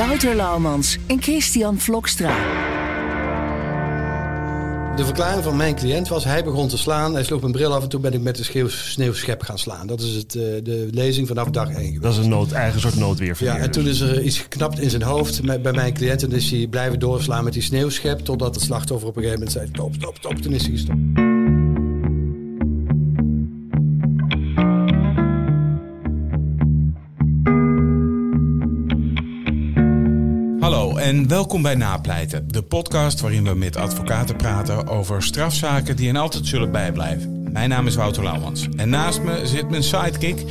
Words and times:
Wouter 0.00 0.34
Laumans 0.34 0.98
en 1.06 1.22
Christian 1.22 1.78
Vlokstra. 1.78 2.36
De 4.96 5.04
verklaring 5.04 5.44
van 5.44 5.56
mijn 5.56 5.74
cliënt 5.74 6.08
was, 6.08 6.24
hij 6.24 6.44
begon 6.44 6.68
te 6.68 6.78
slaan. 6.78 7.14
Hij 7.14 7.24
sloeg 7.24 7.40
mijn 7.40 7.52
bril 7.52 7.74
af 7.74 7.82
en 7.82 7.88
toen 7.88 8.00
ben 8.00 8.12
ik 8.12 8.20
met 8.20 8.38
sneeuw, 8.42 8.68
sneeuwschep 8.68 9.42
gaan 9.42 9.58
slaan. 9.58 9.86
Dat 9.86 10.00
is 10.00 10.14
het, 10.14 10.34
eh, 10.34 10.42
de 10.62 10.88
lezing 10.90 11.28
vanaf 11.28 11.48
dag 11.50 11.68
1 11.68 11.74
geweest. 11.74 12.02
Dat 12.02 12.12
is 12.12 12.18
een 12.18 12.28
nood, 12.28 12.52
eigen 12.52 12.80
soort 12.80 12.96
noodweer. 12.96 13.36
Ja, 13.38 13.56
en 13.56 13.70
toen 13.70 13.86
is 13.86 14.00
er 14.00 14.22
iets 14.22 14.38
geknapt 14.38 14.80
in 14.80 14.90
zijn 14.90 15.02
hoofd 15.02 15.42
met- 15.42 15.62
bij 15.62 15.72
mijn 15.72 15.94
cliënt. 15.94 16.22
En 16.22 16.32
is 16.32 16.50
hij 16.50 16.66
blijven 16.66 16.98
doorslaan 16.98 17.44
met 17.44 17.52
die 17.52 17.62
sneeuwschep. 17.62 18.18
Totdat 18.18 18.54
het 18.54 18.64
slachtoffer 18.64 19.08
op 19.08 19.16
een 19.16 19.22
gegeven 19.22 19.44
moment 19.44 19.58
zei, 19.58 19.68
stop, 19.72 19.94
stop, 19.94 20.16
stop. 20.16 20.34
Toen 20.36 20.52
is 20.52 20.62
hij 20.62 20.70
gestopt. 20.70 21.29
Hallo 30.90 31.02
en 31.02 31.28
welkom 31.28 31.62
bij 31.62 31.74
Napleiten, 31.74 32.48
de 32.48 32.62
podcast 32.62 33.20
waarin 33.20 33.44
we 33.44 33.54
met 33.54 33.76
advocaten 33.76 34.36
praten 34.36 34.86
over 34.86 35.22
strafzaken 35.22 35.96
die 35.96 36.06
hen 36.06 36.16
altijd 36.16 36.46
zullen 36.46 36.70
bijblijven. 36.70 37.52
Mijn 37.52 37.68
naam 37.68 37.86
is 37.86 37.94
Wouter 37.94 38.22
Lauwmans 38.22 38.68
en 38.76 38.88
naast 38.88 39.22
me 39.22 39.46
zit 39.46 39.70
mijn 39.70 39.82
sidekick, 39.82 40.44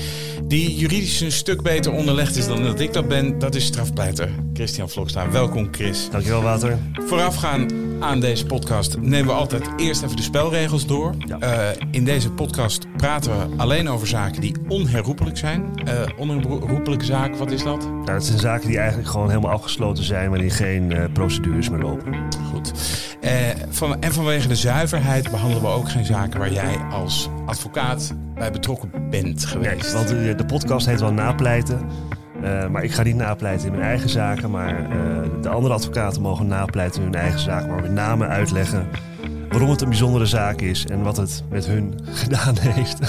die 0.43 0.75
juridisch 0.75 1.21
een 1.21 1.31
stuk 1.31 1.61
beter 1.61 1.91
onderlegd 1.91 2.35
is 2.35 2.47
dan 2.47 2.63
dat 2.63 2.79
ik 2.79 2.93
dat 2.93 3.07
ben. 3.07 3.39
Dat 3.39 3.55
is 3.55 3.65
strafpleiter 3.65 4.29
Christian 4.53 4.89
Vlokstra. 4.89 5.31
Welkom 5.31 5.67
Chris. 5.71 6.09
Dankjewel, 6.11 6.41
Wouter. 6.41 6.77
Voorafgaan 6.93 7.67
aan 7.99 8.19
deze 8.19 8.45
podcast 8.45 8.97
nemen 8.99 9.27
we 9.27 9.39
altijd 9.39 9.69
eerst 9.77 10.03
even 10.03 10.15
de 10.15 10.21
spelregels 10.21 10.85
door. 10.87 11.13
Ja. 11.25 11.39
Eh, 11.39 11.87
in 11.91 12.05
deze 12.05 12.31
podcast 12.31 12.87
praten 12.97 13.31
we 13.31 13.55
alleen 13.57 13.89
over 13.89 14.07
zaken 14.07 14.41
die 14.41 14.55
onherroepelijk 14.67 15.37
zijn. 15.37 15.71
Eh 15.85 16.01
onherroepelijke 16.17 17.05
zaak, 17.05 17.35
wat 17.35 17.51
is 17.51 17.63
dat? 17.63 17.83
Nou, 17.83 18.11
het 18.11 18.25
zijn 18.25 18.39
zaken 18.39 18.67
die 18.67 18.77
eigenlijk 18.77 19.09
gewoon 19.09 19.29
helemaal 19.29 19.51
afgesloten 19.51 20.03
zijn, 20.03 20.29
waarin 20.29 20.51
geen 20.51 20.91
eh, 20.91 21.03
procedures 21.13 21.69
meer 21.69 21.81
lopen. 21.81 22.15
Goed. 22.53 22.71
Van, 23.69 24.01
en 24.01 24.13
vanwege 24.13 24.47
de 24.47 24.55
zuiverheid 24.55 25.31
behandelen 25.31 25.63
we 25.63 25.69
ook 25.69 25.89
geen 25.89 26.05
zaken 26.05 26.39
waar 26.39 26.53
jij 26.53 26.77
als 26.91 27.29
advocaat 27.45 28.13
bij 28.35 28.51
betrokken 28.51 28.91
bent 29.09 29.45
geweest. 29.45 29.83
Nee, 29.83 29.93
want 29.93 30.07
de, 30.07 30.35
de 30.35 30.45
podcast 30.45 30.85
heet 30.85 30.99
wel 30.99 31.13
napleiten. 31.13 31.81
Eh, 32.43 32.67
maar 32.67 32.83
ik 32.83 32.91
ga 32.91 33.03
niet 33.03 33.15
napleiten 33.15 33.65
in 33.67 33.71
mijn 33.71 33.83
eigen 33.83 34.09
zaken. 34.09 34.51
Maar 34.51 34.89
eh, 34.91 34.97
de 35.41 35.49
andere 35.49 35.73
advocaten 35.73 36.21
mogen 36.21 36.47
napleiten 36.47 36.99
in 37.01 37.05
hun 37.11 37.21
eigen 37.21 37.39
zaken. 37.39 37.69
Maar 37.69 37.81
met 37.81 37.91
name 37.91 38.27
uitleggen 38.27 38.87
waarom 39.49 39.69
het 39.69 39.81
een 39.81 39.89
bijzondere 39.89 40.25
zaak 40.25 40.61
is 40.61 40.85
en 40.85 41.01
wat 41.01 41.17
het 41.17 41.43
met 41.49 41.65
hun 41.65 41.99
gedaan 42.23 42.57
heeft. 42.59 42.99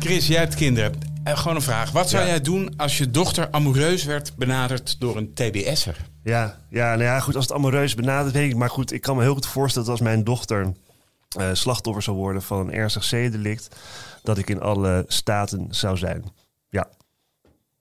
Chris, 0.00 0.26
jij 0.26 0.38
hebt 0.38 0.54
kinderen. 0.54 0.92
Eh, 1.24 1.36
gewoon 1.38 1.56
een 1.56 1.62
vraag. 1.62 1.90
Wat 1.90 2.10
zou 2.10 2.22
Ja. 2.22 2.28
jij 2.28 2.40
doen 2.40 2.74
als 2.76 2.98
je 2.98 3.10
dochter 3.10 3.48
amoureus 3.50 4.04
werd 4.04 4.32
benaderd 4.36 5.00
door 5.00 5.16
een 5.16 5.34
TBS'er? 5.34 5.96
Ja, 6.22 6.56
ja, 6.70 6.88
nou 6.88 7.02
ja, 7.02 7.20
goed, 7.20 7.36
als 7.36 7.44
het 7.44 7.54
amoureus 7.56 7.94
benadert, 7.94 8.34
weet 8.34 8.50
ik. 8.50 8.56
Maar 8.56 8.70
goed, 8.70 8.92
ik 8.92 9.00
kan 9.00 9.16
me 9.16 9.22
heel 9.22 9.34
goed 9.34 9.46
voorstellen 9.46 9.88
dat 9.88 9.98
als 9.98 10.06
mijn 10.08 10.24
dochter 10.24 10.72
eh, 11.36 11.48
slachtoffer 11.52 12.02
zou 12.02 12.16
worden 12.16 12.42
van 12.42 12.58
een 12.58 12.72
ernstig 12.72 13.04
zedendelict, 13.04 13.76
dat 14.22 14.38
ik 14.38 14.50
in 14.50 14.60
alle 14.60 15.04
staten 15.08 15.66
zou 15.70 15.96
zijn. 15.96 16.24
Ja. 16.68 16.88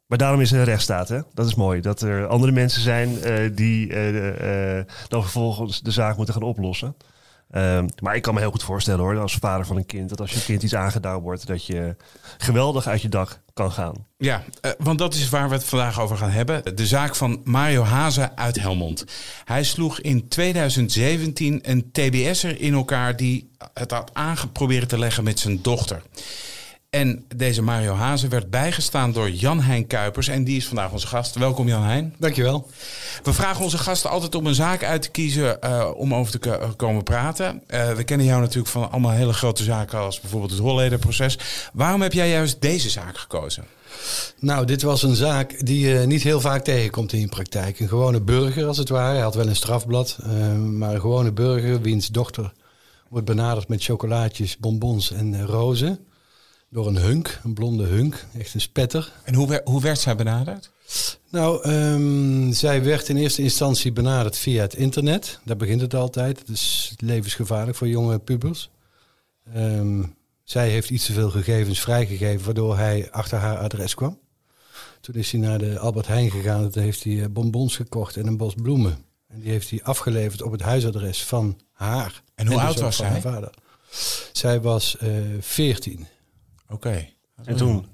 Maar 0.05 0.17
daarom 0.17 0.41
is 0.41 0.51
er 0.51 0.59
een 0.59 0.65
rechtsstaat, 0.65 1.07
hè? 1.09 1.19
Dat 1.33 1.47
is 1.47 1.55
mooi. 1.55 1.81
Dat 1.81 2.01
er 2.01 2.27
andere 2.27 2.51
mensen 2.51 2.81
zijn 2.81 3.21
eh, 3.21 3.55
die 3.55 3.93
eh, 3.93 4.85
dan 5.07 5.21
vervolgens 5.21 5.81
de 5.81 5.91
zaak 5.91 6.17
moeten 6.17 6.33
gaan 6.33 6.43
oplossen. 6.43 6.95
Ehm, 7.51 7.87
maar 7.99 8.15
ik 8.15 8.21
kan 8.21 8.33
me 8.33 8.39
heel 8.39 8.51
goed 8.51 8.63
voorstellen 8.63 8.99
hoor, 8.99 9.19
als 9.19 9.35
vader 9.35 9.65
van 9.65 9.77
een 9.77 9.85
kind, 9.85 10.09
dat 10.09 10.21
als 10.21 10.31
je 10.31 10.43
kind 10.43 10.63
iets 10.63 10.75
aangedaan 10.75 11.21
wordt, 11.21 11.47
dat 11.47 11.65
je 11.65 11.95
geweldig 12.37 12.87
uit 12.87 13.01
je 13.01 13.09
dak 13.09 13.41
kan 13.53 13.71
gaan. 13.71 14.05
Ja, 14.17 14.43
eh, 14.61 14.71
want 14.77 14.99
dat 14.99 15.13
is 15.13 15.29
waar 15.29 15.49
we 15.49 15.55
het 15.55 15.63
vandaag 15.63 16.01
over 16.01 16.17
gaan 16.17 16.29
hebben. 16.29 16.75
De 16.75 16.87
zaak 16.87 17.15
van 17.15 17.41
Mario 17.43 17.83
Hazen 17.83 18.37
uit 18.37 18.59
Helmond. 18.59 19.05
Hij 19.45 19.63
sloeg 19.63 19.99
in 19.99 20.27
2017 20.27 21.59
een 21.61 21.91
TBS'er 21.91 22.61
in 22.61 22.73
elkaar 22.73 23.15
die 23.15 23.49
het 23.73 23.91
had 23.91 24.09
aangeprobeerd 24.13 24.89
te 24.89 24.99
leggen 24.99 25.23
met 25.23 25.39
zijn 25.39 25.61
dochter. 25.61 26.01
En 26.91 27.25
deze 27.35 27.61
Mario 27.61 27.93
Hazen 27.93 28.29
werd 28.29 28.49
bijgestaan 28.49 29.11
door 29.11 29.29
Jan-Hein 29.29 29.87
Kuipers. 29.87 30.27
En 30.27 30.43
die 30.43 30.57
is 30.57 30.67
vandaag 30.67 30.91
onze 30.91 31.07
gast. 31.07 31.35
Welkom 31.35 31.67
Jan-Hein. 31.67 32.15
Dankjewel. 32.19 32.67
We 33.23 33.33
vragen 33.33 33.63
onze 33.63 33.77
gasten 33.77 34.09
altijd 34.09 34.35
om 34.35 34.45
een 34.45 34.55
zaak 34.55 34.83
uit 34.83 35.01
te 35.01 35.09
kiezen 35.09 35.61
eh, 35.61 35.91
om 35.95 36.13
over 36.13 36.31
te 36.31 36.39
ko- 36.39 36.73
komen 36.75 37.03
praten. 37.03 37.61
Eh, 37.67 37.91
we 37.91 38.03
kennen 38.03 38.25
jou 38.27 38.41
natuurlijk 38.41 38.67
van 38.67 38.91
allemaal 38.91 39.11
hele 39.11 39.33
grote 39.33 39.63
zaken 39.63 39.99
als 39.99 40.19
bijvoorbeeld 40.19 40.51
het 40.51 40.59
Hollederproces. 40.59 41.37
Waarom 41.73 42.01
heb 42.01 42.13
jij 42.13 42.29
juist 42.29 42.61
deze 42.61 42.89
zaak 42.89 43.17
gekozen? 43.17 43.63
Nou, 44.39 44.65
dit 44.65 44.81
was 44.81 45.03
een 45.03 45.15
zaak 45.15 45.65
die 45.65 45.87
je 45.89 45.99
niet 46.05 46.23
heel 46.23 46.41
vaak 46.41 46.63
tegenkomt 46.63 47.13
in 47.13 47.19
je 47.19 47.27
praktijk. 47.27 47.79
Een 47.79 47.87
gewone 47.87 48.21
burger 48.21 48.65
als 48.67 48.77
het 48.77 48.89
ware. 48.89 49.13
Hij 49.13 49.21
had 49.23 49.35
wel 49.35 49.47
een 49.47 49.55
strafblad. 49.55 50.17
eh, 50.23 50.29
maar 50.55 50.93
een 50.93 51.01
gewone 51.01 51.31
burger 51.31 51.81
wiens 51.81 52.07
dochter 52.07 52.53
wordt 53.09 53.25
benaderd 53.25 53.67
met 53.67 53.83
chocolaatjes, 53.83 54.57
bonbons 54.57 55.11
en 55.11 55.33
eh, 55.33 55.43
rozen. 55.43 55.99
Door 56.71 56.87
een 56.87 56.97
hunk, 56.97 57.39
een 57.43 57.53
blonde 57.53 57.83
hunk. 57.83 58.25
Echt 58.37 58.53
een 58.53 58.61
spetter. 58.61 59.11
En 59.23 59.33
hoe, 59.33 59.61
hoe 59.63 59.81
werd 59.81 59.99
zij 59.99 60.15
benaderd? 60.15 60.71
Nou, 61.29 61.63
ehm, 61.63 62.51
zij 62.51 62.83
werd 62.83 63.09
in 63.09 63.17
eerste 63.17 63.41
instantie 63.41 63.91
benaderd 63.91 64.37
via 64.37 64.61
het 64.61 64.73
internet. 64.73 65.39
Daar 65.45 65.57
begint 65.57 65.81
het 65.81 65.93
altijd. 65.93 66.39
Het 66.39 66.49
is 66.49 66.93
levensgevaarlijk 66.97 67.77
voor 67.77 67.87
jonge 67.87 68.19
pubers. 68.19 68.69
Ehm, 69.53 70.03
zij 70.43 70.69
heeft 70.69 70.89
iets 70.89 71.05
te 71.05 71.13
veel 71.13 71.29
gegevens 71.29 71.79
vrijgegeven, 71.79 72.45
waardoor 72.45 72.77
hij 72.77 73.11
achter 73.11 73.37
haar 73.37 73.57
adres 73.57 73.95
kwam. 73.95 74.19
Toen 75.01 75.15
is 75.15 75.31
hij 75.31 75.41
naar 75.41 75.59
de 75.59 75.79
Albert 75.79 76.07
Heijn 76.07 76.31
gegaan. 76.31 76.63
en 76.63 76.71
Toen 76.71 76.83
heeft 76.83 77.03
hij 77.03 77.21
eh, 77.21 77.29
bonbons 77.29 77.75
gekocht 77.75 78.17
en 78.17 78.27
een 78.27 78.37
bos 78.37 78.53
bloemen. 78.53 79.05
En 79.27 79.39
die 79.39 79.51
heeft 79.51 79.69
hij 79.69 79.83
afgeleverd 79.83 80.41
op 80.41 80.51
het 80.51 80.61
huisadres 80.61 81.23
van 81.23 81.59
haar. 81.71 82.23
En 82.35 82.47
hoe 82.47 82.61
oud 82.61 82.79
was 82.79 82.95
van 82.95 83.11
zij? 83.11 83.21
vader. 83.21 83.53
Zij 84.31 84.61
was 84.61 84.97
eh 84.97 85.09
14. 85.39 86.07
Oké. 86.71 87.07
En 87.43 87.55
toen? 87.55 87.85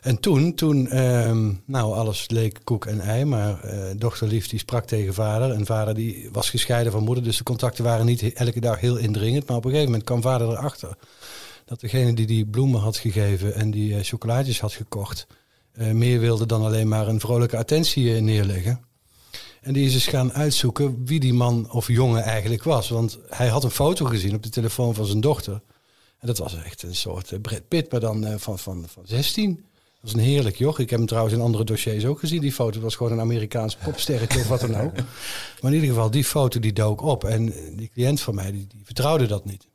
En 0.00 0.20
toen, 0.20 0.54
toen 0.54 0.88
ehm, 0.88 1.52
nou 1.66 1.94
alles 1.94 2.28
leek 2.28 2.60
koek 2.64 2.86
en 2.86 3.00
ei, 3.00 3.24
maar 3.24 3.64
eh 3.64 3.94
dochterlief 3.96 4.48
die 4.48 4.58
sprak 4.58 4.84
tegen 4.84 5.14
vader. 5.14 5.50
En 5.50 5.66
vader 5.66 5.94
die 5.94 6.28
was 6.32 6.50
gescheiden 6.50 6.92
van 6.92 7.04
moeder, 7.04 7.24
dus 7.24 7.36
de 7.36 7.42
contacten 7.42 7.84
waren 7.84 8.06
niet 8.06 8.32
elke 8.32 8.60
dag 8.60 8.80
heel 8.80 8.96
indringend. 8.96 9.46
Maar 9.46 9.56
op 9.56 9.64
een 9.64 9.70
gegeven 9.70 9.90
moment 9.90 10.08
kwam 10.08 10.22
vader 10.22 10.48
erachter 10.48 10.96
dat 11.64 11.80
degene 11.80 12.14
die 12.14 12.26
die 12.26 12.46
bloemen 12.46 12.80
had 12.80 12.96
gegeven 12.96 13.54
en 13.54 13.70
die 13.70 14.02
chocolaatjes 14.02 14.60
had 14.60 14.72
gekocht, 14.72 15.26
eh, 15.72 15.90
meer 15.90 16.20
wilde 16.20 16.46
dan 16.46 16.64
alleen 16.64 16.88
maar 16.88 17.08
een 17.08 17.20
vrolijke 17.20 17.56
attentie 17.56 18.20
neerleggen. 18.20 18.80
En 19.60 19.72
die 19.72 19.86
is 19.86 19.94
eens 19.94 20.06
gaan 20.06 20.32
uitzoeken 20.32 21.04
wie 21.04 21.20
die 21.20 21.34
man 21.34 21.70
of 21.70 21.86
jongen 21.86 22.22
eigenlijk 22.22 22.62
was. 22.62 22.88
Want 22.88 23.18
hij 23.28 23.48
had 23.48 23.64
een 23.64 23.70
foto 23.70 24.04
gezien 24.06 24.34
op 24.34 24.42
de 24.42 24.48
telefoon 24.48 24.94
van 24.94 25.06
zijn 25.06 25.20
dochter. 25.20 25.60
En 26.22 26.28
dat 26.28 26.38
was 26.38 26.62
echt 26.64 26.82
een 26.82 26.94
soort 26.94 27.32
eh, 27.32 27.40
Brad 27.40 27.68
Pitt, 27.68 27.90
maar 27.90 28.00
dan 28.00 28.26
eh, 28.26 28.34
van, 28.38 28.58
van, 28.58 28.84
van 28.88 29.02
16. 29.06 29.54
Dat 29.54 29.64
was 30.00 30.12
een 30.12 30.28
heerlijk 30.28 30.56
joch. 30.56 30.78
Ik 30.78 30.90
heb 30.90 30.98
hem 30.98 31.08
trouwens 31.08 31.34
in 31.34 31.40
andere 31.40 31.64
dossiers 31.64 32.04
ook 32.04 32.18
gezien. 32.18 32.40
Die 32.40 32.52
foto 32.52 32.80
was 32.80 32.96
gewoon 32.96 33.12
een 33.12 33.20
Amerikaans 33.20 33.76
popsterretje 33.76 34.40
of 34.40 34.48
wat 34.48 34.60
dan 34.60 34.76
ook. 34.76 34.94
Maar 35.60 35.70
in 35.70 35.72
ieder 35.72 35.88
geval, 35.88 36.10
die 36.10 36.24
foto 36.24 36.60
die 36.60 36.72
dook 36.72 37.00
op. 37.00 37.24
En 37.24 37.52
die 37.76 37.90
cliënt 37.94 38.20
van 38.20 38.34
mij, 38.34 38.52
die, 38.52 38.66
die 38.66 38.84
vertrouwde 38.84 39.26
dat 39.26 39.44
niet. 39.44 39.66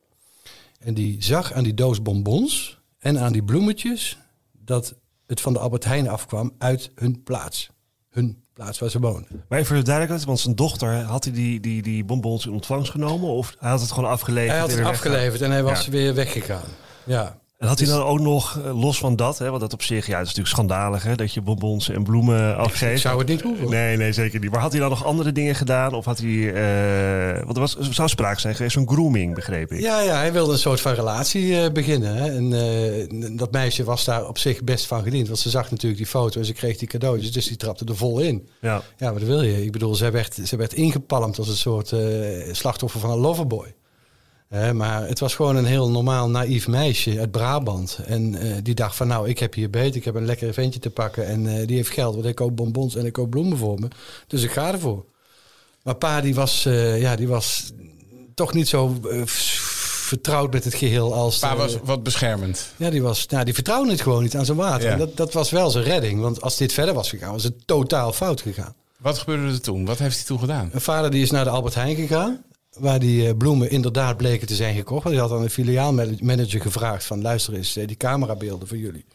En 0.79 0.94
die 0.94 1.23
zag 1.23 1.53
aan 1.53 1.63
die 1.63 1.73
doos 1.73 2.01
bonbons 2.01 2.79
en 3.00 3.19
aan 3.19 3.33
die 3.33 3.43
bloemetjes... 3.43 4.17
dat 4.51 4.95
het 5.25 5.41
van 5.41 5.53
de 5.53 5.59
Albert 5.59 5.83
Heijn 5.83 6.07
afkwam 6.07 6.53
uit 6.57 6.91
hun 6.95 7.23
plaats. 7.23 7.69
Hun 8.17 8.43
plaats 8.53 8.79
waar 8.79 8.89
ze 8.89 8.99
woonden. 8.99 9.43
Maar 9.49 9.57
even 9.59 9.65
voor 9.67 9.75
de 9.77 9.83
duidelijkheid, 9.83 10.25
want 10.27 10.39
zijn 10.39 10.55
dochter, 10.55 10.93
had 11.01 11.23
hij 11.23 11.33
die, 11.33 11.59
die, 11.59 11.81
die 11.81 12.03
bonbons 12.03 12.45
in 12.45 12.51
ontvangst 12.51 12.91
genomen? 12.91 13.29
Of 13.29 13.55
hij 13.59 13.69
had 13.69 13.81
het 13.81 13.91
gewoon 13.91 14.09
afgeleverd? 14.09 14.51
Hij 14.51 14.59
had 14.59 14.71
het 14.71 14.85
afgeleverd 14.85 15.41
en 15.41 15.51
hij 15.51 15.63
was 15.63 15.85
Ja. 15.85 15.91
weer 15.91 16.13
weggegaan. 16.13 16.63
Ja. 17.03 17.37
En 17.57 17.68
had 17.68 17.80
hij 17.80 17.88
dan 17.88 18.04
ook 18.04 18.19
nog, 18.19 18.59
eh, 18.59 18.81
los 18.81 18.98
van 18.98 19.15
dat, 19.15 19.38
hè, 19.38 19.50
want 19.50 19.62
dat 19.62 19.74
op 19.74 19.81
zich, 19.81 20.07
ja, 20.07 20.18
het 20.18 20.27
is 20.27 20.36
natuurlijk 20.36 20.56
schandalig 20.56 21.04
hè, 21.04 21.15
dat 21.15 21.33
je 21.33 21.42
bonbons 21.42 21.89
en 21.89 22.04
bloemen 22.04 22.57
afgeeft. 22.57 23.01
zou 23.01 23.19
het 23.19 23.27
niet 23.27 23.42
hoeven. 23.42 23.69
Nee, 23.69 23.98
nee, 23.98 24.13
zeker 24.13 24.39
niet. 24.39 24.51
Maar 24.51 24.59
had 24.59 24.71
hij 24.71 24.80
dan 24.80 24.89
nog 24.89 25.06
andere 25.06 25.31
dingen 25.31 25.56
gedaan? 25.56 25.94
Of 25.94 26.06
had 26.06 26.18
hij, 26.18 26.54
eh, 26.54 27.44
want 27.44 27.56
er, 27.56 27.62
was, 27.62 27.77
er 27.77 27.94
zou 27.94 28.09
sprake 28.09 28.39
zijn 28.39 28.56
geweest 28.56 28.74
van 28.74 28.88
grooming, 28.88 29.36
begreep 29.36 29.71
ik. 29.71 29.80
Ja, 29.80 30.01
ja, 30.01 30.15
hij 30.15 30.33
wilde 30.33 30.51
een 30.51 30.57
soort 30.57 30.81
van 30.81 30.94
relatie 30.94 31.62
eh, 31.62 31.71
beginnen. 31.71 32.15
Hè. 32.15 32.36
En 32.36 33.38
dat 33.38 33.51
meisje 33.51 33.83
was 33.83 34.06
daar 34.06 34.27
op 34.27 34.38
zich 34.38 34.63
best 34.63 34.86
van 34.86 35.03
gediend. 35.03 35.27
Want 35.27 35.39
ze 35.39 35.50
zag 35.50 35.71
natuurlijk 35.71 35.98
die 35.98 36.10
foto 36.10 36.39
en 36.39 36.45
ze 36.45 36.53
kreeg 36.53 36.77
die 36.77 36.88
cadeautjes. 36.88 37.31
Dus 37.31 37.48
die 37.48 37.57
trapte 37.57 37.86
er 37.86 37.98
vol 37.98 38.19
in. 38.19 38.48
Ja. 38.62 38.81
Ja, 38.98 39.13
wat 39.13 39.21
wil 39.21 39.42
je? 39.42 39.65
Ik 39.65 39.71
bedoel, 39.71 39.95
zij 39.95 40.12
werd, 40.12 40.39
zij 40.44 40.57
werd 40.57 40.74
ingepalmd 40.74 41.38
als 41.38 41.48
een 41.48 41.56
soort 41.56 41.94
slachtoffer 42.51 43.00
van 43.00 43.10
een 43.10 43.18
loverboy. 43.18 43.75
Maar 44.73 45.07
het 45.07 45.19
was 45.19 45.35
gewoon 45.35 45.55
een 45.55 45.65
heel 45.65 45.89
normaal, 45.89 46.29
naïef 46.29 46.67
meisje 46.67 47.19
uit 47.19 47.31
Brabant. 47.31 47.99
En 48.05 48.35
eh, 48.35 48.55
die 48.63 48.75
dacht 48.75 48.95
van, 48.95 49.07
nou, 49.07 49.29
ik 49.29 49.39
heb 49.39 49.53
hier 49.53 49.69
beter. 49.69 49.95
Ik 49.95 50.05
heb 50.05 50.15
een 50.15 50.25
lekker 50.25 50.53
ventje 50.53 50.79
te 50.79 50.89
pakken. 50.89 51.27
En 51.27 51.47
eh, 51.47 51.67
die 51.67 51.75
heeft 51.75 51.89
geld, 51.89 52.13
want 52.13 52.25
ik 52.27 52.35
koop 52.35 52.55
bonbons 52.55 52.95
en 52.95 53.05
ik 53.05 53.13
koop 53.13 53.29
bloemen 53.29 53.57
voor 53.57 53.79
me. 53.79 53.88
Dus 54.27 54.44
ik 54.44 54.51
ga 54.51 54.71
ervoor. 54.71 55.05
Maar 55.83 55.95
pa, 55.95 56.21
die 56.21 56.35
was, 56.35 56.65
eh, 56.65 57.01
ja, 57.01 57.15
die 57.15 57.27
was 57.27 57.71
toch 58.33 58.53
niet 58.53 58.67
zo 58.67 58.99
vertrouwd 60.07 60.53
met 60.53 60.63
het 60.63 60.73
geheel 60.73 61.13
als... 61.13 61.39
Pa 61.39 61.55
was 61.55 61.77
wat 61.83 62.03
beschermend. 62.03 62.73
ja, 62.77 62.89
die, 62.89 63.01
was, 63.01 63.27
nou, 63.27 63.45
die 63.45 63.53
vertrouwde 63.53 63.91
het 63.91 64.01
gewoon 64.01 64.23
niet 64.23 64.35
aan 64.35 64.45
zijn 64.45 64.57
water. 64.57 64.85
Ja. 64.85 64.91
En 64.91 64.97
dat, 64.97 65.17
dat 65.17 65.33
was 65.33 65.50
wel 65.50 65.69
zijn 65.69 65.83
redding. 65.83 66.21
Want 66.21 66.41
als 66.41 66.57
dit 66.57 66.73
verder 66.73 66.93
was 66.93 67.09
gegaan, 67.09 67.31
was 67.31 67.43
het 67.43 67.67
totaal 67.67 68.13
fout 68.13 68.41
gegaan. 68.41 68.75
Wat 68.97 69.17
gebeurde 69.17 69.53
er 69.53 69.61
toen? 69.61 69.85
Wat 69.85 69.97
heeft 69.97 70.15
hij 70.15 70.25
toen 70.25 70.39
gedaan? 70.39 70.69
Een 70.73 70.81
vader 70.81 71.11
die 71.11 71.21
is 71.21 71.31
naar 71.31 71.43
de 71.43 71.50
Albert 71.50 71.75
Heijn 71.75 71.95
gegaan. 71.95 72.43
Waar 72.79 73.00
die 73.00 73.27
eh, 73.27 73.38
bloemen 73.38 73.69
inderdaad 73.69 74.18
bleken 74.18 74.47
te 74.47 74.56
zijn 74.56 74.75
gekocht. 74.75 75.03
Want 75.03 75.15
had 75.15 75.31
aan 75.31 75.41
een 75.41 75.50
filiaalmanager 75.50 76.62
gevraagd 76.62 77.06
van... 77.06 77.21
luister 77.21 77.53
eens, 77.53 77.75
eh, 77.75 77.88
die 77.88 77.97
camerabeelden 77.97 78.68
van 78.68 78.77
jullie... 78.77 79.06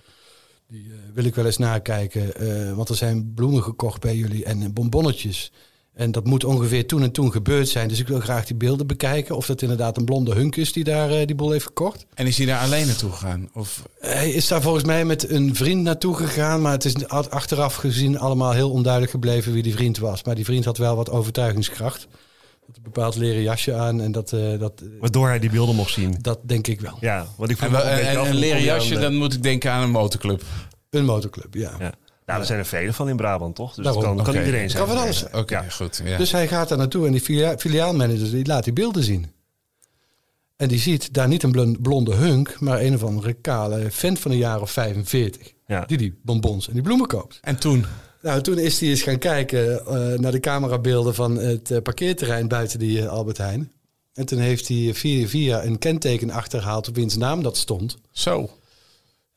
die 0.69 0.85
eh, 0.85 1.14
wil 1.14 1.25
ik 1.25 1.35
wel 1.35 1.47
eens 1.47 1.59
nakijken. 1.59 2.76
want 2.76 2.88
er 2.88 2.97
zijn 2.97 3.32
bloemen 3.35 3.62
gekocht 3.62 4.00
bij 4.00 4.17
jullie 4.17 4.44
en 4.44 4.73
bonbonnetjes. 4.73 5.53
En 5.94 6.12
dat 6.12 6.25
moet 6.25 6.44
ongeveer 6.44 6.87
toen 6.87 7.03
en 7.03 7.11
toen 7.12 7.32
gebeurd 7.32 7.69
zijn. 7.69 7.88
Dus 7.88 7.99
ik 7.99 8.09
wil 8.09 8.20
graag 8.20 8.44
die 8.44 8.56
beelden 8.56 8.87
bekijken. 8.87 9.37
Of 9.37 9.47
dat 9.47 9.62
inderdaad 9.62 9.97
een 9.97 10.05
blonde 10.05 10.35
hunk 10.35 10.56
is 10.56 10.73
die 10.73 10.85
daar 10.85 11.26
die 11.26 11.37
boel 11.37 11.50
heeft 11.50 11.67
gekocht. 11.67 12.06
En 12.14 12.26
is 12.26 12.37
hij 12.37 12.47
daar 12.47 12.61
alleen 12.61 12.87
naartoe 12.87 13.11
gegaan? 13.11 13.49
Of 13.53 13.82
Hij 13.99 14.31
is 14.31 14.49
daar 14.49 14.62
volgens 14.62 14.85
mij 14.85 15.05
met 15.05 15.31
een 15.31 15.55
vriend 15.55 15.82
naartoe 15.82 16.14
gegaan. 16.14 16.61
Maar 16.61 16.73
het 16.73 16.85
is 16.85 17.09
achteraf 17.09 17.75
gezien 17.75 18.19
allemaal 18.19 18.53
heel 18.53 18.70
onduidelijk 18.70 19.12
gebleven 19.12 19.53
wie 19.53 19.62
die 19.62 19.75
vriend 19.75 19.99
was. 19.99 20.25
Maar 20.25 20.35
die 20.35 20.44
vriend 20.44 20.64
had 20.64 20.79
wel 20.79 20.97
wat 20.97 21.11
overtuigingskracht. 21.11 22.09
Een 22.77 22.83
bepaald 22.83 23.17
leren 23.17 23.43
jasje 23.43 23.75
aan. 23.75 24.01
En 24.01 24.13
dat, 24.13 24.33
eh, 24.33 24.59
dat, 24.59 24.81
eh, 24.81 24.89
Waardoor 25.01 25.29
hij 25.29 25.39
die 25.39 25.51
beelden 25.51 25.75
mocht 25.75 25.93
zien. 25.93 26.17
dat 26.21 26.39
denk 26.43 26.67
ik 26.67 26.81
wel. 26.81 26.97
Ja, 27.01 27.27
want 27.37 27.51
ik 27.51 27.59
en, 27.61 27.75
en, 27.75 28.27
een 28.27 28.35
leren 28.35 28.63
jasje, 28.63 28.95
de- 28.95 29.01
dan 29.01 29.15
moet 29.17 29.35
ik 29.35 29.43
denken 29.43 29.71
aan 29.73 29.83
een 29.83 29.91
motorclub. 29.91 30.43
Een 30.91 31.05
motorclub, 31.05 31.55
ja. 31.55 31.71
Ja. 31.79 31.93
Nou, 32.27 32.41
er 32.41 32.47
zijn 32.47 32.59
er 32.59 32.65
vele 32.67 32.93
van 32.93 33.09
in 33.09 33.17
Brabant, 33.17 33.55
toch? 33.55 33.75
Dus 33.75 33.85
Daarom. 33.85 34.03
dat 34.03 34.15
kan, 34.15 34.25
kan 34.25 34.35
iedereen 34.45 34.71
zijn. 34.71 34.85
kan 34.85 34.93
van 34.95 35.03
alles 35.03 35.19
zijn. 35.19 35.35
Oké, 35.35 35.55
Ja. 35.55 35.69
goed. 35.71 36.01
Ja. 36.05 36.17
Dus 36.17 36.33
hij 36.33 36.49
gaat 36.49 36.69
daar 36.69 36.79
naartoe 36.79 37.07
en 37.07 37.13
die 37.13 37.21
filia- 37.21 37.59
filiaalmanager 37.59 38.31
die 38.31 38.47
laat 38.47 38.65
die 38.65 38.73
beelden 38.73 39.03
zien. 39.03 39.27
En 40.57 40.69
die 40.69 40.79
ziet 40.79 41.15
daar 41.15 41.29
niet 41.29 41.43
een 41.43 41.51
blon- 41.53 41.77
blonde 41.81 42.15
hunk, 42.15 42.61
maar 42.61 42.81
een 42.81 42.95
of 42.95 43.03
andere 43.05 43.33
kale 43.33 43.91
vent 43.91 44.19
van 44.19 44.31
een 44.31 44.37
jaar 44.37 44.61
of 44.61 44.71
45. 44.71 45.53
Ja. 45.67 45.85
Die 45.87 45.99
die 45.99 46.19
bonbons 46.23 46.67
en 46.69 46.73
die 46.75 46.83
bloemen 46.83 47.07
koopt. 47.07 47.39
en 47.43 47.57
toen? 47.59 47.85
Nou, 48.23 48.41
toen 48.41 48.59
is 48.59 48.81
hij 48.81 48.89
eens 48.89 49.03
gaan 49.03 49.19
kijken 49.19 49.87
eh, 49.87 50.19
naar 50.19 50.33
de 50.33 50.41
camerabeelden 50.41 51.15
van 51.15 51.37
het 51.37 51.71
eh, 51.71 51.83
parkeerterrein 51.83 52.49
buiten 52.49 52.79
die 52.79 53.01
eh, 53.01 53.09
Albert 53.09 53.39
Heijn. 53.39 53.73
En 54.15 54.27
toen 54.27 54.39
heeft 54.39 54.69
hij 54.69 54.95
via, 54.95 55.27
via 55.27 55.65
een 55.65 55.79
kenteken 55.79 56.31
achterhaald 56.31 56.89
op 56.89 56.95
wiens 56.95 57.17
naam 57.17 57.43
dat 57.43 57.57
stond. 57.57 57.99
Zo. 58.11 58.51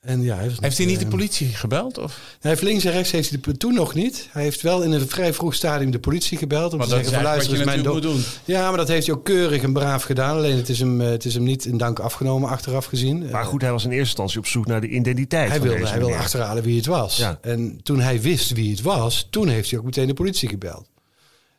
En 0.06 0.22
ja, 0.22 0.36
hij 0.36 0.52
Heeft 0.60 0.78
hij 0.78 0.86
niet 0.86 1.00
de 1.00 1.06
eh, 1.06 1.12
politie 1.12 1.48
gebeld? 1.48 1.98
Of? 1.98 2.38
Hij 2.40 2.52
heeft 2.52 2.64
links 2.64 2.84
en 2.84 2.92
rechts 2.92 3.12
heeft 3.12 3.30
hij 3.30 3.40
de, 3.42 3.58
toen 3.58 3.74
nog 3.74 3.94
niet. 3.94 4.28
Hij 4.32 4.44
heeft 4.44 4.62
wel 4.62 4.82
in 4.82 4.92
een 4.92 5.10
vrij 5.10 5.34
vroeg 5.34 5.54
stadium 5.54 5.92
de 5.92 6.00
politie 6.00 6.38
gebeld. 6.38 6.74
Om 6.74 6.80
te 6.80 6.88
dat 6.88 7.00
is 7.00 7.06
zeggen 7.06 7.24
van 7.24 7.32
eigenlijk 7.32 7.58
luister 7.58 7.74
wat 7.74 7.76
je 7.76 8.02
mijn 8.02 8.04
moet 8.04 8.26
doen. 8.46 8.56
Ja, 8.56 8.68
maar 8.68 8.78
dat 8.78 8.88
heeft 8.88 9.06
hij 9.08 9.16
ook 9.16 9.24
keurig 9.24 9.64
en 9.64 9.74
braaf 9.74 10.04
gedaan. 10.04 10.36
Alleen 10.36 10.58
het 10.58 10.70
is 10.70 10.80
hem, 10.80 11.02
eh, 11.02 11.08
het 11.08 11.26
is 11.26 11.34
hem 11.34 11.44
niet 11.44 11.66
in 11.66 11.78
dank 11.78 12.00
afgenomen 12.00 12.50
achteraf 12.50 12.86
gezien. 12.86 13.30
Maar 13.30 13.46
goed, 13.46 13.62
hij 13.62 13.72
was 13.72 13.84
in 13.84 13.90
eerste 13.90 14.06
instantie 14.06 14.40
op 14.40 14.46
zoek 14.46 14.66
naar 14.66 14.82
de 14.82 14.88
identiteit 14.88 15.50
hij 15.50 15.58
van 15.58 15.68
wilde, 15.68 15.82
deze 15.82 15.92
hij 15.92 16.02
wilde 16.02 16.18
achterhalen 16.18 16.64
wie 16.64 16.78
het 16.78 16.86
was. 16.86 17.18
Ja. 17.18 17.38
En 17.42 17.80
toen 17.84 18.00
hij 18.00 18.22
wist 18.22 18.52
wie 18.52 18.72
het 18.72 18.82
was, 18.82 19.28
toen 19.30 19.48
heeft 19.48 19.70
hij 19.70 19.80
ook 19.80 19.86
meteen 19.86 20.08
de 20.08 20.14
politie 20.14 20.50
gebeld. 20.50 20.90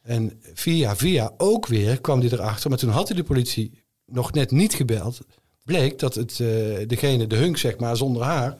En 0.02 0.40
via 0.54 0.96
via 0.96 1.32
ook 1.36 1.66
weer 1.66 2.00
kwam 2.00 2.20
hij 2.20 2.30
erachter. 2.30 2.70
Maar 2.70 2.78
toen 2.78 2.90
had 2.90 3.08
hij 3.08 3.16
de 3.16 3.24
politie 3.24 3.72
nog 4.06 4.32
net 4.32 4.50
niet 4.50 4.74
gebeld. 4.74 5.20
Bleek 5.66 5.98
dat 5.98 6.14
het, 6.14 6.40
eh, 6.40 6.46
degene, 6.86 7.26
de 7.26 7.36
hunk 7.36 7.58
zeg 7.58 7.78
maar, 7.78 7.96
zonder 7.96 8.22
haar... 8.22 8.56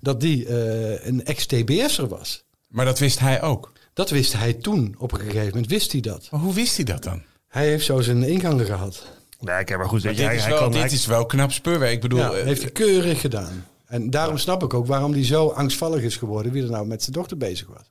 dat 0.00 0.20
die 0.20 0.46
eh, 0.46 1.06
een 1.06 1.24
ex-TBS'er 1.24 2.08
was. 2.08 2.44
Maar 2.68 2.84
dat 2.84 2.98
wist 2.98 3.18
hij 3.18 3.42
ook. 3.42 3.72
Dat 3.92 4.10
wist 4.10 4.32
hij 4.32 4.52
toen. 4.52 4.94
Op 4.98 5.12
een 5.12 5.20
gegeven 5.20 5.46
moment 5.46 5.70
wist 5.70 5.92
hij 5.92 6.00
dat. 6.00 6.28
Maar 6.30 6.40
hoe 6.40 6.54
wist 6.54 6.76
hij 6.76 6.84
dat 6.84 7.02
dan? 7.02 7.22
Hij 7.48 7.66
heeft 7.66 7.84
zo 7.84 8.00
zijn 8.00 8.22
ingangen 8.22 8.66
gehad. 8.66 9.06
Nee, 9.40 9.64
kijk, 9.64 9.78
maar 9.78 9.88
goed, 9.88 10.02
je, 10.02 10.08
dit 10.08 10.18
hij, 10.18 10.36
is 10.36 10.46
wel, 10.46 10.58
kan... 10.58 10.72
dit 10.72 10.92
is 10.92 11.06
wel 11.06 11.26
knap 11.26 11.52
speurwerk. 11.52 11.92
Ik 11.92 12.00
bedoel, 12.00 12.18
Ja, 12.18 12.32
eh, 12.32 12.44
heeft 12.44 12.62
hij 12.62 12.70
keurig 12.70 13.20
gedaan. 13.20 13.66
En 13.86 14.10
daarom 14.10 14.38
snap 14.38 14.62
ik 14.62 14.74
ook 14.74 14.86
waarom 14.86 15.12
hij 15.12 15.24
zo 15.24 15.48
angstvallig 15.48 16.02
is 16.02 16.16
geworden... 16.16 16.52
wie 16.52 16.62
er 16.62 16.70
nou 16.70 16.86
met 16.86 17.02
zijn 17.02 17.12
dochter 17.12 17.36
bezig 17.36 17.66
was. 17.66 17.90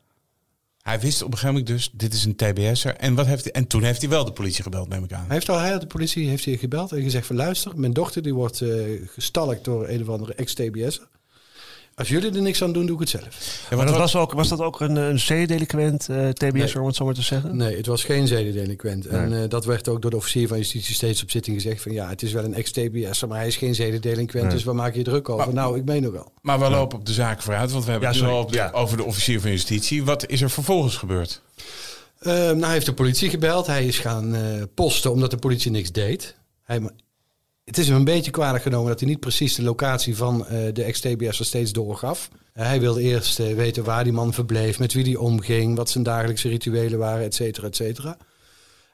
Hij 0.89 1.00
wist 1.00 1.21
op 1.21 1.31
een 1.31 1.38
gegeven 1.38 1.59
moment 1.59 1.68
dus, 1.68 1.89
dit 1.94 2.13
is 2.13 2.25
een 2.25 2.36
TBS'er. 2.36 2.95
En, 2.95 3.15
wat 3.15 3.25
heeft 3.25 3.44
hij, 3.44 3.53
en 3.53 3.68
toen 3.68 3.83
heeft 3.83 4.01
hij 4.01 4.09
wel 4.09 4.25
de 4.25 4.31
politie 4.31 4.63
gebeld, 4.63 4.89
neem 4.89 5.03
ik 5.03 5.13
aan. 5.13 5.25
Hij 5.25 5.33
heeft 5.33 5.50
al, 5.50 5.59
hij 5.59 5.80
de 5.80 5.88
politie 5.88 6.27
heeft 6.27 6.45
hij 6.45 6.57
gebeld 6.57 6.91
en 6.91 7.01
gezegd 7.01 7.25
van 7.27 7.36
luister, 7.36 7.80
mijn 7.80 7.94
dochter 7.94 8.21
die 8.21 8.33
wordt 8.33 8.62
eh 8.62 8.69
gestalkt 9.06 9.63
door 9.63 9.88
een 9.88 10.01
of 10.01 10.09
andere 10.09 10.33
ex-TBS'er. 10.33 11.07
Als 12.00 12.10
jullie 12.10 12.31
er 12.36 12.42
niks 12.42 12.63
aan 12.63 12.72
doen, 12.74 12.86
doe 12.86 12.94
ik 12.96 13.00
het 13.00 13.10
zelf. 13.10 13.24
Ja, 13.69 13.75
Maar 13.75 13.86
dat 13.86 13.96
wat- 13.96 14.12
was, 14.12 14.16
ook, 14.22 14.31
was 14.34 14.48
dat 14.48 14.60
ook 14.62 14.80
een, 14.80 14.96
een 14.96 15.16
C-delinquent 15.18 16.10
eh 16.10 16.30
TBS, 16.30 16.75
om 16.75 16.86
het 16.86 16.96
zo 16.96 17.06
maar 17.06 17.13
te 17.13 17.22
zeggen? 17.22 17.56
Nee, 17.57 17.78
het 17.78 17.86
was 17.86 18.04
geen 18.04 18.28
zedendelinquent. 18.28 19.06
En 19.06 19.42
eh, 19.42 19.50
dat 19.50 19.66
werd 19.66 19.88
ook 19.88 20.01
door 20.01 20.12
de 20.12 20.18
officier 20.18 20.48
van 20.48 20.57
justitie 20.57 20.96
steeds 20.96 21.22
op 21.24 21.31
zitting 21.31 21.56
gezegd 21.62 21.81
van 21.81 21.92
ja, 21.92 22.10
het 22.10 22.22
is 22.22 22.31
wel 22.31 22.44
een 22.44 22.54
ex-TBS'er, 22.54 23.28
maar 23.28 23.38
hij 23.38 23.48
is 23.48 23.57
geen 23.57 23.75
zedendelinquent, 23.75 24.44
Nee. 24.46 24.54
dus 24.54 24.63
waar 24.63 24.75
maak 24.75 24.96
je 24.96 25.04
druk 25.04 25.30
over? 25.30 25.46
Maar- 25.46 25.54
nou, 25.56 25.78
ik 25.78 25.86
meen 25.86 26.01
nogal. 26.01 26.31
Maar 26.42 26.60
we 26.60 26.69
lopen 26.69 26.98
op 27.00 27.06
de 27.06 27.13
zaak 27.13 27.42
vooruit, 27.42 27.72
want 27.72 27.86
we 27.86 27.92
hebben 27.92 28.10
Ja, 28.10 28.16
het 28.16 28.25
nu 28.25 28.31
al 28.31 28.42
op 28.42 28.52
de- 28.52 28.57
Ja. 28.57 28.72
over 28.74 28.98
de 28.98 29.04
officier 29.04 29.42
van 29.42 29.52
justitie. 29.52 30.04
Wat 30.04 30.28
is 30.28 30.42
er 30.42 30.50
vervolgens 30.50 30.95
gebeurd? 30.98 31.42
Eh, 32.19 32.34
nou, 32.34 32.60
hij 32.63 32.72
heeft 32.74 32.86
de 32.86 32.94
politie 32.94 33.30
gebeld. 33.30 33.68
Hij 33.68 33.86
is 33.86 34.00
gaan 34.00 34.36
eh, 34.36 34.42
posten 34.75 35.12
omdat 35.12 35.31
de 35.31 35.38
politie 35.38 35.72
niks 35.72 35.92
deed. 35.92 36.36
Hij, 36.63 36.81
het 37.69 37.77
is 37.77 37.88
hem 37.88 37.98
een 37.98 38.04
beetje 38.04 38.31
kwalijk 38.31 38.63
genomen 38.63 38.88
dat 38.89 39.00
hij 39.00 39.10
niet 39.10 39.19
precies 39.19 39.56
de 39.56 39.63
locatie 39.63 40.16
van 40.16 40.48
eh, 40.48 40.74
de 40.74 40.83
ex-TBS'er 40.83 41.45
steeds 41.45 41.71
doorgaf. 41.71 42.30
Eh, 42.54 42.66
hij 42.66 42.80
wilde 42.80 43.01
eerst 43.01 43.39
eh, 43.39 43.56
weten 43.56 43.83
waar 43.83 44.04
die 44.04 44.13
man 44.13 44.33
verbleef, 44.33 44.80
met 44.80 44.94
wie 44.94 45.04
die 45.04 45.19
omging, 45.19 45.75
wat 45.75 45.89
zijn 45.89 46.04
dagelijkse 46.04 46.50
rituelen 46.50 47.00
waren, 47.00 47.24
et 47.24 47.36
cetera, 47.36 47.68
et 47.68 47.75
cetera. 47.75 48.18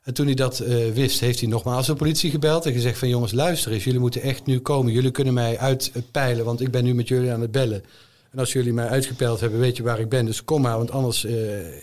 En 0.04 0.13
toen 0.13 0.25
hij 0.25 0.36
dat 0.36 0.57
wist, 0.94 1.19
heeft 1.19 1.39
hij 1.39 1.50
nogmaals 1.50 1.86
de 1.86 1.94
politie 1.94 2.30
gebeld 2.30 2.66
en 2.66 2.74
gezegd 2.74 2.98
van 2.98 3.10
jongens, 3.10 3.31
luister 3.31 3.72
eens, 3.72 3.83
jullie 3.83 4.00
moeten 4.00 4.22
echt 4.22 4.45
nu 4.45 4.60
komen. 4.60 4.92
Jullie 4.92 5.12
kunnen 5.12 5.33
mij 5.33 5.57
uitpeilen, 5.57 6.45
want 6.45 6.62
ik 6.62 6.72
ben 6.72 6.83
nu 6.83 6.94
met 6.94 7.07
jullie 7.07 7.31
aan 7.31 7.42
het 7.42 7.51
bellen. 7.51 7.83
En 8.31 8.39
als 8.39 8.54
jullie 8.54 8.74
mij 8.74 8.88
uitgepeild 8.88 9.39
hebben, 9.39 9.60
weet 9.60 9.77
je 9.77 9.83
waar 9.83 10.00
ik 10.00 10.10
ben. 10.10 10.25
Dus 10.25 10.44
kom 10.44 10.62
maar, 10.62 10.77
want 10.77 10.91
anders 10.91 11.25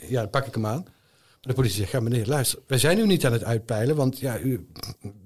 ja, 0.09 0.27
pak 0.27 0.47
ik 0.47 0.55
hem 0.55 0.67
aan. 0.67 0.87
De 1.47 1.53
politie 1.53 1.79
zegt, 1.79 1.91
ja 1.91 2.01
meneer, 2.01 2.27
luister, 2.27 2.59
wij 2.67 2.79
zijn 2.79 2.99
u 2.99 3.07
niet 3.07 3.27
aan 3.27 3.33
het 3.33 3.45
uitpeilen, 3.45 3.97
want 3.97 4.19
ja, 4.19 4.39
u, 4.39 4.67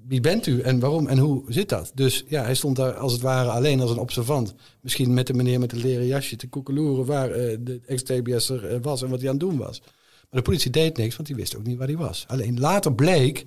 wie 0.07 0.21
bent 0.21 0.47
u 0.47 0.61
en 0.61 0.79
waarom 0.79 1.07
en 1.07 1.17
hoe 1.17 1.43
zit 1.47 1.69
dat? 1.69 1.91
Dus 1.93 2.23
ja, 2.27 2.43
hij 2.43 2.55
stond 2.55 2.75
daar 2.75 2.93
als 2.93 3.11
het 3.11 3.21
ware 3.21 3.49
alleen 3.49 3.81
als 3.81 3.91
een 3.91 3.97
observant. 3.97 4.53
Misschien 4.81 5.13
met 5.13 5.27
de 5.27 5.33
meneer 5.33 5.59
met 5.59 5.71
het 5.71 5.83
leren 5.83 6.05
jasje 6.05 6.35
te 6.35 6.47
koekeloeren 6.47 7.05
waar 7.05 7.31
eh, 7.31 7.57
de 7.59 7.79
ex-TBS'er 7.85 8.65
eh, 8.65 8.77
was 8.81 9.01
en 9.01 9.09
wat 9.09 9.19
hij 9.19 9.29
aan 9.29 9.35
het 9.35 9.43
doen 9.43 9.57
was. 9.57 9.79
Maar 9.81 10.41
de 10.41 10.41
politie 10.41 10.71
deed 10.71 10.97
niks, 10.97 11.15
want 11.15 11.27
die 11.27 11.37
wist 11.37 11.55
ook 11.55 11.65
niet 11.65 11.77
waar 11.77 11.87
hij 11.87 11.97
was. 11.97 12.25
Alleen 12.27 12.59
later 12.59 12.93
bleek 12.93 13.45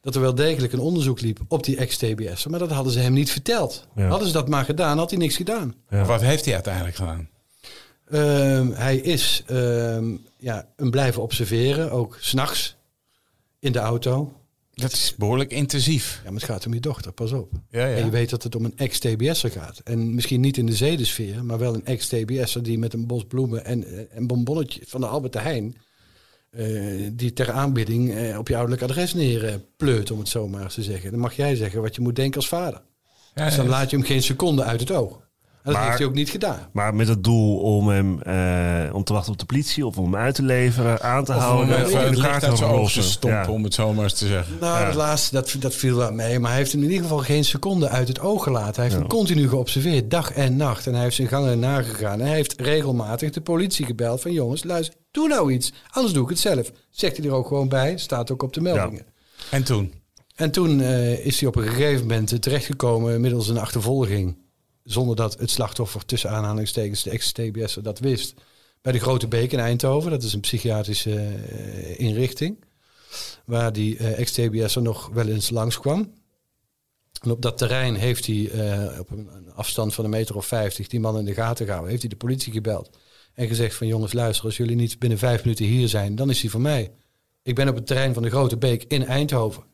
dat 0.00 0.14
er 0.14 0.20
wel 0.20 0.34
degelijk 0.34 0.72
een 0.72 0.78
onderzoek 0.78 1.20
liep 1.20 1.40
op 1.48 1.64
die 1.64 1.76
ex-TBS'er, 1.76 2.50
maar 2.50 2.58
dat 2.58 2.70
hadden 2.70 2.92
ze 2.92 2.98
hem 2.98 3.12
niet 3.12 3.30
verteld. 3.30 3.86
Ja. 3.94 4.08
Hadden 4.08 4.26
ze 4.28 4.34
dat 4.34 4.48
maar 4.48 4.64
gedaan, 4.64 4.98
had 4.98 5.10
hij 5.10 5.18
niks 5.18 5.36
gedaan. 5.36 5.74
Ja. 5.88 6.04
Wat 6.04 6.20
heeft 6.20 6.44
hij 6.44 6.54
uiteindelijk 6.54 6.96
gedaan? 6.96 7.28
Ehm, 8.10 8.70
hij 8.70 8.96
is 8.96 9.42
ehm, 9.46 10.16
ja, 10.44 10.68
een 10.76 10.90
blijven 10.90 11.22
observeren, 11.22 11.90
ook 11.90 12.16
s'nachts 12.20 12.76
in 13.58 13.72
de 13.72 13.78
auto. 13.78 14.32
Dat 14.74 14.92
is 14.92 15.14
behoorlijk 15.16 15.50
intensief. 15.50 16.20
Ja, 16.24 16.30
maar 16.30 16.40
het 16.40 16.50
gaat 16.50 16.66
om 16.66 16.74
je 16.74 16.80
dochter, 16.80 17.12
pas 17.12 17.32
op. 17.32 17.52
Ja, 17.70 17.86
ja. 17.86 17.96
En 17.96 18.04
je 18.04 18.10
weet 18.10 18.30
dat 18.30 18.42
het 18.42 18.54
om 18.54 18.64
een 18.64 18.76
ex-TBS'er 18.76 19.50
gaat. 19.50 19.80
En 19.84 20.14
misschien 20.14 20.40
niet 20.40 20.56
in 20.56 20.66
de 20.66 20.74
zedensfeer, 20.74 21.44
maar 21.44 21.58
wel 21.58 21.74
een 21.74 21.84
ex-TBS'er 21.86 22.62
die 22.62 22.78
met 22.78 22.92
een 22.92 23.06
bos 23.06 23.24
bloemen 23.24 23.64
en 23.64 23.84
eh, 23.84 24.16
een 24.16 24.26
bonbonnetje 24.26 24.80
van 24.86 25.00
de 25.00 25.06
Albert 25.06 25.34
Heijn... 25.34 25.76
eh, 26.50 27.10
die 27.12 27.32
ter 27.32 27.50
aanbieding 27.50 28.14
eh, 28.14 28.38
op 28.38 28.48
je 28.48 28.56
ouderlijk 28.56 28.82
adres 28.82 29.14
neerpleurt, 29.14 30.10
om 30.10 30.18
het 30.18 30.28
zo 30.28 30.48
maar 30.48 30.62
eens 30.62 30.74
te 30.74 30.82
zeggen. 30.82 31.10
Dan 31.10 31.20
mag 31.20 31.36
jij 31.36 31.56
zeggen 31.56 31.82
wat 31.82 31.94
je 31.94 32.00
moet 32.00 32.16
denken 32.16 32.36
als 32.36 32.48
vader. 32.48 32.82
Ja, 33.34 33.44
Dus 33.44 33.56
dan 33.56 33.68
laat 33.68 33.90
je 33.90 33.96
hem 33.96 34.06
geen 34.06 34.22
seconde 34.22 34.62
uit 34.62 34.80
het 34.80 34.90
oog. 34.90 35.23
Dat 35.64 35.72
Maar- 35.74 35.84
heeft 35.84 35.98
hij 35.98 36.06
ook 36.06 36.14
niet 36.14 36.30
gedaan. 36.30 36.68
Maar 36.72 36.94
met 36.94 37.08
het 37.08 37.24
doel 37.24 37.58
om 37.58 37.88
hem 37.88 38.22
eh, 38.22 38.94
om 38.94 39.04
te 39.04 39.12
wachten 39.12 39.32
op 39.32 39.38
de 39.38 39.44
politie 39.44 39.86
of 39.86 39.98
om 39.98 40.04
hem 40.04 40.16
uit 40.16 40.34
te 40.34 40.42
leveren, 40.42 41.00
aan 41.02 41.24
te 41.24 41.30
Of 41.32 41.36
om 41.38 41.42
houden. 41.42 41.68
hem 41.68 41.84
het 41.84 41.92
elkaar 41.94 42.10
licht 42.10 42.40
te 42.40 42.46
uit 42.46 42.58
zijn 42.58 42.70
ogen 42.70 42.92
te 42.92 43.02
stompen, 43.02 43.40
Ja. 43.40 43.48
om 43.50 43.64
het 43.64 43.74
zo 43.74 43.92
maar 43.92 44.04
eens 44.04 44.14
te 44.18 44.26
zeggen. 44.26 44.56
Nou, 44.60 44.78
Ja. 44.80 44.84
dat 44.86 44.94
laatste, 44.94 45.34
dat, 45.34 45.56
dat 45.58 45.74
viel 45.74 45.96
wel 45.96 46.12
mee. 46.12 46.38
Maar 46.38 46.50
hij 46.50 46.58
heeft 46.58 46.72
hem 46.72 46.82
in 46.82 46.88
ieder 46.90 47.02
geval 47.02 47.18
geen 47.22 47.44
seconde 47.44 47.88
uit 47.88 48.08
het 48.08 48.20
oog 48.20 48.42
gelaten. 48.42 48.74
Hij 48.74 48.84
heeft 48.84 48.96
hem 48.96 49.06
continu 49.08 49.48
geobserveerd, 49.48 50.10
dag 50.10 50.32
en 50.32 50.56
nacht. 50.56 50.86
En 50.86 50.92
hij 50.94 51.02
heeft 51.02 51.16
zijn 51.16 51.28
gangen 51.28 51.58
nagegaan. 51.58 52.20
En 52.20 52.26
hij 52.26 52.34
heeft 52.36 52.60
regelmatig 52.60 53.30
de 53.30 53.40
politie 53.40 53.86
gebeld 53.86 54.20
van... 54.20 54.32
jongens, 54.32 54.64
luister, 54.64 54.94
doe 55.10 55.28
nou 55.28 55.52
iets. 55.52 55.72
Anders 55.90 56.14
doe 56.14 56.22
ik 56.22 56.28
het 56.28 56.38
zelf. 56.38 56.70
Zegt 56.90 57.16
hij 57.16 57.26
er 57.26 57.32
ook 57.32 57.46
gewoon 57.46 57.68
bij. 57.68 57.98
Staat 57.98 58.30
ook 58.30 58.42
op 58.42 58.52
de 58.52 58.60
meldingen. 58.60 59.06
En 59.50 59.64
toen? 59.64 59.92
En 60.34 60.50
toen 60.50 60.80
eh, 60.80 61.26
is 61.26 61.40
hij 61.40 61.48
op 61.48 61.56
een 61.56 61.68
gegeven 61.68 62.00
moment 62.00 62.42
terechtgekomen... 62.42 63.20
middels 63.20 63.48
een 63.48 63.58
achtervolging... 63.58 64.42
zonder 64.84 65.16
dat 65.16 65.38
het 65.38 65.50
slachtoffer 65.50 66.04
tussen 66.04 66.30
aanhalingstekens... 66.30 67.02
de 67.02 67.10
ex-TBS'er 67.10 67.82
dat 67.82 67.98
wist... 67.98 68.34
bij 68.80 68.92
de 68.92 68.98
Grote 68.98 69.28
Beek 69.28 69.52
in 69.52 69.58
Eindhoven. 69.58 70.10
Dat 70.10 70.22
is 70.22 70.32
een 70.32 70.40
psychiatrische 70.40 71.14
eh, 71.14 71.98
inrichting 71.98 72.64
waar 73.44 73.72
die 73.72 73.96
eh, 73.96 74.18
ex-TBS'er 74.18 74.82
nog 74.82 75.08
wel 75.08 75.28
eens 75.28 75.50
langskwam. 75.50 76.12
En 77.20 77.30
op 77.30 77.42
dat 77.42 77.58
terrein 77.58 77.94
heeft 77.94 78.26
hij 78.26 78.50
eh, 78.50 79.00
op 79.00 79.10
een 79.10 79.28
een 79.34 79.52
afstand 79.52 79.94
van 79.94 80.04
een 80.04 80.10
meter 80.10 80.36
of 80.36 80.46
vijftig 80.46 80.88
die 80.88 81.00
man 81.00 81.18
in 81.18 81.24
de 81.24 81.34
gaten 81.34 81.64
gehouden. 81.64 81.90
Heeft 81.90 82.02
hij 82.02 82.10
de 82.10 82.24
politie 82.24 82.52
gebeld 82.52 82.98
en 83.34 83.48
gezegd 83.48 83.74
van 83.74 83.86
jongens 83.86 84.12
luister, 84.12 84.44
als 84.44 84.56
jullie 84.56 84.76
niet 84.76 84.98
binnen 84.98 85.18
vijf 85.18 85.44
minuten 85.44 85.64
hier 85.64 85.88
zijn, 85.88 86.14
dan 86.14 86.30
is 86.30 86.40
hij 86.40 86.50
van 86.50 86.62
mij. 86.62 86.92
Ik 87.42 87.54
ben 87.54 87.68
op 87.68 87.74
het 87.74 87.86
terrein 87.86 88.14
van 88.14 88.22
de 88.22 88.30
Grote 88.30 88.56
Beek 88.56 88.84
in 88.88 89.04
Eindhoven. 89.04 89.64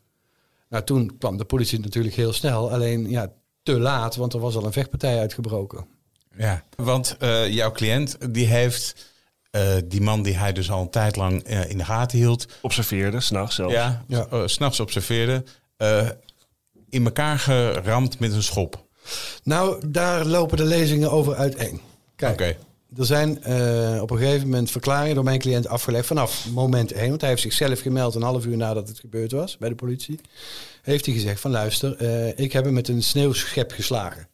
Nou, 0.69 0.85
toen 0.85 1.19
kwam 1.19 1.37
de 1.37 1.45
politie 1.45 1.81
natuurlijk 1.81 2.15
heel 2.15 2.33
snel, 2.33 2.71
alleen 2.71 3.11
ja, 3.11 3.33
te 3.63 3.79
laat, 3.79 4.17
want 4.17 4.33
er 4.33 4.41
was 4.41 4.57
al 4.57 4.65
een 4.65 4.73
vechtpartij 4.73 5.19
uitgebroken. 5.19 5.87
Ja, 6.37 6.65
want 6.77 7.17
eh, 7.19 7.49
jouw 7.49 7.73
cliënt 7.73 8.17
die 8.35 8.47
heeft 8.47 9.09
eh, 9.51 9.75
die 9.85 10.01
man 10.01 10.23
die 10.23 10.37
hij 10.37 10.53
dus 10.53 10.71
al 10.71 10.81
een 10.81 10.91
tijd 10.91 11.17
lang 11.17 11.43
eh, 11.43 11.71
in 11.71 11.79
de 11.79 11.85
gaten 11.85 12.19
hield, 12.19 12.47
Observeerde, 12.63 13.21
s'nachts 13.21 13.55
zelfs. 13.55 13.73
ja, 13.75 14.05
Ja. 14.09 14.47
s'nachts 14.47 14.81
observeerde, 14.81 15.45
eh, 15.77 16.09
in 16.89 17.05
elkaar 17.05 17.39
geramd 17.39 18.19
met 18.19 18.33
een 18.33 18.43
schop. 18.43 18.85
Nou, 19.43 19.89
daar 19.89 20.25
lopen 20.27 20.57
de 20.57 20.65
lezingen 20.65 21.11
over 21.11 21.35
uiteen. 21.35 21.81
Kijk, 22.17 22.33
Oké. 22.33 22.57
Er 22.97 23.07
zijn 23.07 23.43
eh, 23.43 23.99
op 24.03 24.11
een 24.11 24.19
gegeven 24.19 24.49
moment 24.49 24.71
verklaringen 24.71 25.15
door 25.15 25.25
mijn 25.25 25.39
cliënt 25.39 25.67
afgelegd 25.67 26.07
vanaf 26.07 26.47
moment 26.53 26.93
1. 26.93 27.09
Want 27.09 27.21
hij 27.21 27.31
heeft 27.31 27.43
zichzelf 27.43 27.81
gemeld 27.81 28.15
een 28.15 28.23
half 28.23 28.45
uur 28.47 28.57
nadat 28.57 28.89
het 28.89 28.99
gebeurd 28.99 29.33
was 29.33 29.59
bij 29.59 29.69
de 29.69 29.75
politie. 29.75 30.21
Heeft 30.83 31.05
hij 31.07 31.15
gezegd 31.15 31.41
van 31.41 31.51
luister, 31.51 31.97
eh, 31.97 32.39
ik 32.39 32.53
heb 32.53 32.65
hem 32.65 32.73
met 32.73 32.89
een 32.89 33.03
sneeuwschep 33.03 33.73
geslagen. 33.73 34.29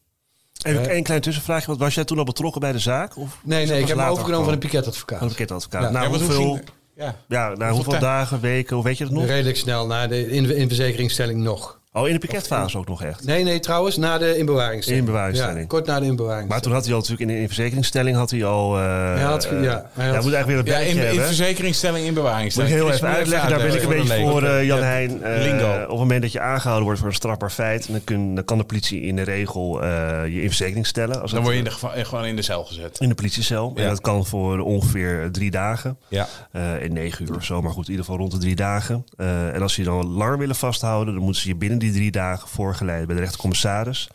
Even 0.63 0.89
één 0.89 1.03
klein 1.03 1.21
tussenvraagje. 1.21 1.67
Want 1.67 1.79
was 1.79 1.95
jij 1.95 2.05
toen 2.05 2.19
al 2.19 2.25
betrokken 2.25 2.61
bij 2.61 2.73
de 2.73 2.79
zaak? 2.79 3.17
Of 3.17 3.39
Nee, 3.45 3.67
nee, 3.67 3.81
ik 3.81 3.89
heb 3.89 3.97
hem 3.97 4.07
overgenomen 4.07 4.45
van 4.45 4.53
een 4.53 4.59
piketadvocaat. 4.59 5.19
Van 5.19 5.27
een 5.27 5.35
piketadvocaat. 5.35 5.83
Ja. 5.83 5.91
Nou, 5.91 6.05
Ja, 6.05 6.19
hoeveel, 6.19 6.61
ja. 6.95 7.17
ja, 7.29 7.55
nou, 7.55 7.75
hoeveel 7.75 7.99
dagen, 7.99 8.41
weken, 8.41 8.75
hoe 8.75 8.85
weet 8.85 8.99
je 8.99 9.05
dat 9.05 9.13
nog? 9.13 9.27
Redelijk 9.27 9.57
snel 9.57 9.87
na 9.87 10.07
de 10.07 10.31
in, 10.31 10.57
in 10.57 10.69
verzekeringsstelling 10.69 11.41
nog. 11.41 11.81
Oh, 11.97 12.07
in 12.07 12.13
de 12.13 12.19
piketfase 12.19 12.79
ook 12.79 12.89
nog 12.89 13.03
echt. 13.03 13.25
Nee, 13.25 13.45
nee, 13.45 13.61
trouwens, 13.61 13.97
na 13.97 14.19
de 14.19 14.37
inbewaringstelling. 14.39 15.07
Inbewaringstelling. 15.07 15.59
Ja, 15.61 15.67
kort 15.67 15.87
na 15.87 15.95
de 15.95 16.01
Maar 16.01 16.09
inbewaringstelling. 16.11 16.63
toen 16.65 16.73
had 16.73 16.85
hij 16.85 16.93
al 16.95 16.99
natuurlijk 17.01 17.29
in 17.31 17.35
de 17.37 17.41
in 17.43 17.47
verzekeringsstelling 17.47 18.17
had 18.17 18.31
hij 18.31 18.45
al. 18.45 18.77
eh 18.79 18.83
Hij 19.15 19.23
had 19.23 19.45
eh, 19.45 19.63
ja, 19.63 19.91
hij 19.93 20.07
had- 20.09 20.23
moet 20.23 20.33
eigenlijk 20.33 20.47
weer 20.47 20.59
een 20.59 20.65
Ja, 20.65 20.73
bijtje 20.73 20.91
in, 20.91 20.97
in 21.01 21.07
hebben. 21.07 21.25
verzekeringsstelling 21.27 22.07
in 22.07 22.15
bewaring 22.15 22.43
Moet 22.43 22.53
staan. 22.53 22.65
ik 22.67 22.73
heel 22.73 22.91
even 22.93 23.07
moet 23.09 23.17
uitleggen, 23.17 23.49
daar 23.51 23.59
ben 23.59 23.75
ik 23.75 23.83
een 23.83 23.89
beetje 23.89 24.29
voor 24.29 24.43
eh, 24.43 24.65
Jan 24.65 24.79
Ja, 24.79 24.85
Heijn. 24.85 25.23
eh, 25.23 25.43
Lingo. 25.43 25.73
op 25.83 25.89
het 25.89 25.99
moment 25.99 26.23
dat 26.23 26.33
je 26.33 26.41
aangehouden 26.41 26.85
wordt 26.85 26.99
voor 27.01 27.09
een 27.09 27.15
strafbaar 27.15 27.51
feit, 27.51 27.89
dan, 27.91 28.05
kun, 28.05 28.35
dan 28.35 28.45
kan 28.45 28.59
de 28.59 28.65
politie 28.65 29.01
in 29.03 29.17
de 29.17 29.23
regel 29.23 29.83
eh, 29.83 29.89
je 30.27 30.41
in 30.43 30.47
verzekering 30.49 30.87
stellen. 30.87 31.21
Als 31.23 31.31
Dan 31.31 31.41
het- 31.45 31.49
word 31.53 31.65
je 31.65 31.71
in 31.71 31.91
de, 31.93 31.99
eh, 32.01 32.05
gewoon 32.05 32.25
in 32.25 32.37
de 32.37 32.43
cel 32.43 32.65
gezet. 32.65 32.97
in 33.01 33.09
de 33.09 33.15
politiecel. 33.15 33.73
En 33.77 33.89
dat 33.89 34.01
kan 34.01 34.27
voor 34.27 34.59
ongeveer 34.59 35.29
drie 35.33 35.51
dagen. 35.51 35.99
Ja. 36.09 36.29
eh, 36.53 36.83
in 36.83 36.93
negen 36.93 37.27
uur 37.29 37.37
of 37.37 37.45
zo, 37.45 37.63
maar 37.63 37.73
goed, 37.73 37.85
in 37.85 37.91
ieder 37.91 38.05
geval 38.05 38.21
rond 38.21 38.33
de 38.33 38.39
drie 38.39 38.55
dagen. 38.57 39.05
Eh, 39.17 39.55
en 39.55 39.63
als 39.63 39.75
ze 39.75 39.81
je 39.81 39.87
dan 39.87 40.07
langer 40.07 40.39
willen 40.39 40.55
vasthouden, 40.57 41.15
dan 41.15 41.23
moeten 41.23 41.43
ze 41.43 41.49
je 41.49 41.57
binnen 41.57 41.79
die 41.79 41.86
drie 41.93 42.11
dagen 42.11 42.49
voorgeleiden 42.49 43.07
bij 43.07 43.17
de 43.17 43.23
rechtercommissaris. 43.23 44.09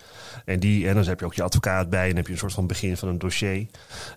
En, 0.45 0.59
die, 0.59 0.87
en 0.87 0.95
dan 0.95 1.05
heb 1.05 1.19
je 1.19 1.25
ook 1.25 1.33
je 1.33 1.43
advocaat 1.43 1.89
bij 1.89 2.09
en 2.09 2.15
heb 2.15 2.25
je 2.25 2.31
een 2.31 2.37
soort 2.37 2.53
van 2.53 2.67
begin 2.67 2.97
van 2.97 3.07
een 3.07 3.19
dossier. 3.19 3.67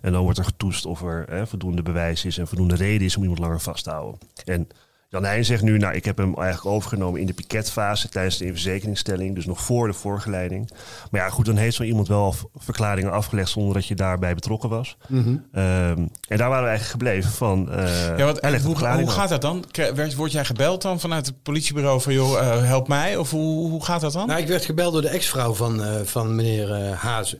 En 0.01 0.11
dan 0.11 0.23
wordt 0.23 0.37
er 0.37 0.45
getoetst 0.45 0.85
of 0.85 1.01
er 1.01 1.25
eh, 1.27 1.45
voldoende 1.45 1.81
bewijs 1.81 2.25
is 2.25 2.37
en 2.37 2.47
voldoende 2.47 2.75
reden 2.75 3.05
is 3.05 3.15
om 3.15 3.21
iemand 3.21 3.39
langer 3.39 3.61
vast 3.61 3.83
te 3.83 3.89
houden. 3.89 4.19
En 4.45 4.67
Jan 5.15 5.23
Heijn 5.23 5.45
zegt 5.45 5.61
nu, 5.63 5.77
nou, 5.77 5.95
ik 5.95 6.05
heb 6.05 6.17
hem 6.17 6.35
eigenlijk 6.35 6.75
overgenomen 6.75 7.19
in 7.19 7.25
de 7.27 7.33
piketfase 7.33 8.09
tijdens 8.09 8.37
de 8.37 8.45
inverzekeringstelling, 8.45 9.35
dus 9.35 9.45
nog 9.45 9.61
voor 9.61 9.87
de 9.87 9.93
voorgeleiding. 9.93 10.69
Maar 11.11 11.21
ja, 11.21 11.29
goed, 11.29 11.45
dan 11.45 11.55
heeft 11.55 11.75
zo 11.75 11.83
iemand 11.83 12.07
wel 12.07 12.35
verklaringen 12.55 13.11
afgelegd 13.11 13.49
zonder 13.49 13.73
dat 13.73 13.85
je 13.85 13.95
daarbij 13.95 14.33
betrokken 14.35 14.69
was. 14.69 14.97
Ehm, 15.09 16.05
en 16.27 16.37
daar 16.37 16.49
waren 16.49 16.63
we 16.63 16.69
eigenlijk 16.69 16.81
gebleven 16.89 17.31
van. 17.31 17.71
eh 17.71 18.17
Ja, 18.17 18.25
wat, 18.25 18.39
hoe, 18.63 18.75
hoe 19.05 19.11
gaat 19.11 19.29
dat 19.29 19.41
dan? 19.41 19.65
Werd- 19.95 20.15
Word 20.15 20.31
jij 20.31 20.45
gebeld 20.45 20.81
dan 20.81 20.99
vanuit 20.99 21.25
het 21.25 21.43
politiebureau 21.43 22.01
van 22.01 22.13
joh, 22.13 22.39
eh, 22.39 22.63
help 22.63 22.87
mij? 22.87 23.17
Of 23.17 23.31
hoe, 23.31 23.69
hoe 23.69 23.83
gaat 23.85 24.01
dat 24.01 24.13
dan? 24.13 24.27
Nou, 24.27 24.39
ik 24.41 24.47
werd 24.47 24.65
gebeld 24.65 24.93
door 24.93 25.01
de 25.01 25.09
ex-vrouw 25.09 25.53
van, 25.53 25.83
eh, 25.83 26.01
van 26.03 26.35
meneer 26.35 26.71
eh, 26.73 26.91
Hazen. 26.91 27.39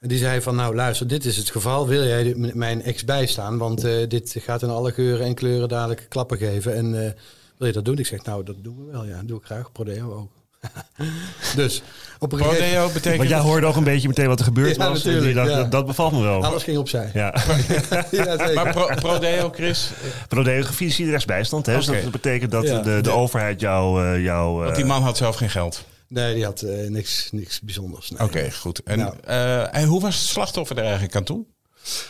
En 0.00 0.08
die 0.08 0.18
zei 0.18 0.40
van, 0.40 0.54
nou 0.56 0.74
luister, 0.74 1.06
dit 1.06 1.24
is 1.24 1.36
het 1.36 1.50
geval. 1.50 1.88
Wil 1.88 2.04
jij 2.06 2.34
mijn 2.54 2.82
ex 2.82 3.04
bijstaan? 3.04 3.58
Want 3.58 3.84
eh, 3.84 4.08
dit 4.08 4.36
gaat 4.38 4.62
in 4.62 4.68
alle 4.70 4.92
geuren 4.92 5.26
en 5.26 5.34
kleuren 5.34 5.68
dadelijk 5.68 6.06
klappen 6.08 6.38
geven. 6.38 6.74
En 6.76 7.04
eh, 7.06 7.10
wil 7.58 7.66
je 7.66 7.72
dat 7.72 7.84
doen? 7.84 7.98
Ik 7.98 8.06
zeg, 8.06 8.24
nou, 8.24 8.44
dat 8.44 8.56
doen 8.62 8.86
we 8.86 8.92
wel. 8.92 9.04
Ja, 9.04 9.16
dat 9.16 9.28
doe 9.28 9.38
ik 9.38 9.44
graag. 9.44 9.72
Prodeo 9.72 10.12
ook. 10.12 10.30
dus 11.56 11.82
op 12.18 12.32
een 12.32 12.38
gegeven 12.38 12.58
Prodeo 12.58 12.86
betekent... 12.86 13.16
Want 13.16 13.28
jij 13.28 13.38
hoorde 13.38 13.66
ook 13.66 13.76
een 13.76 13.84
beetje 13.84 14.08
meteen 14.08 14.26
wat 14.28 14.38
er 14.38 14.44
gebeurd 14.44 14.76
Ja, 14.76 14.88
was. 14.88 14.88
en 14.88 14.92
natuurlijk, 14.94 15.24
die 15.24 15.34
dacht, 15.34 15.48
ja. 15.50 15.56
dat, 15.56 15.70
dat 15.70 15.86
bevalt 15.86 16.12
me 16.12 16.22
wel. 16.22 16.44
Alles 16.44 16.62
ging 16.62 16.78
opzij. 16.78 17.10
Ja. 17.14 17.34
Ja, 18.10 18.36
zeker. 18.38 18.54
Maar 18.54 18.72
pro, 18.72 18.94
Prodeo, 18.94 19.50
Chris? 19.50 19.90
Prodeo 20.28 20.62
gefinancierde 20.62 21.10
rechtsbijstand. 21.10 21.66
Hè? 21.66 21.74
Dus 21.76 21.86
dat 21.86 22.10
betekent 22.10 22.50
dat 22.50 22.64
Ja. 22.64 22.80
de, 22.80 23.00
de 23.00 23.10
overheid 23.10 23.60
jou... 23.60 24.04
eh, 24.04 24.22
jou 24.22 24.62
Want 24.64 24.76
die 24.76 24.84
man 24.84 25.02
had 25.02 25.16
zelf 25.16 25.36
geen 25.36 25.50
geld. 25.50 25.84
Nee, 26.10 26.34
die 26.34 26.44
had 26.44 26.62
eh, 26.62 26.88
niks, 26.88 27.28
niks 27.32 27.60
bijzonders. 27.60 28.10
nee. 28.10 28.22
Oké, 28.22 28.50
goed. 28.52 28.82
En, 28.82 28.98
Nou. 28.98 29.14
eh, 29.24 29.76
en 29.76 29.84
hoe 29.84 30.00
was 30.00 30.18
het 30.18 30.28
slachtoffer 30.28 30.76
er 30.76 30.82
eigenlijk 30.84 31.14
aan 31.16 31.24
toe? 31.24 31.46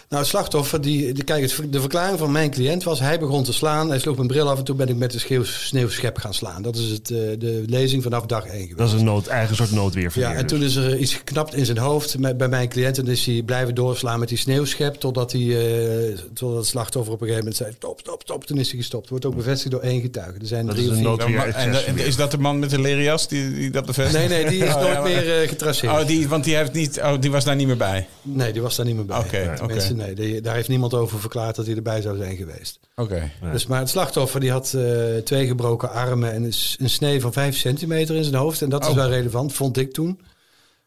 Nou, 0.09 0.23
het 0.23 0.31
slachtoffer, 0.31 0.81
die, 0.81 1.13
die, 1.13 1.25
kijk, 1.25 1.73
de 1.73 1.81
verklaring 1.81 2.19
van 2.19 2.33
mijn 2.33 2.51
cliënt 2.51 2.83
was... 2.85 3.01
hij 3.01 3.19
begon 3.19 3.45
te 3.45 3.53
slaan, 3.53 3.89
hij 3.89 3.99
sloeg 3.99 4.17
mijn 4.17 4.29
bril 4.29 4.51
af... 4.51 4.59
en 4.59 4.65
toen 4.65 4.77
ben 4.77 4.89
ik 4.89 4.97
met 4.97 5.11
de 5.13 5.19
schreeuw, 5.19 5.45
sneeuwschep 5.45 6.17
gaan 6.19 6.35
slaan. 6.35 6.63
Dat 6.63 6.77
is 6.77 6.91
het, 6.91 7.11
eh, 7.11 7.19
de 7.39 7.63
lezing 7.67 8.03
vanaf 8.03 8.27
dag 8.27 8.45
1 8.45 8.53
geweest. 8.53 8.77
dat 8.79 8.87
is 8.89 8.93
een 8.93 9.05
nood, 9.05 9.27
eigen 9.27 9.57
soort 9.57 9.71
noodweerverleer. 9.71 10.31
Ja, 10.31 10.35
en 10.35 10.47
dus. 10.47 10.51
toen 10.51 10.63
is 10.63 10.77
er 10.77 10.97
iets 10.97 11.15
geknapt 11.15 11.55
in 11.55 11.65
zijn 11.67 11.79
hoofd 11.79 12.19
met, 12.19 12.37
bij 12.37 12.49
mijn 12.49 12.69
cliënt. 12.69 12.99
En 12.99 13.07
is 13.07 13.27
hij 13.27 13.43
blijven 13.43 13.75
doorslaan 13.75 14.19
met 14.19 14.29
die 14.29 14.39
sneeuwschep. 14.39 14.95
Totdat, 14.95 15.33
hij, 15.33 15.41
eh, 15.41 16.19
totdat 16.35 16.59
het 16.59 16.67
slachtoffer 16.67 17.13
op 17.13 17.21
een 17.21 17.27
gegeven 17.27 17.45
moment 17.49 17.57
zei: 17.57 17.73
stop, 17.77 18.01
stop, 18.01 18.21
stop. 18.23 18.45
Toen 18.45 18.59
is 18.59 18.69
hij 18.69 18.79
gestopt. 18.79 19.09
Wordt 19.09 19.25
ook 19.25 19.37
bevestigd 19.37 19.71
door 19.71 19.81
één 19.81 20.01
getuige. 20.01 20.39
Er 20.41 20.47
zijn 20.47 20.67
Dat 20.67 20.75
drie 20.75 20.91
is 20.91 21.07
of 21.07 21.25
een 21.25 21.55
en, 21.55 21.99
is 21.99 22.17
dat 22.17 22.31
de 22.31 22.39
man 22.39 22.59
met 22.59 22.71
de 22.71 22.81
leren 22.81 23.03
jas 23.03 23.29
die, 23.29 23.55
die 23.55 23.71
dat 23.71 23.87
bevestigt? 23.87 24.29
Nee, 24.29 24.43
nee, 24.43 24.51
die 24.51 24.65
is 24.65 24.75
Oh, 24.75 24.81
nooit 24.81 24.93
ja, 24.93 25.01
maar- 25.01 25.11
meer 25.11 25.41
eh, 25.43 25.49
getraceerd. 25.49 25.93
Oh, 25.93 26.07
die, 26.07 26.29
want 26.29 26.45
die, 26.45 26.57
heeft 26.57 26.73
niet, 26.73 27.01
oh, 27.01 27.13
die 27.21 27.31
was 27.31 27.45
daar 27.45 27.57
niet 27.57 27.67
meer 27.67 27.77
bij. 27.77 28.07
Nee, 28.23 28.53
die 28.53 28.63
was 28.63 28.77
daar 28.77 28.87
niet 28.87 28.97
meer 28.97 29.05
bij. 29.07 29.19
Oké, 29.19 29.39
Nee, 29.47 29.60
mensen, 29.67 29.97
nee, 29.97 30.15
die- 30.15 30.41
daar 30.41 30.55
heeft 30.55 30.69
niemand 30.69 30.95
over 30.95 31.21
verklaard 31.21 31.57
dat 31.57 31.67
hij 31.67 31.75
erbij 31.77 32.01
zou 32.03 32.17
zijn 32.17 32.37
geweest. 32.37 32.81
Oké. 32.95 33.31
Dus, 33.53 33.67
maar 33.67 33.79
het 33.81 33.89
slachtoffer 33.89 34.41
die 34.41 34.51
had 34.51 34.75
eh, 34.75 35.17
twee 35.17 35.47
gebroken 35.47 35.91
armen 35.91 36.33
en 36.33 36.43
een, 36.79 36.89
snee 36.91 37.21
van 37.21 37.33
vijf 37.33 37.57
centimeter 37.57 38.17
in 38.17 38.25
zijn 38.25 38.35
hoofd. 38.37 38.63
En 38.63 38.69
dat 38.69 38.83
is 38.83 38.89
Oh. 38.89 38.95
wel 38.95 39.09
relevant, 39.09 39.53
vond 39.53 39.77
ik 39.77 39.93
toen. 39.93 40.21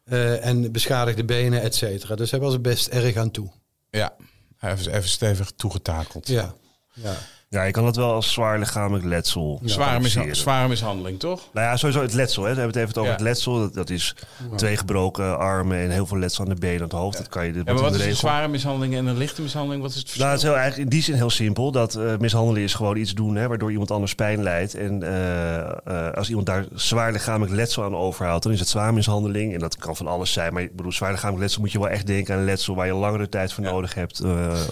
Eh, 0.03 0.45
en 0.45 0.71
beschadigde 0.71 1.25
benen, 1.25 1.61
et 1.61 1.75
cetera. 1.75 2.15
Dus 2.15 2.31
hij 2.31 2.39
was 2.39 2.53
er 2.53 2.61
best 2.61 2.87
erg 2.87 3.15
aan 3.15 3.31
toe. 3.31 3.49
Ja, 3.89 4.15
hij 4.57 4.69
heeft 4.69 4.85
even 4.87 5.09
stevig 5.09 5.51
toegetakeld. 5.55 6.27
Ja. 6.27 6.53
ja. 6.93 7.15
Ja, 7.53 7.63
je 7.63 7.71
kan 7.71 7.83
dat 7.83 7.95
wel 7.95 8.13
als 8.13 8.31
zwaar 8.33 8.59
lichamelijk 8.59 9.05
letsel 9.05 9.59
Zware, 9.63 9.99
misha- 9.99 10.33
zware 10.33 10.67
mishandeling, 10.67 11.19
toch? 11.19 11.41
Nou 11.53 11.65
ja, 11.67 11.77
sowieso 11.77 12.01
het 12.01 12.13
letsel. 12.13 12.43
Hè. 12.43 12.53
We 12.53 12.59
hebben 12.59 12.79
het 12.81 12.89
even 12.89 13.01
over 13.01 13.05
Ja. 13.11 13.11
het 13.17 13.21
letsel. 13.21 13.59
Dat, 13.59 13.73
dat 13.73 13.89
is 13.89 14.15
twee 14.55 14.77
gebroken 14.77 15.37
armen 15.37 15.77
en 15.77 15.89
heel 15.89 16.05
veel 16.05 16.17
letsel 16.17 16.43
aan 16.43 16.49
de 16.49 16.59
benen 16.59 16.77
en 16.77 16.83
het 16.83 16.91
hoofd. 16.91 17.17
Dat 17.17 17.27
kan 17.29 17.45
je 17.45 17.49
Ja, 17.53 17.63
dat 17.63 17.73
maar 17.73 17.83
wat 17.83 17.95
is 17.95 18.05
een 18.05 18.15
zware 18.15 18.47
mishandeling 18.47 18.95
en 18.95 19.05
een 19.05 19.17
lichte 19.17 19.41
mishandeling? 19.41 19.81
Wat 19.81 19.91
is 19.91 19.97
het 19.97 20.05
verschil? 20.09 20.25
Nou, 20.25 20.35
het 20.37 20.43
is 20.45 20.49
heel 20.51 20.59
eigenlijk 20.61 20.91
in 20.91 20.97
die 20.97 21.03
zin 21.05 21.15
heel 21.15 21.29
simpel. 21.29 21.71
Dat 21.71 21.95
eh, 21.95 22.17
mishandelen 22.19 22.61
is 22.61 22.73
gewoon 22.73 22.97
iets 22.97 23.13
doen 23.13 23.35
hè, 23.35 23.47
waardoor 23.47 23.71
iemand 23.71 23.91
anders 23.91 24.15
pijn 24.15 24.43
lijdt. 24.43 24.75
En 24.75 25.03
eh, 25.03 25.59
eh, 26.07 26.13
als 26.13 26.29
iemand 26.29 26.45
daar 26.45 26.65
zwaar 26.73 27.11
lichamelijk 27.11 27.55
letsel 27.55 27.83
aan 27.83 27.95
overhoudt, 27.95 28.43
dan 28.43 28.51
is 28.51 28.59
het 28.59 28.69
zwaar 28.69 28.93
mishandeling. 28.93 29.53
En 29.53 29.59
dat 29.59 29.77
kan 29.77 29.95
van 29.95 30.07
alles 30.07 30.31
zijn. 30.33 30.53
Maar 30.53 30.61
ik 30.61 30.75
bedoel, 30.75 30.91
zwaar 30.91 31.11
lichamelijk 31.11 31.41
letsel 31.43 31.61
moet 31.61 31.71
je 31.71 31.79
wel 31.79 31.89
echt 31.89 32.07
denken 32.07 32.33
aan 32.33 32.39
een 32.39 32.45
letsel 32.45 32.75
waar 32.75 32.85
je 32.87 32.93
langere 32.93 33.29
tijd 33.29 33.53
voor 33.53 33.63
Ja. 33.63 33.71
nodig 33.71 33.93
hebt 33.93 34.21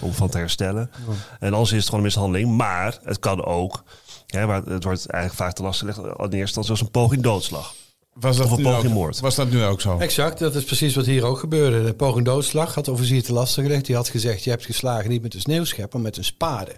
om 0.00 0.12
van 0.12 0.28
te 0.28 0.38
herstellen. 0.38 0.90
En 1.40 1.52
anders 1.52 1.70
is 1.70 1.76
het 1.76 1.84
gewoon 1.84 2.00
een 2.00 2.06
mishandeling. 2.06 2.56
Maar 2.56 2.70
het 3.04 3.18
kan 3.18 3.44
ook, 3.44 3.82
hè, 4.26 4.46
waar 4.46 4.62
het 4.64 4.84
wordt 4.84 5.06
eigenlijk 5.06 5.42
vaak 5.42 5.52
te 5.54 5.62
lastig 5.62 5.94
gelegd, 5.94 5.98
in 6.18 6.22
eerste 6.22 6.36
instantie 6.38 6.70
als 6.70 6.80
een 6.80 6.90
poging 6.90 7.22
doodslag. 7.22 7.74
was, 8.12 8.36
dat 8.36 8.46
of 8.46 8.52
een 8.56 8.62
poging 8.62 8.86
ook, 8.86 8.92
moord. 8.98 9.20
was 9.20 9.34
dat 9.34 9.50
nu 9.50 9.64
ook 9.64 9.80
zo? 9.80 9.98
Exact, 9.98 10.38
dat 10.38 10.54
is 10.54 10.64
precies 10.64 10.94
wat 10.94 11.06
hier 11.06 11.24
ook 11.24 11.38
gebeurde. 11.38 11.84
De 11.84 11.94
poging 11.94 12.24
doodslag 12.24 12.74
had 12.74 12.84
de 12.84 12.90
officier 12.92 13.22
te 13.22 13.32
lastig 13.32 13.64
gelegd. 13.64 13.86
Die 13.86 13.94
had 13.96 14.08
gezegd, 14.08 14.44
je 14.44 14.50
hebt 14.50 14.64
geslagen 14.64 15.10
niet 15.10 15.22
met 15.22 15.34
een 15.34 15.40
sneeuwschep, 15.40 15.92
maar 15.92 16.02
met 16.02 16.16
een 16.16 16.24
spade. 16.24 16.72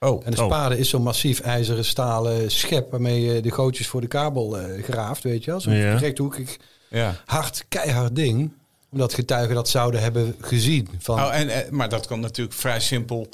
Oh, 0.00 0.22
En 0.26 0.32
een 0.32 0.38
Oh. 0.38 0.44
spade 0.46 0.78
is 0.78 0.88
zo'n 0.88 1.02
massief 1.02 1.40
ijzeren 1.40 1.84
stalen 1.84 2.50
schep... 2.50 2.90
waarmee 2.90 3.20
je 3.20 3.40
de 3.40 3.50
gootjes 3.50 3.86
voor 3.86 4.00
de 4.00 4.06
kabel 4.06 4.58
eh, 4.58 4.82
graaft, 4.84 5.22
weet 5.22 5.44
je 5.44 5.50
wel. 5.50 5.60
Zo'n 5.60 5.72
Ja. 5.74 5.96
rechthoekig, 5.96 6.56
ja. 6.90 7.14
hard, 7.26 7.64
keihard 7.68 8.16
ding. 8.16 8.52
Omdat 8.92 9.14
getuigen 9.14 9.54
dat 9.54 9.68
zouden 9.68 10.00
hebben 10.00 10.34
gezien. 10.40 10.88
Van, 10.98 11.18
Oh, 11.24 11.34
en, 11.34 11.48
eh, 11.48 11.70
maar 11.70 11.88
dat 11.88 12.06
kan 12.06 12.20
natuurlijk 12.20 12.56
vrij 12.56 12.80
simpel 12.80 13.28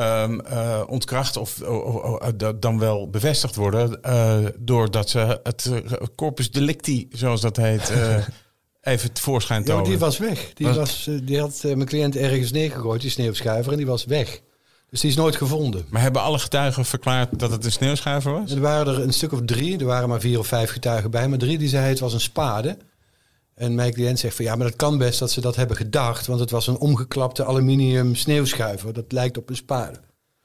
ehm, 0.00 0.40
eh, 0.40 0.80
ontkracht 0.86 1.36
of, 1.36 1.60
of- 1.60 1.82
of- 1.94 2.20
of- 2.20 2.32
dan 2.60 2.78
wel 2.78 3.10
bevestigd 3.10 3.54
worden. 3.56 4.02
eh, 4.02 4.38
doordat 4.58 5.10
ze 5.10 5.40
het 5.42 5.66
eh, 5.66 5.92
corpus 6.16 6.50
delicti, 6.50 7.08
zoals 7.12 7.40
dat 7.40 7.56
heet, 7.56 7.90
eh, 7.90 8.16
even 8.92 9.12
tevoorschijn 9.12 9.64
die 9.84 9.98
was 9.98 10.18
weg. 10.18 10.50
Die, 10.54 10.68
was, 10.68 11.06
eh, 11.06 11.14
die 11.22 11.40
had 11.40 11.60
eh, 11.64 11.74
mijn 11.74 11.88
cliënt 11.88 12.16
ergens 12.16 12.50
neergegooid, 12.52 13.00
die 13.00 13.10
sneeuwschuiver, 13.10 13.72
en 13.72 13.78
die 13.78 13.86
was 13.86 14.04
weg. 14.04 14.40
Dus 14.90 15.00
die 15.00 15.10
is 15.10 15.16
nooit 15.16 15.36
gevonden. 15.36 15.84
Maar 15.88 16.02
hebben 16.02 16.22
alle 16.22 16.38
getuigen 16.38 16.84
verklaard 16.84 17.38
dat 17.38 17.50
het 17.50 17.64
een 17.64 17.72
sneeuwschuiver 17.72 18.32
was? 18.32 18.50
Er 18.52 18.60
waren 18.60 18.94
er 18.94 19.02
een 19.02 19.12
stuk 19.12 19.32
of 19.32 19.40
drie, 19.44 19.78
er 19.78 19.84
waren 19.84 20.08
maar 20.08 20.20
vier 20.20 20.38
of 20.38 20.46
vijf 20.46 20.70
getuigen 20.70 21.10
bij, 21.10 21.28
maar 21.28 21.38
drie 21.38 21.58
die 21.58 21.68
zeiden 21.68 21.90
het 21.90 22.00
was 22.00 22.12
een 22.12 22.20
spade. 22.20 22.76
En 23.60 23.74
mijn 23.74 23.92
cliënt 23.92 24.18
zegt 24.18 24.36
van 24.36 24.44
ja, 24.44 24.54
maar 24.54 24.66
dat 24.66 24.76
kan 24.76 24.98
best 24.98 25.18
dat 25.18 25.30
ze 25.30 25.40
dat 25.40 25.56
hebben 25.56 25.76
gedacht, 25.76 26.26
want 26.26 26.40
het 26.40 26.50
was 26.50 26.66
een 26.66 26.78
omgeklapte 26.78 27.44
aluminium 27.44 28.14
sneeuwschuiver. 28.14 28.92
Dat 28.92 29.12
lijkt 29.12 29.36
op 29.38 29.48
een 29.48 29.56
spade. 29.56 30.00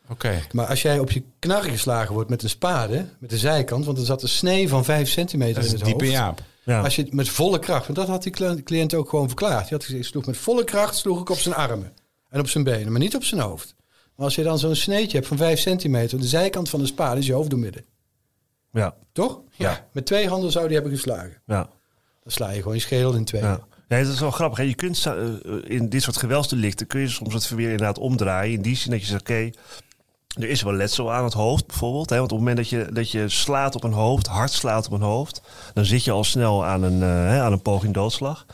Oké. 0.09 0.41
Maar 0.51 0.65
als 0.67 0.81
jij 0.81 0.99
op 0.99 1.11
je 1.11 1.23
knar 1.39 1.63
geslagen 1.63 2.13
wordt 2.13 2.29
met 2.29 2.43
een 2.43 2.49
spade, 2.49 3.05
met 3.19 3.29
de 3.29 3.37
zijkant, 3.37 3.85
want 3.85 3.97
er 3.97 4.05
zat 4.05 4.21
een 4.21 4.29
snee 4.29 4.69
van 4.69 4.83
vijf 4.85 5.09
centimeter 5.09 5.55
Dat 5.61 5.65
in 5.71 5.75
het 5.75 5.83
diepe 5.85 6.03
hoofd. 6.03 6.15
Jaap. 6.17 6.41
Ja. 6.63 6.81
Als 6.81 6.95
je 6.95 7.01
het 7.01 7.13
met 7.13 7.29
volle 7.29 7.59
kracht, 7.59 7.85
want 7.85 7.97
dat 7.97 8.07
had 8.07 8.23
die 8.23 8.31
cli- 8.31 8.63
cliënt 8.63 8.93
ook 8.93 9.09
gewoon 9.09 9.27
verklaard. 9.27 9.61
Die 9.67 9.77
had 9.77 9.83
gezegd, 9.83 10.03
ik 10.03 10.07
sloeg 10.09 10.25
met 10.25 10.37
volle 10.37 10.63
kracht 10.63 10.95
sloeg 10.95 11.21
ik 11.21 11.29
op 11.29 11.37
zijn 11.37 11.55
armen 11.55 11.93
en 12.29 12.39
op 12.39 12.47
zijn 12.49 12.63
benen, 12.63 12.91
maar 12.91 13.01
niet 13.01 13.15
op 13.15 13.23
zijn 13.23 13.41
hoofd. 13.41 13.75
Maar 14.15 14.25
als 14.25 14.35
je 14.35 14.43
dan 14.43 14.59
zo'n 14.59 14.75
sneetje 14.75 15.15
hebt 15.17 15.27
van 15.27 15.37
vijf 15.37 15.59
centimeter, 15.59 16.19
de 16.19 16.27
zijkant 16.27 16.69
van 16.69 16.79
de 16.79 16.85
spade 16.85 17.19
is 17.19 17.25
je 17.25 17.33
hoofd 17.33 17.49
door 17.49 17.59
midden. 17.59 17.85
Ja, 18.71 18.95
Toch? 19.11 19.41
Ja. 19.55 19.87
Met 19.91 20.05
twee 20.05 20.27
handen 20.29 20.51
zou 20.51 20.65
die 20.65 20.73
hebben 20.75 20.93
geslagen. 20.93 21.41
ja. 21.45 21.69
Dan 22.25 22.33
sla 22.33 22.49
je 22.49 22.61
gewoon 22.61 22.75
je 22.75 22.81
schedel 22.81 23.13
in 23.13 23.25
twee. 23.25 23.41
Ja. 23.41 23.59
Ja, 23.87 24.03
dat 24.03 24.13
is 24.13 24.19
wel 24.19 24.31
grappig. 24.31 24.65
Je 24.65 24.75
kunt 24.75 25.05
eh, 25.05 25.13
in 25.63 25.89
dit 25.89 26.01
soort 26.01 26.17
geweldsdelicten 26.17 26.87
kun 26.87 26.99
je 26.99 27.09
soms 27.09 27.33
het 27.33 27.47
verweer 27.47 27.69
inderdaad 27.69 27.97
omdraaien. 27.97 28.53
In 28.53 28.61
die 28.61 28.75
zin 28.75 28.91
dat 28.91 28.99
je 28.99 29.05
zegt, 29.05 29.21
oké, 29.21 29.49
er 30.39 30.49
is 30.49 30.61
wel 30.61 30.73
letsel 30.73 31.13
aan 31.13 31.23
het 31.23 31.33
hoofd 31.33 31.67
bijvoorbeeld. 31.67 32.09
Hè? 32.09 32.17
Want 32.17 32.31
op 32.31 32.37
het 32.37 32.47
moment 32.47 32.69
dat 32.69 32.79
je, 32.79 32.91
dat 32.93 33.11
je 33.11 33.29
slaat 33.29 33.75
op 33.75 33.83
een 33.83 33.93
hoofd, 33.93 34.27
hard 34.27 34.51
slaat 34.51 34.85
op 34.85 34.91
een 34.91 35.01
hoofd, 35.01 35.41
dan 35.73 35.85
zit 35.85 36.03
je 36.03 36.11
al 36.11 36.23
snel 36.23 36.65
aan 36.65 36.83
een, 36.83 37.01
eh, 37.01 37.41
aan 37.41 37.51
een 37.51 37.61
poging 37.61 37.93
doodslag. 37.93 38.45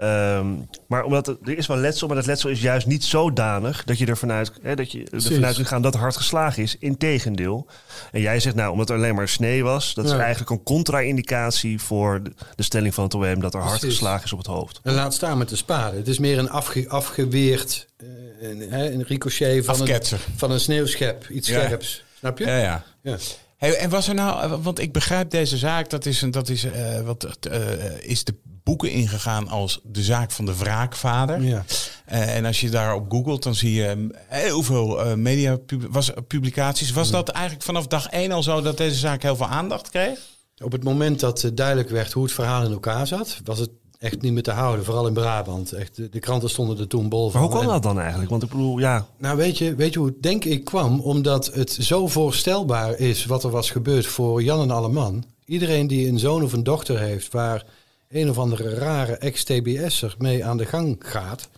Ehm, 0.00 0.46
maar 0.86 1.04
omdat 1.04 1.26
het- 1.26 1.38
er 1.44 1.58
is 1.58 1.66
wel 1.66 1.76
letsel, 1.76 2.06
maar 2.06 2.16
dat 2.16 2.26
letsel 2.26 2.50
is 2.50 2.60
juist 2.60 2.86
niet 2.86 3.04
zodanig 3.04 3.84
dat 3.84 3.98
je 3.98 4.06
ervan 4.06 4.30
uit, 4.32 4.52
hè, 4.62 4.74
dat 4.74 4.92
je 4.92 5.06
ervan 5.10 5.44
uit 5.44 5.54
kunt 5.54 5.66
gaan 5.68 5.82
dat 5.82 5.94
er 5.94 6.00
hard 6.00 6.16
geslagen 6.16 6.62
is. 6.62 6.76
Integendeel. 6.78 7.66
En 8.12 8.20
jij 8.20 8.40
zegt 8.40 8.54
nou, 8.54 8.72
omdat 8.72 8.90
er 8.90 8.96
alleen 8.96 9.14
maar 9.14 9.28
snee 9.28 9.62
was, 9.64 9.94
dat 9.94 10.04
is 10.04 10.10
eigenlijk 10.12 10.50
een 10.50 10.62
contra-indicatie 10.62 11.80
voor 11.80 12.22
de, 12.22 12.32
de 12.56 12.62
stelling 12.62 12.94
van 12.94 13.04
het 13.04 13.14
OM 13.14 13.40
dat 13.40 13.54
er 13.54 13.60
hard 13.60 13.80
geslagen 13.80 14.24
is 14.24 14.32
op 14.32 14.38
het 14.38 14.46
hoofd. 14.46 14.80
En 14.82 14.94
laat 14.94 15.14
staan 15.14 15.38
met 15.38 15.48
de 15.48 15.56
spade. 15.56 15.96
Het 15.96 16.08
is 16.08 16.18
meer 16.18 16.38
een 16.38 16.50
afge, 16.50 16.88
afgeweerd, 16.88 17.86
eh, 17.96 18.06
een, 18.50 18.60
hè, 18.70 18.90
een 18.92 19.02
ricochet 19.02 19.64
van 19.64 19.80
een, 19.88 20.00
van 20.36 20.50
een 20.50 20.60
sneeuwschep. 20.60 21.28
Iets 21.28 21.48
Ja. 21.48 21.64
scherps. 21.64 22.04
Snap 22.18 22.38
je? 22.38 22.44
Ja, 22.46 22.56
ja. 22.56 22.84
Ja. 23.02 23.16
Hey, 23.60 23.76
en 23.76 23.90
was 23.90 24.08
er 24.08 24.14
nou, 24.14 24.56
want 24.62 24.78
ik 24.78 24.92
begrijp 24.92 25.30
deze 25.30 25.56
zaak, 25.56 25.90
dat 25.90 26.06
is, 26.06 26.22
een, 26.22 26.30
dat 26.30 26.48
is, 26.48 26.64
eh, 26.64 27.00
wat, 27.00 27.24
eh, 27.24 27.60
is 28.00 28.24
de 28.24 28.34
boeken 28.44 28.90
ingegaan 28.90 29.48
als 29.48 29.80
de 29.84 30.02
zaak 30.02 30.30
van 30.30 30.44
de 30.44 30.56
wraakvader. 30.56 31.42
Ja. 31.42 31.64
Eh, 32.04 32.36
en 32.36 32.44
als 32.44 32.60
je 32.60 32.70
daarop 32.70 33.10
googelt, 33.10 33.42
dan 33.42 33.54
zie 33.54 33.72
je 33.72 33.94
mm, 33.96 34.12
heel 34.26 34.62
veel 34.62 35.16
media 35.16 35.58
was, 35.90 36.10
publicaties. 36.26 36.90
Was 36.90 37.10
dat 37.10 37.28
eigenlijk 37.28 37.64
vanaf 37.64 37.86
dag 37.86 38.06
één 38.06 38.32
al 38.32 38.42
zo 38.42 38.60
dat 38.60 38.76
deze 38.76 38.98
zaak 38.98 39.22
heel 39.22 39.36
veel 39.36 39.48
aandacht 39.48 39.90
kreeg? 39.90 40.18
Op 40.62 40.72
het 40.72 40.84
moment 40.84 41.20
dat 41.20 41.50
duidelijk 41.54 41.88
werd 41.88 42.12
hoe 42.12 42.22
het 42.22 42.32
verhaal 42.32 42.64
in 42.64 42.72
elkaar 42.72 43.06
zat, 43.06 43.40
was 43.44 43.58
het 43.58 43.70
echt 44.00 44.20
niet 44.20 44.32
meer 44.32 44.42
te 44.42 44.50
houden. 44.50 44.84
Vooral 44.84 45.06
in 45.06 45.12
Brabant. 45.12 45.72
Echt, 45.72 45.96
de, 45.96 46.08
de 46.08 46.18
kranten 46.18 46.50
stonden 46.50 46.78
er 46.78 46.86
toen 46.86 47.08
bol 47.08 47.30
van. 47.30 47.40
Maar 47.40 47.50
hoe 47.50 47.58
kwam 47.58 47.72
dat 47.72 47.82
dan 47.82 48.00
eigenlijk? 48.00 48.30
Want 48.30 48.42
ik 48.42 48.48
bedoel, 48.48 48.78
ja, 48.78 49.06
Nou, 49.16 49.36
weet 49.36 49.58
je, 49.58 49.74
weet 49.74 49.92
je 49.92 49.98
hoe 49.98 50.08
het 50.08 50.22
denk 50.22 50.44
ik 50.44 50.64
kwam? 50.64 51.00
Omdat 51.00 51.46
het 51.54 51.70
zo 51.70 52.06
voorstelbaar 52.06 52.98
is 52.98 53.24
wat 53.24 53.44
er 53.44 53.50
was 53.50 53.70
gebeurd 53.70 54.06
voor 54.06 54.42
Jan 54.42 54.60
en 54.60 54.70
Alleman. 54.70 55.24
Iedereen 55.44 55.86
die 55.86 56.08
een 56.08 56.18
zoon 56.18 56.42
of 56.42 56.52
een 56.52 56.62
dochter 56.62 56.98
heeft 56.98 57.32
waar 57.32 57.64
een 58.08 58.30
of 58.30 58.38
andere 58.38 58.74
rare 58.74 59.16
ex-TBS'er 59.16 60.14
mee 60.18 60.44
aan 60.44 60.56
de 60.56 60.66
gang 60.66 60.96
gaat, 60.98 61.48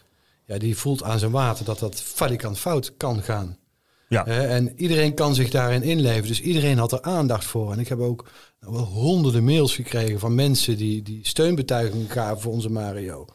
ja, 0.44 0.58
die 0.58 0.76
voelt 0.76 1.02
aan 1.02 1.18
zijn 1.18 1.30
water 1.30 1.64
dat 1.64 1.78
dat 1.78 2.00
falikant 2.00 2.58
fout 2.58 2.92
kan 2.96 3.22
gaan. 3.22 3.56
Ja. 4.12 4.26
En 4.26 4.72
iedereen 4.76 5.14
kan 5.14 5.34
zich 5.34 5.50
daarin 5.50 5.82
inleven. 5.82 6.28
Dus 6.28 6.40
iedereen 6.40 6.78
had 6.78 6.92
er 6.92 7.02
aandacht 7.02 7.44
voor. 7.44 7.72
En 7.72 7.78
ik 7.78 7.88
heb 7.88 8.00
ook 8.00 8.26
nou, 8.60 8.72
wel 8.72 8.84
honderden 8.84 9.44
mails 9.44 9.74
gekregen 9.74 10.18
van 10.18 10.34
mensen 10.34 10.76
die, 10.76 11.02
die 11.02 11.20
steunbetuigingen 11.22 12.10
gaven 12.10 12.40
voor 12.40 12.52
onze 12.52 12.70
Mario. 12.70 13.26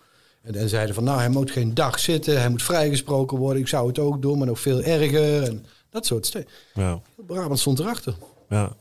En, 0.42 0.56
en 0.56 0.70
zeiden 0.70 0.96
van 0.96 1.04
nou, 1.04 1.20
hij 1.20 1.30
moet 1.30 1.52
geen 1.52 1.74
dag 1.74 2.00
zitten, 2.00 2.40
hij 2.40 2.50
moet 2.50 2.64
vrijgesproken 2.64 3.38
worden. 3.38 3.62
Ik 3.62 3.68
zou 3.68 3.88
het 3.88 4.00
ook 4.00 4.22
doen, 4.22 4.38
maar 4.38 4.48
nog 4.48 4.60
veel 4.60 4.82
erger. 4.82 5.44
En 5.44 5.66
dat 5.90 6.06
soort 6.06 6.26
steun. 6.26 6.48
ja, 6.74 7.02
Brabant 7.28 7.60
stond 7.60 7.80
erachter. 7.80 8.16
ja. 8.50 8.76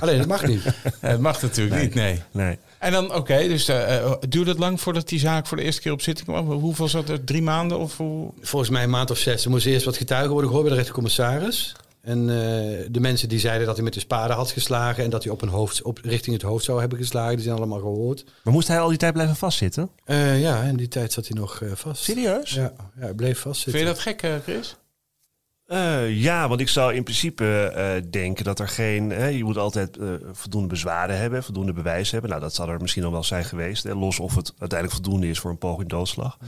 Alleen, 0.00 0.18
dat 0.18 0.26
mag 0.26 0.46
niet. 0.46 0.62
Het 1.00 1.20
mag 1.20 1.42
natuurlijk 1.42 1.82
niet, 1.82 1.94
nee. 1.94 2.22
nee. 2.30 2.58
En 2.84 2.92
dan, 2.92 3.14
oké, 3.14 3.48
dus 3.48 3.68
eh, 3.68 3.96
eh, 3.96 4.12
duurde 4.28 4.50
het 4.50 4.58
lang 4.58 4.80
voordat 4.80 5.08
die 5.08 5.18
zaak 5.18 5.46
voor 5.46 5.56
de 5.56 5.62
eerste 5.62 5.80
keer 5.80 5.92
op 5.92 6.00
zitting 6.00 6.28
kwam? 6.28 6.50
Hoeveel 6.50 6.88
zat 6.88 7.08
er? 7.08 7.24
Drie 7.24 7.42
maanden? 7.42 7.78
Of 7.78 7.96
hoe? 7.96 8.32
Volgens 8.40 8.70
mij 8.70 8.82
een 8.82 8.90
maand 8.90 9.10
of 9.10 9.18
zes. 9.18 9.44
Er 9.44 9.50
moesten 9.50 9.72
eerst 9.72 9.84
wat 9.84 9.96
getuigen 9.96 10.30
worden 10.30 10.50
gehoord 10.50 10.66
bij 10.66 10.76
de 10.76 10.82
rechtercommissaris. 10.82 11.74
En 12.04 12.20
eh, 12.20 12.86
de 12.90 13.00
mensen 13.00 13.28
die 13.28 13.38
zeiden 13.38 13.66
dat 13.66 13.74
hij 13.74 13.84
met 13.84 13.94
de 13.94 14.00
spade 14.00 14.32
had 14.32 14.50
geslagen... 14.50 15.04
en 15.04 15.10
dat 15.10 15.22
hij 15.22 15.32
op 15.32 15.42
een 15.42 15.48
hoofd, 15.48 15.82
op, 15.82 15.98
richting 16.02 16.36
het 16.36 16.44
hoofd 16.44 16.64
zou 16.64 16.80
hebben 16.80 16.98
geslagen... 16.98 17.34
die 17.34 17.44
zijn 17.44 17.56
allemaal 17.56 17.78
gehoord. 17.78 18.24
Maar 18.42 18.52
moest 18.52 18.68
hij 18.68 18.80
al 18.80 18.88
die 18.88 18.98
tijd 18.98 19.12
blijven 19.12 19.36
vastzitten? 19.36 19.90
Eh, 20.04 20.40
ja, 20.40 20.62
in 20.62 20.76
die 20.76 20.88
tijd 20.88 21.12
zat 21.12 21.28
hij 21.28 21.38
nog 21.38 21.62
eh, 21.62 21.70
vast. 21.74 22.02
Serieus? 22.02 22.50
Ja, 22.50 22.62
ja, 22.62 22.72
hij 22.98 23.14
bleef 23.14 23.38
vastzitten. 23.38 23.72
Vind 23.72 23.98
je 23.98 24.04
dat 24.04 24.20
gek, 24.20 24.42
Chris? 24.42 24.76
Eh, 25.74 26.22
ja, 26.22 26.48
want 26.48 26.60
ik 26.60 26.68
zou 26.68 26.94
in 26.94 27.02
principe 27.02 27.72
eh, 27.74 28.02
denken 28.10 28.44
dat 28.44 28.58
er 28.58 28.68
geen... 28.68 29.10
Hè, 29.10 29.26
je 29.26 29.44
moet 29.44 29.56
altijd 29.56 29.96
eh, 29.96 30.08
voldoende 30.32 30.68
bezwaren 30.68 31.18
hebben, 31.18 31.44
voldoende 31.44 31.72
bewijs 31.72 32.10
hebben. 32.10 32.30
Nou, 32.30 32.42
dat 32.42 32.54
zal 32.54 32.68
er 32.68 32.80
misschien 32.80 33.04
al 33.04 33.12
wel 33.12 33.24
zijn 33.24 33.44
geweest. 33.44 33.82
Hè, 33.82 33.94
los 33.94 34.20
of 34.20 34.34
het 34.34 34.52
uiteindelijk 34.58 35.02
voldoende 35.02 35.28
is 35.28 35.38
voor 35.38 35.50
een 35.50 35.58
poging 35.58 35.88
doodslag. 35.88 36.38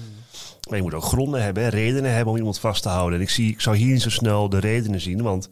Maar 0.68 0.76
je 0.76 0.82
moet 0.82 0.94
ook 0.94 1.04
gronden 1.04 1.42
hebben, 1.42 1.62
hè, 1.62 1.68
redenen 1.68 2.12
hebben 2.12 2.32
om 2.32 2.38
iemand 2.38 2.58
vast 2.58 2.82
te 2.82 2.88
houden. 2.88 3.18
En 3.18 3.24
ik, 3.24 3.30
zie, 3.30 3.50
ik 3.50 3.60
zou 3.60 3.76
hier 3.76 3.92
niet 3.92 4.02
zo 4.02 4.10
snel 4.10 4.48
de 4.48 4.58
redenen 4.58 5.00
zien, 5.00 5.22
want... 5.22 5.48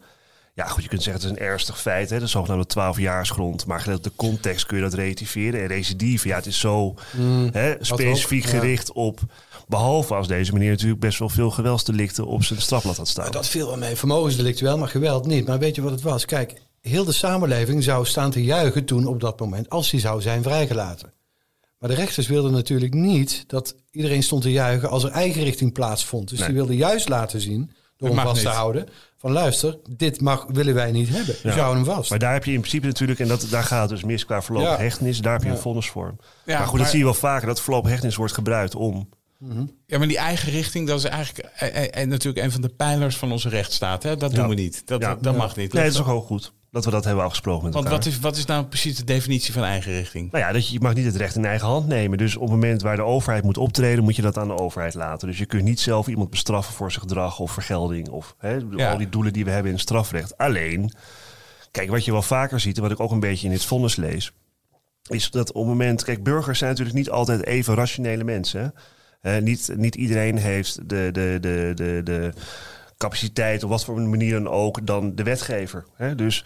Ja, 0.53 0.65
goed, 0.65 0.83
je 0.83 0.89
kunt 0.89 1.03
zeggen 1.03 1.23
het 1.23 1.31
is 1.31 1.39
een 1.39 1.47
ernstig 1.47 1.81
feit, 1.81 2.09
hè, 2.09 2.19
de 2.19 2.27
zogenaamde 2.27 2.67
12-jaarsgrond. 2.67 3.65
Maar 3.65 3.79
gelet 3.79 3.97
op 3.97 4.03
de 4.03 4.11
context 4.15 4.65
kun 4.65 4.77
je 4.77 4.83
dat 4.83 4.93
relativeren. 4.93 5.61
En 5.61 5.67
recidive, 5.67 6.27
ja, 6.27 6.35
het 6.35 6.45
is 6.45 6.59
zo 6.59 6.95
hè, 7.51 7.75
specifiek 7.79 8.45
ook, 8.45 8.51
ja. 8.51 8.59
gericht 8.59 8.91
op... 8.91 9.19
Behalve 9.67 10.13
als 10.15 10.27
deze 10.27 10.53
meneer 10.53 10.69
natuurlijk 10.69 10.99
best 10.99 11.19
wel 11.19 11.29
veel 11.29 11.49
geweldsdelicten 11.51 12.25
op 12.27 12.43
zijn 12.43 12.61
strafblad 12.61 12.97
had 12.97 13.07
staan. 13.07 13.31
Dat 13.31 13.47
viel 13.47 13.67
wel 13.67 13.77
mee. 13.77 13.95
Vermogensdelict 13.95 14.59
wel, 14.59 14.77
maar 14.77 14.87
geweld 14.87 15.25
niet. 15.25 15.47
Maar 15.47 15.59
weet 15.59 15.75
je 15.75 15.81
wat 15.81 15.91
het 15.91 16.01
was? 16.01 16.25
Kijk, 16.25 16.61
heel 16.81 17.05
de 17.05 17.11
samenleving 17.11 17.83
zou 17.83 18.05
staan 18.05 18.31
te 18.31 18.43
juichen 18.43 18.85
toen 18.85 19.05
op 19.07 19.19
dat 19.19 19.39
moment... 19.39 19.69
als 19.69 19.91
hij 19.91 19.99
zou 19.99 20.21
zijn 20.21 20.43
vrijgelaten. 20.43 21.13
Maar 21.79 21.89
de 21.89 21.95
rechters 21.95 22.27
wilden 22.27 22.51
natuurlijk 22.51 22.93
niet 22.93 23.43
dat 23.47 23.75
iedereen 23.91 24.23
stond 24.23 24.41
te 24.41 24.51
juichen... 24.51 24.89
als 24.89 25.03
er 25.03 25.11
eigen 25.11 25.43
richting 25.43 25.73
plaatsvond. 25.73 26.29
Dus 26.29 26.37
Nee. 26.39 26.47
die 26.47 26.57
wilden 26.57 26.75
juist 26.75 27.09
laten 27.09 27.41
zien, 27.41 27.71
door 27.97 28.09
hem 28.09 28.17
vast 28.19 28.41
te 28.41 28.47
niet. 28.47 28.55
houden... 28.55 28.87
van 29.17 29.31
luister, 29.31 29.77
dit 29.89 30.21
mag, 30.21 30.45
willen 30.47 30.73
wij 30.73 30.91
niet 30.91 31.09
hebben. 31.09 31.35
Dus 31.43 31.53
Ja. 31.55 31.59
houden 31.61 31.83
hem 31.85 31.93
vast. 31.95 32.09
Maar 32.09 32.19
daar 32.19 32.33
heb 32.33 32.45
je 32.45 32.51
in 32.53 32.59
principe 32.59 32.85
natuurlijk, 32.87 33.19
en 33.19 33.27
dat, 33.27 33.47
daar 33.49 33.63
gaat 33.63 33.81
het 33.81 33.89
dus 33.89 34.03
mis 34.03 34.25
qua 34.25 34.41
voorlopige 34.41 34.73
Ja. 34.73 34.79
hechtenis, 34.81 35.19
daar 35.19 35.33
heb 35.33 35.41
je 35.41 35.47
Ja. 35.47 35.53
een 35.53 35.59
vonnisvorm. 35.61 36.17
Ja, 36.19 36.25
maar 36.57 36.57
goed, 36.61 36.71
maar- 36.71 36.81
dat 36.81 36.89
zie 36.89 36.97
je 36.99 37.05
wel 37.05 37.13
vaker, 37.13 37.47
dat 37.47 37.61
voorlopige 37.61 37.91
hechtenis 37.91 38.15
wordt 38.17 38.33
gebruikt 38.33 38.75
om... 38.75 39.09
Ja, 39.85 39.97
maar 39.97 40.07
die 40.07 40.17
eigen 40.17 40.51
richting, 40.51 40.87
dat 40.87 40.97
is 40.97 41.03
eigenlijk 41.05 41.49
eh, 41.55 41.83
eh, 41.83 42.01
eh, 42.01 42.07
natuurlijk 42.09 42.45
een 42.45 42.51
van 42.51 42.61
de 42.61 42.69
pijlers 42.69 43.17
van 43.17 43.31
onze 43.31 43.49
rechtsstaat. 43.49 44.03
Hè? 44.03 44.17
Dat 44.17 44.31
Ja. 44.31 44.37
doen 44.37 44.47
we 44.47 44.55
niet. 44.55 44.81
Dat, 44.87 45.01
Ja. 45.01 45.17
dat 45.21 45.37
mag 45.37 45.55
niet. 45.55 45.73
Nee, 45.73 45.83
dat 45.83 45.93
is 45.93 45.99
ook 45.99 46.05
heel 46.05 46.21
goed 46.21 46.53
dat 46.71 46.85
we 46.85 46.91
dat 46.91 47.03
hebben 47.05 47.23
afgesproken 47.23 47.63
met 47.63 47.73
Want 47.73 47.85
elkaar. 47.85 48.03
wat 48.03 48.13
is, 48.13 48.19
wat 48.19 48.35
is 48.37 48.45
nou 48.45 48.65
precies 48.65 48.95
de 48.97 49.03
definitie 49.03 49.53
van 49.53 49.63
eigen 49.63 49.91
richting? 49.91 50.31
Nou 50.31 50.43
ja, 50.43 50.51
dat 50.51 50.67
je, 50.67 50.73
je 50.73 50.79
mag 50.79 50.93
niet 50.93 51.05
het 51.05 51.15
recht 51.15 51.35
in 51.35 51.45
eigen 51.45 51.67
hand 51.67 51.87
nemen. 51.87 52.17
Dus 52.17 52.35
op 52.35 52.41
het 52.41 52.51
moment 52.51 52.81
waar 52.81 52.95
de 52.95 53.01
overheid 53.01 53.43
moet 53.43 53.57
optreden, 53.57 54.03
moet 54.03 54.15
je 54.15 54.21
dat 54.21 54.37
aan 54.37 54.47
de 54.47 54.57
overheid 54.57 54.93
laten. 54.93 55.27
Dus 55.27 55.37
je 55.37 55.45
kunt 55.45 55.63
niet 55.63 55.79
zelf 55.79 56.07
iemand 56.07 56.29
bestraffen 56.29 56.73
voor 56.73 56.91
zijn 56.91 57.01
gedrag 57.07 57.39
of 57.39 57.51
vergelding. 57.51 58.09
Of 58.09 58.35
hè, 58.37 58.57
Ja. 58.75 58.91
al 58.91 58.97
die 58.97 59.09
doelen 59.09 59.33
die 59.33 59.43
we 59.45 59.49
hebben 59.51 59.67
in 59.67 59.77
het 59.77 59.83
strafrecht. 59.87 60.37
Alleen, 60.37 60.91
kijk, 61.71 61.89
wat 61.89 62.05
je 62.05 62.11
wel 62.11 62.21
vaker 62.21 62.59
ziet 62.59 62.75
en 62.75 62.81
wat 62.83 62.91
ik 62.91 62.99
ook 62.99 63.11
een 63.11 63.19
beetje 63.19 63.45
in 63.45 63.51
dit 63.53 63.65
vonnis 63.65 63.95
lees, 63.95 64.31
is 65.09 65.29
dat 65.31 65.49
op 65.51 65.55
het 65.61 65.65
moment. 65.67 66.03
Kijk, 66.03 66.23
burgers 66.23 66.57
zijn 66.57 66.69
natuurlijk 66.69 66.97
niet 66.97 67.09
altijd 67.09 67.45
even 67.45 67.75
rationele 67.75 68.23
mensen. 68.23 68.61
hè. 68.61 68.67
Eh, 69.25 69.37
niet, 69.37 69.73
niet 69.75 69.95
iedereen 69.95 70.37
heeft 70.37 70.89
de, 70.89 71.09
de, 71.11 71.37
de, 71.41 71.71
de, 71.75 72.01
de 72.03 72.33
capaciteit, 72.97 73.63
op 73.63 73.69
wat 73.69 73.85
voor 73.85 74.01
manier 74.01 74.31
dan 74.31 74.47
ook, 74.47 74.85
dan 74.85 75.15
de 75.15 75.23
wetgever. 75.23 75.85
Hè? 75.95 76.15
Dus 76.15 76.45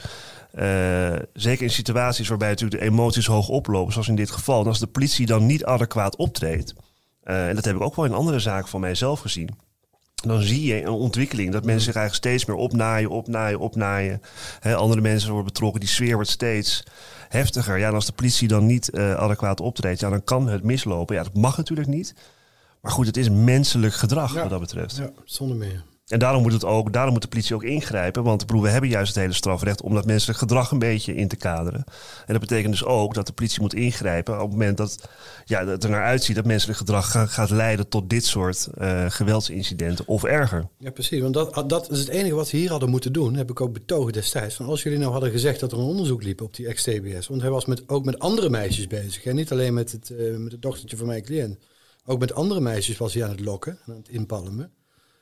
eh, 0.52 1.16
zeker 1.34 1.64
in 1.64 1.70
situaties 1.70 2.28
waarbij 2.28 2.50
natuurlijk 2.50 2.82
de 2.82 2.88
emoties 2.88 3.26
hoog 3.26 3.50
oplopen, 3.50 3.94
zoals 3.94 4.08
in 4.08 4.16
dit 4.16 4.32
geval, 4.32 4.66
als 4.66 4.80
de 4.80 4.88
politie 4.88 5.26
dan 5.26 5.46
niet 5.46 5.66
adequaat 5.66 6.16
optreedt, 6.16 6.74
eh, 7.24 7.48
en 7.48 7.56
dat 7.56 7.66
heb 7.66 7.76
ik 7.76 7.82
ook 7.82 7.96
wel 7.96 8.06
in 8.06 8.14
andere 8.14 8.40
zaken 8.40 8.70
van 8.70 8.80
mijzelf 8.80 9.20
gezien. 9.20 9.50
Dan 10.16 10.42
zie 10.42 10.64
je 10.64 10.82
een 10.82 10.90
ontwikkeling 10.90 11.52
dat 11.52 11.66
mensen 11.66 11.86
zich 11.86 11.96
eigenlijk 11.96 12.26
steeds 12.26 12.46
meer 12.46 12.58
opnaaien, 12.58 13.10
opnaaien, 13.10 13.60
opnaaien. 13.60 14.22
Andere 14.62 15.02
mensen 15.02 15.30
worden 15.30 15.54
betrokken, 15.54 15.80
die 15.80 15.90
sfeer 15.90 16.16
wordt 16.16 16.30
steeds 16.30 16.84
heftiger. 17.30 17.78
Ja, 17.78 17.88
en 17.88 17.94
als 17.94 18.06
de 18.06 18.12
politie 18.12 18.48
dan 18.48 18.66
niet 18.66 18.90
eh, 18.90 19.14
adequaat 19.14 19.60
optreedt, 19.60 20.00
ja, 20.00 20.10
dan 20.10 20.24
kan 20.24 20.48
het 20.48 20.64
mislopen. 20.64 21.16
Ja, 21.16 21.24
dat 21.24 21.36
mag 21.36 21.58
natuurlijk 21.58 21.88
niet. 21.88 22.14
Maar 22.82 22.92
goed, 22.92 23.06
het 23.06 23.18
is 23.18 23.30
menselijk 23.30 23.94
gedrag 23.94 24.34
Ja. 24.34 24.42
wat 24.42 24.50
dat 24.50 24.60
betreft. 24.60 24.96
Ja, 24.96 25.10
zonder 25.26 25.58
meer. 25.58 25.84
En 26.08 26.20
daarom 26.20 26.42
moet, 26.42 26.54
het 26.54 26.66
ook, 26.66 26.94
daarom 26.94 27.14
moet 27.14 27.22
de 27.22 27.28
politie 27.28 27.56
ook 27.56 27.64
ingrijpen. 27.64 28.24
Want 28.24 28.46
bedoel, 28.46 28.62
we 28.62 28.70
hebben 28.70 28.90
juist 28.90 29.14
het 29.14 29.22
hele 29.24 29.34
strafrecht 29.34 29.82
om 29.82 29.94
dat 29.94 30.06
menselijk 30.06 30.40
gedrag 30.40 30.72
een 30.72 30.80
beetje 30.80 31.16
in 31.16 31.28
te 31.28 31.36
kaderen. 31.36 31.84
En 32.26 32.34
dat 32.34 32.40
betekent 32.40 32.72
dus 32.72 32.84
ook 32.86 33.14
dat 33.14 33.28
de 33.28 33.34
politie 33.34 33.62
moet 33.62 33.74
ingrijpen 33.74 34.34
op 34.34 34.40
het 34.42 34.52
moment 34.52 34.78
dat, 34.78 35.10
ja, 35.46 35.60
dat 35.60 35.70
het 35.74 35.84
er 35.84 35.90
naar 35.90 36.04
uitziet 36.04 36.36
dat 36.36 36.46
menselijk 36.46 36.78
gedrag 36.78 37.12
ga- 37.12 37.26
gaat 37.26 37.50
leiden 37.50 37.88
tot 37.90 38.10
dit 38.10 38.26
soort 38.26 38.68
eh, 38.78 39.06
geweldsincidenten 39.10 40.08
of 40.08 40.24
erger. 40.24 40.68
Ja, 40.78 40.92
precies. 40.92 41.22
Want 41.22 41.34
dat, 41.34 41.64
dat 41.70 41.92
is 41.92 42.00
het 42.00 42.08
enige 42.08 42.36
wat 42.36 42.48
ze 42.48 42.56
hier 42.58 42.70
hadden 42.70 42.90
moeten 42.90 43.14
doen. 43.14 43.34
Heb 43.36 43.50
ik 43.50 43.62
ook 43.62 43.74
betogen 43.74 44.14
destijds. 44.14 44.56
Van 44.56 44.66
als 44.66 44.84
jullie 44.84 45.00
nou 45.00 45.12
hadden 45.12 45.32
gezegd 45.32 45.60
dat 45.60 45.72
er 45.72 45.78
een 45.78 45.84
onderzoek 45.84 46.24
liep 46.24 46.42
op 46.42 46.56
die 46.56 46.68
ex-TBS. 46.68 47.28
Want 47.28 47.42
hij 47.42 47.50
was 47.52 47.66
met, 47.66 47.84
ook 47.90 48.06
met 48.06 48.20
andere 48.20 48.50
meisjes 48.50 48.88
bezig. 48.88 49.24
En 49.26 49.36
niet 49.36 49.52
alleen 49.52 49.74
met 49.74 49.92
het, 49.92 50.10
eh, 50.10 50.36
met 50.38 50.52
het 50.52 50.62
dochtertje 50.62 50.98
van 50.98 51.08
mijn 51.08 51.24
cliënt. 51.24 51.58
Ook 52.10 52.20
met 52.20 52.34
andere 52.34 52.60
meisjes 52.60 52.98
was 52.98 53.14
hij 53.14 53.24
aan 53.24 53.30
het 53.30 53.40
lokken 53.40 53.72
en 53.86 53.92
aan 53.92 53.98
het 54.00 54.10
inpalmen. 54.10 54.72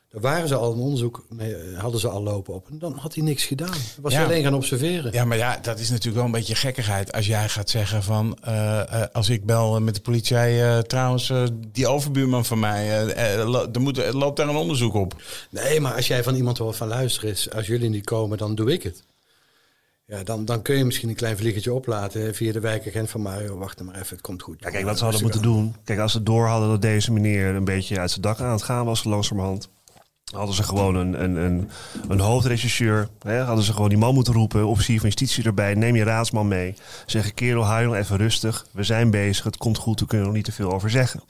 Daar 0.09 0.21
waren 0.21 0.47
ze 0.47 0.55
al 0.55 0.71
een 0.73 0.79
onderzoek 0.79 1.25
mee, 1.29 1.55
eh, 1.55 1.79
hadden 1.79 1.99
ze 1.99 2.07
al 2.07 2.23
lopen 2.23 2.53
op. 2.53 2.67
En 2.69 2.79
dan 2.79 2.93
had 2.97 3.13
hij 3.15 3.23
niks 3.23 3.45
gedaan. 3.45 3.67
Dan 3.71 3.79
was 4.01 4.11
Ja. 4.11 4.17
hij 4.17 4.27
alleen 4.27 4.43
gaan 4.43 4.53
observeren. 4.53 5.11
Ja, 5.13 5.25
maar 5.25 5.37
ja, 5.37 5.57
dat 5.61 5.79
is 5.79 5.89
natuurlijk 5.89 6.15
wel 6.15 6.25
een 6.25 6.31
beetje 6.31 6.55
gekkigheid. 6.55 7.11
Als 7.11 7.25
jij 7.27 7.49
gaat 7.49 7.69
zeggen 7.69 8.03
van, 8.03 8.37
eh, 8.41 8.79
eh, 9.01 9.07
als 9.11 9.29
ik 9.29 9.45
bel 9.45 9.81
met 9.81 9.95
de 9.95 10.01
politie, 10.01 10.85
trouwens, 10.85 11.31
die 11.71 11.87
overbuurman 11.87 12.45
van 12.45 12.59
mij, 12.59 13.07
er, 13.15 13.79
moet, 13.79 13.97
er 13.97 14.17
loopt 14.17 14.37
daar 14.37 14.47
een 14.49 14.55
onderzoek 14.55 14.93
op. 14.93 15.15
Nee, 15.49 15.79
maar 15.79 15.93
als 15.95 16.07
jij 16.07 16.23
van 16.23 16.35
iemand 16.35 16.57
hoort 16.57 16.75
van 16.75 16.87
luisteren 16.87 17.29
is, 17.29 17.51
als 17.51 17.67
jullie 17.67 17.89
niet 17.89 18.05
komen, 18.05 18.37
dan 18.37 18.55
doe 18.55 18.71
ik 18.71 18.83
het. 18.83 19.03
Ja, 20.09 20.23
dan, 20.23 20.45
dan 20.45 20.61
kun 20.61 20.77
je 20.77 20.85
misschien 20.85 21.09
een 21.09 21.15
klein 21.15 21.37
vliegetje 21.37 21.73
oplaten 21.73 22.35
via 22.35 22.51
de 22.51 22.59
wijkagent 22.59 23.09
van 23.09 23.21
Mario. 23.21 23.57
Wacht 23.57 23.83
maar 23.83 23.95
even, 23.95 24.09
het 24.09 24.21
komt 24.21 24.41
goed. 24.41 24.59
Ja, 24.59 24.69
kijk, 24.69 24.85
wat 24.85 24.97
ze 24.97 25.03
hadden 25.03 25.21
moeten 25.21 25.41
doen. 25.41 25.75
Kijk, 25.83 25.99
als 25.99 26.11
ze 26.11 26.23
door 26.23 26.47
hadden 26.47 26.69
dat 26.69 26.81
deze 26.81 27.11
meneer 27.11 27.55
een 27.55 27.63
beetje 27.63 27.99
uit 27.99 28.09
zijn 28.09 28.21
dak 28.21 28.39
aan 28.39 28.51
het 28.51 28.63
gaan 28.63 28.85
was, 28.85 29.03
langzamerhand. 29.03 29.69
Hadden 30.33 30.55
ze 30.55 30.63
gewoon 30.63 30.95
een, 30.95 31.23
een, 31.23 31.35
een, 31.35 31.69
een 32.07 32.19
hoofdregisseur. 32.19 33.09
Hè, 33.19 33.39
hadden 33.39 33.63
ze 33.63 33.73
gewoon 33.73 33.89
die 33.89 33.97
man 33.97 34.13
moeten 34.13 34.33
roepen. 34.33 34.67
Officier 34.67 34.99
van 34.99 35.09
justitie 35.09 35.43
erbij. 35.43 35.73
Neem 35.73 35.95
je 35.95 36.03
raadsman 36.03 36.47
mee. 36.47 36.75
Zeggen, 37.05 37.33
kerel, 37.33 37.83
nog 37.83 37.95
even 37.95 38.17
rustig. 38.17 38.67
We 38.71 38.83
zijn 38.83 39.11
bezig. 39.11 39.43
Het 39.43 39.57
komt 39.57 39.77
goed. 39.77 39.99
We 39.99 40.05
kunnen 40.05 40.27
er 40.27 40.33
nog 40.33 40.43
niet 40.43 40.53
te 40.55 40.61
veel 40.61 40.73
over 40.73 40.89
zeggen. 40.89 41.21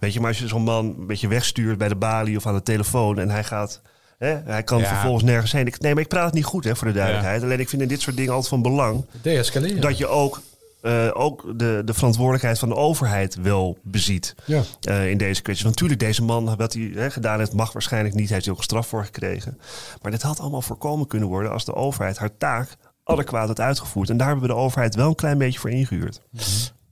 Weet 0.00 0.12
je, 0.12 0.20
maar 0.20 0.28
als 0.28 0.38
je 0.38 0.48
zo'n 0.48 0.62
man 0.62 0.94
een 0.98 1.06
beetje 1.06 1.28
wegstuurt 1.28 1.78
bij 1.78 1.88
de 1.88 1.96
balie 1.96 2.36
of 2.36 2.46
aan 2.46 2.54
de 2.54 2.62
telefoon. 2.62 3.18
En 3.18 3.30
hij 3.30 3.44
gaat... 3.44 3.80
Hè, 4.18 4.36
hij 4.44 4.62
kan 4.62 4.78
Ja. 4.78 4.86
vervolgens 4.86 5.24
nergens 5.24 5.52
heen. 5.52 5.66
Ik, 5.66 5.80
nee, 5.80 5.94
maar 5.94 6.02
ik 6.02 6.08
praat 6.08 6.24
het 6.24 6.34
niet 6.34 6.44
goed 6.44 6.64
hè, 6.64 6.76
voor 6.76 6.86
de 6.86 6.92
duidelijkheid. 6.94 7.42
Alleen 7.42 7.60
ik 7.60 7.68
vind 7.68 7.82
in 7.82 7.88
dit 7.88 8.00
soort 8.00 8.16
dingen 8.16 8.30
altijd 8.32 8.48
van 8.48 8.62
belang 8.62 9.04
Deescaleren. 9.22 9.80
dat 9.80 9.98
je 9.98 10.06
ook, 10.06 10.40
eh, 10.80 11.10
ook 11.12 11.58
de, 11.58 11.82
de 11.84 11.94
verantwoordelijkheid 11.94 12.58
van 12.58 12.68
de 12.68 12.74
overheid 12.74 13.34
wel 13.34 13.78
beziet 13.82 14.34
Ja. 14.44 14.62
eh, 14.80 15.10
in 15.10 15.18
deze 15.18 15.42
kwestie. 15.42 15.64
Want 15.64 15.80
natuurlijk, 15.80 16.00
deze 16.08 16.22
man, 16.22 16.56
wat 16.56 16.72
hij 16.72 16.90
hè, 16.94 17.10
gedaan 17.10 17.38
heeft, 17.38 17.52
mag 17.52 17.72
waarschijnlijk 17.72 18.14
niet. 18.14 18.24
Hij 18.26 18.34
heeft 18.34 18.46
er 18.48 18.52
ook 18.52 18.62
straf 18.62 18.86
voor 18.86 19.04
gekregen. 19.04 19.58
Maar 20.02 20.10
dit 20.10 20.22
had 20.22 20.40
allemaal 20.40 20.62
voorkomen 20.62 21.06
kunnen 21.06 21.28
worden 21.28 21.52
als 21.52 21.64
de 21.64 21.74
overheid 21.74 22.18
haar 22.18 22.36
taak 22.38 22.68
adequaat 23.04 23.46
had 23.48 23.60
uitgevoerd. 23.60 24.10
En 24.10 24.16
daar 24.16 24.26
hebben 24.28 24.46
we 24.48 24.52
de 24.54 24.58
overheid 24.60 24.94
wel 24.94 25.08
een 25.08 25.14
klein 25.14 25.38
beetje 25.38 25.58
voor 25.58 25.70
ingehuurd. 25.70 26.20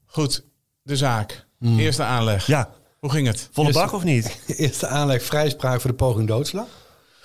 Goed, 0.07 0.45
de 0.83 0.97
zaak. 0.97 1.47
Eerste 1.61 2.03
aanleg. 2.03 2.47
Ja, 2.47 2.69
Hoe 3.01 3.11
ging 3.11 3.27
het? 3.27 3.49
volle 3.53 3.73
bak 3.73 3.93
of 3.93 4.05
niet? 4.05 4.39
Eerste 4.57 4.87
aanleg 4.87 5.23
vrijspraak 5.23 5.81
voor 5.81 5.91
de 5.91 5.97
poging 5.97 6.29
doodslag. 6.29 6.67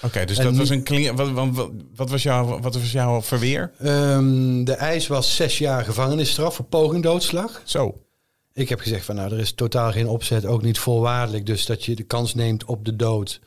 Oké, 0.02 0.26
dus 0.26 0.38
En 0.38 0.44
dat 0.44 0.56
was 0.56 0.70
een. 0.70 1.16
Wat, 1.16 1.32
wat, 1.32 1.70
wat, 1.96 2.10
was 2.10 2.24
jouw, 2.24 2.60
wat 2.60 2.74
was 2.74 2.92
jouw 2.92 3.22
verweer? 3.22 3.72
Ehm, 3.80 4.64
de 4.64 4.74
eis 4.74 5.08
was 5.08 5.36
zes 5.36 5.58
jaar 5.58 5.86
gevangenisstraf 5.86 6.56
voor 6.56 6.66
poging 6.66 7.04
doodslag. 7.04 7.62
Zo. 7.64 8.02
Ik 8.54 8.70
heb 8.70 8.80
gezegd 8.80 9.06
van 9.06 9.16
nou, 9.16 9.32
er 9.32 9.40
is 9.40 9.52
totaal 9.52 9.92
geen 9.92 10.08
opzet, 10.08 10.46
ook 10.46 10.62
niet 10.62 10.80
voorwaardelijk. 10.80 11.46
Dus 11.46 11.66
dat 11.66 11.86
je 11.86 11.96
de 11.96 12.04
kans 12.04 12.34
neemt 12.34 12.66
op 12.66 12.86
de 12.86 12.96
dood 12.96 13.40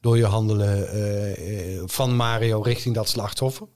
door 0.00 0.16
je 0.16 0.24
handelen 0.24 0.88
eh, 0.88 1.76
eh, 1.76 1.82
van 1.86 2.16
Mario 2.16 2.60
richting 2.60 2.94
dat 2.94 3.08
slachtoffer. 3.08 3.66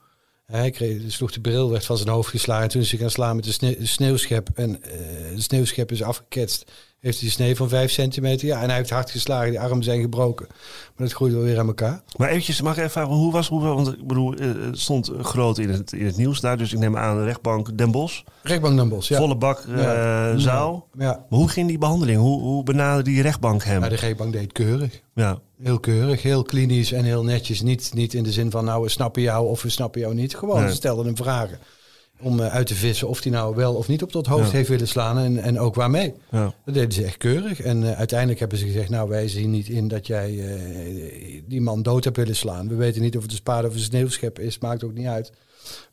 Hij 0.44 0.70
kreeg, 0.70 1.12
sloeg 1.12 1.32
de 1.32 1.40
bril, 1.40 1.70
werd 1.70 1.84
van 1.84 1.96
zijn 1.96 2.08
hoofd 2.08 2.30
geslagen. 2.30 2.68
Toen 2.68 2.80
is 2.80 2.90
hij 2.90 3.00
gaan 3.00 3.10
slaan 3.10 3.36
met 3.36 3.44
de 3.44 3.52
sne- 3.52 3.76
sneeuwschep. 3.82 4.48
En 4.54 4.82
eh, 4.82 4.90
de 5.34 5.42
sneeuwschep 5.42 5.92
is 5.92 6.02
afgeketst. 6.02 6.70
Heeft 7.04 7.18
hij 7.18 7.26
een 7.26 7.34
snee 7.34 7.56
van 7.56 7.68
vijf 7.68 7.90
centimeter. 7.90 8.46
Ja, 8.46 8.60
en 8.62 8.68
hij 8.68 8.76
heeft 8.76 8.90
hard 8.90 9.10
geslagen. 9.10 9.50
Die 9.50 9.60
armen 9.60 9.84
zijn 9.84 10.00
gebroken. 10.00 10.46
Maar 10.48 11.06
dat 11.06 11.12
groeit 11.12 11.32
wel 11.32 11.42
weer 11.42 11.58
aan 11.58 11.66
elkaar. 11.66 12.02
Maar 12.16 12.28
eventjes, 12.28 12.60
mag 12.60 12.72
ik 12.72 12.78
even 12.78 12.90
vragen, 12.90 13.12
hoe 13.12 13.32
was, 13.32 13.48
hoe, 13.48 13.60
want 13.60 13.88
ik 13.88 14.06
bedoel, 14.06 14.34
eh, 14.34 14.48
het 14.60 14.78
stond 14.78 15.10
groot 15.20 15.58
in 15.58 15.68
het, 15.68 15.92
in 15.92 16.06
het 16.06 16.16
nieuws 16.16 16.40
daar. 16.40 16.58
Dus 16.58 16.72
ik 16.72 16.78
neem 16.78 16.96
aan 16.96 17.16
de 17.16 17.24
rechtbank 17.24 17.78
Den 17.78 17.90
Bosch. 17.90 18.22
Rechtbank 18.42 18.76
Den 18.76 18.88
Bosch, 18.88 19.08
ja. 19.08 19.16
Volle 19.16 19.36
bak 19.36 19.58
eh, 19.58 20.32
zaal. 20.36 20.88
Ja. 20.98 21.04
Maar 21.06 21.38
hoe 21.38 21.48
ging 21.48 21.68
die 21.68 21.78
behandeling? 21.78 22.18
Hoe, 22.18 22.40
hoe 22.40 22.62
benaderde 22.62 23.02
die 23.10 23.22
rechtbank 23.22 23.64
hem? 23.64 23.82
Ja, 23.82 23.88
de 23.88 23.94
rechtbank 23.94 24.32
deed 24.32 24.52
keurig. 24.52 25.00
Ja. 25.14 25.38
Heel 25.62 25.80
keurig, 25.80 26.22
heel 26.22 26.42
klinisch 26.42 26.92
en 26.92 27.04
heel 27.04 27.24
netjes. 27.24 27.62
Niet, 27.62 27.90
niet 27.94 28.14
in 28.14 28.22
de 28.22 28.32
zin 28.32 28.50
van, 28.50 28.64
nou, 28.64 28.82
we 28.82 28.88
snappen 28.88 29.22
jou 29.22 29.48
of 29.48 29.62
we 29.62 29.68
snappen 29.68 30.00
jou 30.00 30.14
niet. 30.14 30.36
Gewoon, 30.36 30.60
Nee. 30.60 30.68
ze 30.68 30.74
stelden 30.74 31.06
hem 31.06 31.16
vragen 31.16 31.58
om 32.20 32.40
eh, 32.40 32.46
uit 32.54 32.66
te 32.66 32.74
vissen 32.74 33.08
of 33.08 33.22
hij 33.22 33.32
nou 33.32 33.54
wel 33.54 33.74
of 33.74 33.88
niet 33.88 34.02
op 34.02 34.12
dat 34.12 34.26
hoofd 34.26 34.50
Ja. 34.50 34.56
heeft 34.56 34.68
willen 34.68 34.88
slaan 34.88 35.18
en, 35.18 35.38
en 35.38 35.58
ook 35.58 35.74
waarmee. 35.74 36.14
Ja. 36.30 36.54
Dat 36.64 36.74
deden 36.74 36.92
ze 36.92 37.04
echt 37.04 37.16
keurig. 37.16 37.60
En 37.60 37.84
eh, 37.90 37.98
uiteindelijk 37.98 38.40
hebben 38.40 38.58
ze 38.58 38.64
gezegd, 38.66 38.88
nou, 38.88 39.08
wij 39.08 39.28
zien 39.28 39.50
niet 39.50 39.68
in 39.68 39.88
dat 39.88 40.06
jij 40.06 40.38
eh, 40.38 41.42
die 41.46 41.60
man 41.60 41.82
dood 41.82 42.04
hebt 42.04 42.16
willen 42.16 42.36
slaan. 42.36 42.68
We 42.68 42.74
weten 42.74 43.02
niet 43.02 43.16
of 43.16 43.22
het 43.22 43.30
een 43.30 43.36
spade 43.36 43.68
of 43.68 43.74
een 43.74 43.80
sneeuwschep 43.80 44.38
is, 44.38 44.58
maakt 44.58 44.84
ook 44.84 44.94
niet 44.94 45.06
uit. 45.06 45.32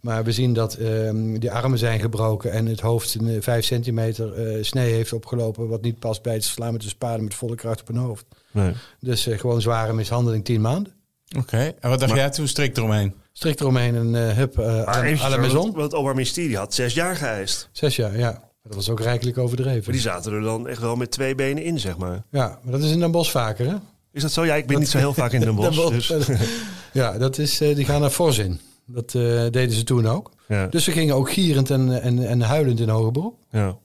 Maar 0.02 0.24
we 0.24 0.32
zien 0.32 0.54
dat 0.54 0.74
ehm 0.74 1.38
die 1.40 1.52
armen 1.52 1.78
zijn 1.78 2.00
gebroken 2.00 2.52
en 2.52 2.66
het 2.66 2.80
hoofd 2.80 3.16
een 3.16 3.28
eh, 3.28 3.42
vijf 3.42 3.66
centimeter 3.66 4.34
snee 4.66 4.94
heeft 4.94 5.14
opgelopen, 5.14 5.68
wat 5.68 5.82
niet 5.82 6.00
past 6.00 6.22
bij 6.22 6.34
het 6.34 6.44
slaan 6.44 6.74
met 6.74 6.84
een 6.84 6.90
spade 6.90 7.24
met 7.24 7.34
volle 7.34 7.56
kracht 7.56 7.82
op 7.82 7.90
een 7.90 7.96
hoofd. 7.96 8.26
Nee. 8.52 8.74
Dus 9.00 9.28
gewoon 9.30 9.62
zware 9.62 9.94
mishandeling, 9.94 10.46
tien 10.46 10.62
maanden. 10.62 10.94
Oké. 11.38 11.74
En 11.80 11.90
wat 11.90 12.00
dacht 12.00 12.14
jij 12.16 12.30
toen 12.30 12.48
strikt 12.48 12.78
eromheen? 12.78 13.14
Strikt 13.32 13.60
eromheen 13.60 13.96
een 13.96 14.14
uh, 14.30 14.36
hup 14.36 14.60
uh, 14.60 14.86
Maar 14.86 15.40
maison. 15.40 15.54
want- 15.72 15.76
het 15.76 15.94
Openbaar 15.94 16.14
Ministerie 16.16 16.58
had 16.58 16.74
zes 16.74 16.94
jaar 16.94 17.16
geëist. 17.16 17.70
Zes 17.72 17.96
jaar, 17.96 18.18
ja. 18.18 18.50
Dat 18.64 18.76
was 18.76 18.90
ook 18.90 19.00
rijkelijk 19.00 19.38
overdreven. 19.38 19.82
Maar 19.84 19.92
die 19.94 20.02
zaten 20.02 20.34
er 20.34 20.42
dan 20.42 20.68
echt 20.68 20.82
wel 20.82 20.96
met 20.96 21.12
twee 21.12 21.36
benen 21.36 21.64
in, 21.64 21.80
zeg 21.80 21.98
maar. 21.98 22.24
Ja, 22.32 22.60
maar 22.64 22.72
dat 22.72 22.82
is 22.82 22.92
in 22.92 23.00
Den 23.00 23.12
Bosch 23.12 23.32
vaker, 23.32 23.68
hè? 23.70 23.76
Is 24.12 24.22
dat 24.22 24.32
zo? 24.32 24.46
Ja, 24.46 24.56
ik 24.56 24.68
ben 24.68 24.80
niet 24.80 24.90
zo 24.90 24.98
heel 24.98 25.14
vaak 25.14 25.32
in 25.32 25.40
Den 25.46 25.56
Bosch. 25.56 25.88
Den 25.88 25.90
dus. 25.94 26.12
Ja, 26.94 27.18
dat 27.18 27.38
is, 27.38 27.62
eh, 27.62 27.76
die 27.76 27.86
gaan 27.86 28.02
naar 28.02 28.10
fors 28.10 28.38
in. 28.38 28.60
Dat 28.86 29.16
eh, 29.16 29.22
deden 29.50 29.72
ze 29.72 29.84
toen 29.84 30.08
ook. 30.08 30.32
Ja, 30.48 30.68
Dus 30.68 30.84
ze 30.84 30.92
gingen 30.92 31.16
ook 31.16 31.32
gierend 31.32 31.70
en, 31.70 32.02
en, 32.02 32.28
en 32.28 32.42
huilend 32.42 32.80
in 32.80 32.90
hoger 32.90 33.12
beroep. 33.12 33.38
ja. 33.52 33.78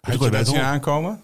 Had 0.00 0.18
je 0.22 0.44
hol. 0.44 0.58
aankomen? 0.58 1.22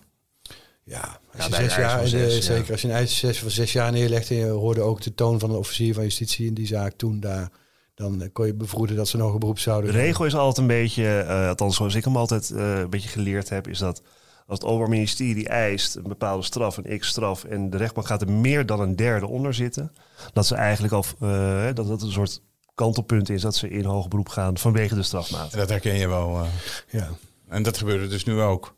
Ja, 0.90 1.20
als 1.36 1.46
je 1.46 1.54
zes 1.54 1.74
een 1.74 1.80
jaar, 1.80 1.90
van 1.90 2.00
eh, 2.00 2.08
zes, 2.08 2.44
zeker 2.44 2.72
als 2.72 2.80
je 2.82 2.88
een 2.88 2.94
eis 2.94 3.18
zes 3.18 3.38
voor 3.38 3.50
zes 3.50 3.72
jaar 3.72 3.92
neerlegt 3.92 4.30
en 4.30 4.36
je 4.36 4.46
hoorde 4.46 4.80
ook 4.80 5.02
de 5.02 5.14
toon 5.14 5.38
van 5.38 5.50
de 5.50 5.56
officier 5.56 5.94
van 5.94 6.02
justitie 6.02 6.46
in 6.46 6.54
die 6.54 6.66
zaak 6.66 6.92
toen 6.96 7.20
daar, 7.20 7.48
dan 7.94 8.22
eh, 8.22 8.28
kon 8.32 8.46
je 8.46 8.54
bevroeden 8.54 8.96
dat 8.96 9.08
ze 9.08 9.16
een 9.16 9.22
hoger 9.22 9.38
beroep 9.38 9.58
zouden 9.58 9.92
De 9.92 9.98
regel 9.98 10.24
is 10.24 10.34
altijd 10.34 10.58
een 10.58 10.66
beetje, 10.66 11.18
eh, 11.18 11.48
althans 11.48 11.76
zoals 11.76 11.94
ik 11.94 12.04
hem 12.04 12.16
altijd 12.16 12.50
eh, 12.50 12.78
een 12.78 12.90
beetje 12.90 13.08
geleerd 13.08 13.48
heb, 13.48 13.68
is 13.68 13.78
dat 13.78 14.02
als 14.46 14.58
het 14.58 14.68
Openbaar 14.68 14.88
Ministerie 14.88 15.48
eist 15.48 15.94
een 15.94 16.02
bepaalde 16.02 16.42
straf, 16.42 16.76
een 16.76 16.98
x-straf, 16.98 17.44
en 17.44 17.70
de 17.70 17.76
rechtbank 17.76 18.06
gaat 18.06 18.20
er 18.22 18.30
meer 18.32 18.66
dan 18.66 18.80
een 18.80 18.96
derde 18.96 19.26
onder 19.26 19.54
zitten, 19.54 19.92
dat 20.32 20.46
ze 20.46 20.54
eigenlijk 20.54 20.92
al, 20.92 21.04
eh, 21.20 21.64
dat 21.74 21.86
dat 21.88 22.02
een 22.02 22.12
soort 22.12 22.42
kantelpunt 22.74 23.28
is 23.28 23.42
dat 23.42 23.54
ze 23.56 23.68
in 23.68 23.84
hoger 23.84 24.08
beroep 24.08 24.28
gaan 24.28 24.58
vanwege 24.58 24.94
de 24.94 25.02
strafmaat. 25.02 25.52
Dat 25.52 25.68
herken 25.68 25.94
je 25.94 26.08
wel. 26.08 26.36
eh. 26.38 26.46
Ja. 26.90 27.08
En 27.48 27.62
dat 27.62 27.78
gebeurde 27.78 28.06
dus 28.08 28.24
nu 28.24 28.40
ook. 28.40 28.74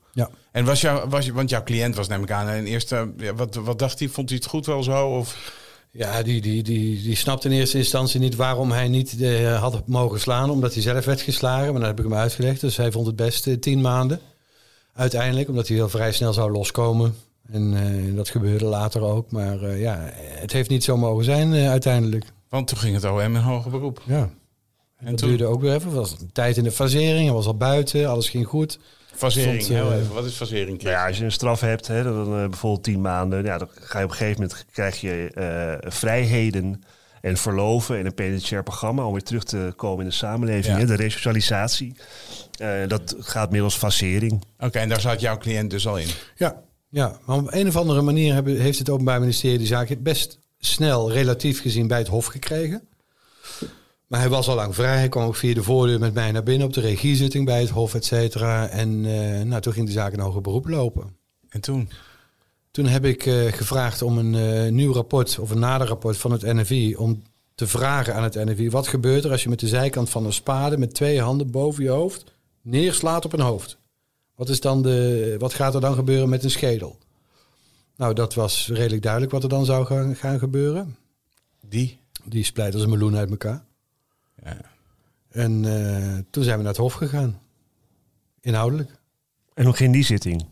En 0.53 0.65
was 0.65 0.81
jouw, 0.81 1.09
was, 1.09 1.25
je- 1.27 1.33
want 1.33 1.51
jouw 1.51 1.63
cliënt 1.63 1.97
was 1.97 2.09
neem 2.09 2.23
ik 2.23 2.31
aan 2.31 2.49
in 2.49 2.65
eerste, 2.65 3.13
ja, 3.17 3.35
wat, 3.35 3.55
wat 3.55 3.79
dacht 3.79 3.99
hij? 3.99 4.09
Vond 4.09 4.29
hij 4.29 4.39
het 4.39 4.49
goed 4.49 4.67
wel 4.67 4.83
zo? 4.83 5.07
Of? 5.09 5.61
Ja, 5.91 6.23
die, 6.23 6.41
die, 6.41 6.63
die, 6.63 7.03
die 7.03 7.17
snapte 7.17 7.49
in 7.49 7.55
eerste 7.55 7.79
instantie 7.79 8.21
niet 8.21 8.37
waarom 8.37 8.71
hij 8.71 8.89
niet 8.89 9.21
eh, 9.23 9.61
had 9.61 9.87
mogen 9.89 10.21
slaan, 10.21 10.51
omdat 10.51 10.73
hij 10.75 10.83
zelf 10.83 11.05
werd 11.05 11.21
geslagen. 11.21 11.71
Maar 11.73 11.81
dat 11.81 11.89
heb 11.89 11.99
ik 11.99 12.05
hem 12.05 12.15
uitgelegd. 12.15 12.61
Dus 12.61 12.77
hij 12.77 12.93
vond 12.93 13.07
het 13.07 13.17
best 13.17 13.47
eh, 13.47 13.55
tien 13.57 13.81
maanden. 13.81 14.21
Uiteindelijk, 14.95 15.49
omdat 15.49 15.69
hij 15.69 15.77
heel 15.77 15.89
vrij 15.89 16.13
snel 16.13 16.33
zou 16.33 16.51
loskomen. 16.53 17.15
En 17.51 17.75
eh, 17.77 18.17
dat 18.17 18.29
gebeurde 18.29 18.65
later 18.65 19.03
ook. 19.03 19.31
Maar 19.31 19.77
ja, 19.79 20.11
het 20.21 20.53
heeft 20.53 20.71
niet 20.71 20.85
zo 20.85 20.97
mogen 20.97 21.25
zijn 21.25 21.55
uiteindelijk. 21.55 22.25
Want 22.49 22.69
toen 22.69 22.79
ging 22.79 22.95
het 22.95 23.05
OM 23.05 23.19
in 23.21 23.35
hoger 23.37 23.71
beroep. 23.71 24.03
Ja. 24.07 24.31
En 24.97 25.07
dat 25.11 25.19
toen, 25.19 25.29
duurde 25.29 25.47
ook 25.47 25.61
weer 25.61 25.75
even. 25.75 25.91
Er 25.91 25.97
was 25.97 26.11
een 26.21 26.33
tijd 26.33 26.57
in 26.57 26.65
de 26.65 26.73
fasering. 26.73 27.25
Hij 27.25 27.33
was 27.35 27.47
al 27.47 27.57
buiten. 27.57 28.07
Alles 28.09 28.29
ging 28.29 28.47
goed. 28.47 28.79
Fasering. 29.15 29.63
Stond, 29.63 29.79
eh, 29.79 29.85
heel 29.85 29.99
even. 29.99 30.15
Wat 30.15 30.25
is 30.25 30.35
fasering? 30.35 30.83
Nou 30.83 30.95
ja, 30.95 31.07
als 31.07 31.19
je 31.19 31.25
een 31.25 31.33
straf 31.33 31.61
hebt, 31.61 31.87
hè, 31.87 32.03
dan 32.03 32.39
eh, 32.39 32.49
bijvoorbeeld 32.49 32.83
tien 32.83 33.01
maanden, 33.01 33.45
ja, 33.45 33.59
dan 33.59 33.69
ga 33.75 33.99
je 33.99 34.05
op 34.05 34.11
een 34.11 34.17
gegeven 34.17 34.43
moment 34.43 34.65
krijg 34.73 35.01
je 35.01 35.31
eh, 35.35 35.91
vrijheden 35.91 36.83
en 37.23 37.37
verloven 37.37 37.99
in 37.99 38.07
een 38.07 38.15
penitentiair 38.15 38.63
programma 38.63 39.07
om 39.07 39.13
weer 39.13 39.23
terug 39.23 39.45
te 39.45 39.73
komen 39.77 40.05
in 40.05 40.11
de 40.11 40.15
samenleving. 40.15 40.75
Ja. 40.75 40.81
Hè, 40.81 40.87
de 40.87 40.95
resocialisatie. 40.95 41.95
Eh, 42.59 42.89
dat 42.89 43.15
gaat 43.19 43.51
middels 43.51 43.75
facering. 43.75 44.43
Oké, 44.59 44.79
en 44.79 44.89
daar 44.89 45.01
zat 45.01 45.21
jouw 45.21 45.39
cliënt 45.39 45.71
dus 45.71 45.87
al 45.87 45.99
in. 45.99 46.09
Ja, 46.37 46.63
ja. 46.89 47.19
maar 47.27 47.37
op 47.37 47.53
een 47.53 47.69
of 47.69 47.77
andere 47.77 48.03
manier 48.03 48.35
hebben, 48.35 48.61
heeft 48.61 48.79
het 48.79 48.91
Openbaar 48.91 49.21
Ministerie 49.21 49.59
die 49.59 49.67
zaak 49.67 50.03
best 50.03 50.39
snel, 50.59 51.13
relatief 51.13 51.61
gezien, 51.61 51.87
bij 51.87 51.99
het 51.99 52.09
Hof 52.09 52.27
gekregen. 52.27 52.89
Maar 54.13 54.21
hij 54.21 54.31
was 54.31 54.49
al 54.49 54.55
lang 54.55 54.75
vrij. 54.75 54.99
Hij 54.99 55.09
kwam 55.09 55.27
ook 55.27 55.37
via 55.37 55.55
de 55.55 55.63
voordeur 55.63 55.99
met 55.99 56.15
mij 56.15 56.33
naar 56.33 56.43
binnen 56.43 56.67
op 56.67 56.73
de 56.73 56.81
regiezitting 56.81 57.45
bij 57.45 57.61
het 57.61 57.71
Hof, 57.71 57.95
et 57.95 58.05
cetera. 58.05 58.69
En 58.69 59.05
eh, 59.05 59.43
nou, 59.43 59.63
toen 59.63 59.73
ging 59.73 59.87
de 59.87 59.93
zaak 59.93 60.13
in 60.13 60.19
hoger 60.19 60.41
beroep 60.41 60.69
lopen. 60.69 61.17
En 61.49 61.61
toen? 61.61 61.91
Toen 62.71 62.87
heb 62.87 63.05
ik 63.05 63.27
eh, 63.27 63.53
gevraagd 63.53 64.03
om 64.03 64.19
een 64.19 64.35
eh, 64.35 64.73
nieuw 64.73 64.93
rapport 64.93 65.39
of 65.39 65.51
een 65.51 65.59
naderrapport 65.59 66.17
van 66.17 66.33
het 66.33 66.43
NFI. 66.43 66.97
Om 66.97 67.23
te 67.55 67.67
vragen 67.67 68.15
aan 68.15 68.23
het 68.23 68.35
NFI: 68.35 68.71
wat 68.71 68.89
gebeurt 68.89 69.25
er 69.25 69.31
als 69.31 69.43
je 69.43 69.49
met 69.49 69.61
de 69.61 69.69
zijkant 69.69 70.11
van 70.11 70.25
een 70.25 70.33
spade 70.33 70.79
met 70.79 70.95
twee 70.95 71.21
handen 71.21 71.51
boven 71.51 71.85
je 71.85 71.91
hoofd 71.91 72.25
neerslaat 72.63 73.25
op 73.25 73.33
een 73.33 73.41
hoofd? 73.41 73.79
Wat, 74.35 74.49
is 74.49 74.61
dan 74.61 74.83
de, 74.83 75.37
wat 75.39 75.55
gaat 75.55 75.75
er 75.75 75.81
dan 75.81 75.95
gebeuren 75.95 76.29
met 76.29 76.45
een 76.45 76.51
schedel? 76.51 76.99
Nou, 77.97 78.15
dat 78.15 78.35
was 78.35 78.69
redelijk 78.73 79.03
duidelijk 79.03 79.33
wat 79.33 79.43
er 79.43 79.49
dan 79.49 79.65
zou 79.65 79.87
gaan, 79.87 80.17
gaan 80.17 80.39
gebeuren. 80.39 80.97
Die? 81.69 81.99
Die 82.25 82.45
splijt 82.45 82.75
als 82.75 82.83
een 82.83 82.91
meloen 82.91 83.17
uit 83.17 83.31
elkaar. 83.31 83.65
Ja. 84.45 84.57
En 85.31 85.65
eh, 85.65 86.19
toen 86.31 86.45
zijn 86.45 86.57
we 86.57 86.63
naar 86.63 86.73
het 86.73 86.81
Hof 86.81 86.93
gegaan. 86.93 87.41
Inhoudelijk. 88.41 88.91
En 89.55 89.65
hoe 89.65 89.75
ging 89.75 89.93
die 89.93 90.05
zitting? 90.05 90.47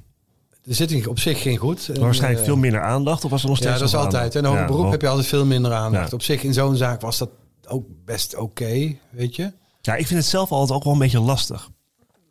De 0.62 0.74
zitting 0.74 1.06
op 1.06 1.18
zich 1.18 1.42
ging 1.42 1.58
goed. 1.58 1.88
En, 1.88 2.00
Waarschijnlijk 2.00 2.40
eh, 2.40 2.46
veel 2.46 2.56
minder 2.56 2.82
aandacht 2.82 3.24
of 3.24 3.30
was 3.30 3.42
er 3.42 3.48
nog 3.48 3.56
steeds 3.56 3.72
Ja, 3.72 3.78
dat 3.78 3.88
is 3.88 3.94
altijd. 3.94 4.34
En 4.34 4.44
hoger 4.44 4.60
Ja, 4.60 4.66
beroep 4.66 4.90
heb 4.90 5.00
je 5.00 5.08
altijd 5.08 5.26
veel 5.26 5.46
minder 5.46 5.72
aandacht. 5.72 6.08
Ja. 6.10 6.14
Op 6.14 6.22
zich 6.22 6.42
in 6.42 6.54
zo'n 6.54 6.76
zaak 6.76 7.00
was 7.00 7.18
dat 7.18 7.30
ook 7.68 7.86
best 8.04 8.36
oké, 8.36 8.96
weet 9.10 9.36
je. 9.36 9.52
Ja, 9.80 9.94
ik 9.94 10.06
vind 10.06 10.20
het 10.20 10.28
zelf 10.28 10.52
altijd 10.52 10.78
ook 10.78 10.84
wel 10.84 10.92
een 10.92 10.98
beetje 10.98 11.20
lastig. 11.20 11.70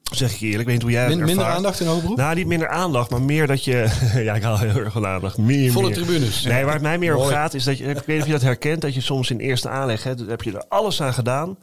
Zeg 0.10 0.34
ik 0.34 0.40
eerlijk, 0.42 0.60
ik 0.60 0.66
weet 0.66 0.74
niet 0.74 0.82
hoe 0.82 0.92
jij 0.92 1.04
het 1.06 1.16
Min- 1.16 1.26
minder 1.26 1.46
aandacht 1.46 1.80
in 1.80 1.88
hoger? 1.88 2.16
Nou, 2.16 2.36
niet 2.36 2.48
minder 2.48 2.68
aandacht, 2.70 3.10
maar 3.10 3.22
meer 3.22 3.48
dat 3.48 3.64
je... 3.64 3.90
ja, 4.24 4.34
ik 4.34 4.44
haal 4.44 4.58
heel 4.60 4.76
erg 4.76 4.94
van 4.94 5.06
aandacht. 5.06 5.38
Meer, 5.38 5.72
Volle 5.72 5.86
meer. 5.86 5.96
tribunes. 5.96 6.44
Nee, 6.44 6.64
waar 6.64 6.74
het 6.74 6.82
mij 6.82 6.98
meer 6.98 7.16
om 7.16 7.26
gaat 7.28 7.54
is 7.54 7.64
dat 7.64 7.78
je... 7.78 7.84
Ik 7.84 7.96
weet 7.96 8.08
niet 8.08 8.20
of 8.20 8.26
je 8.26 8.32
dat 8.32 8.42
herkent, 8.42 8.82
dat 8.82 8.94
je 8.94 9.02
soms 9.02 9.30
in 9.30 9.40
eerste 9.40 9.70
aanleg... 9.70 10.04
Hè, 10.04 10.14
heb 10.28 10.42
je 10.42 10.52
er 10.52 10.66
alles 10.70 11.02
aan 11.02 11.14
gedaan. 11.14 11.58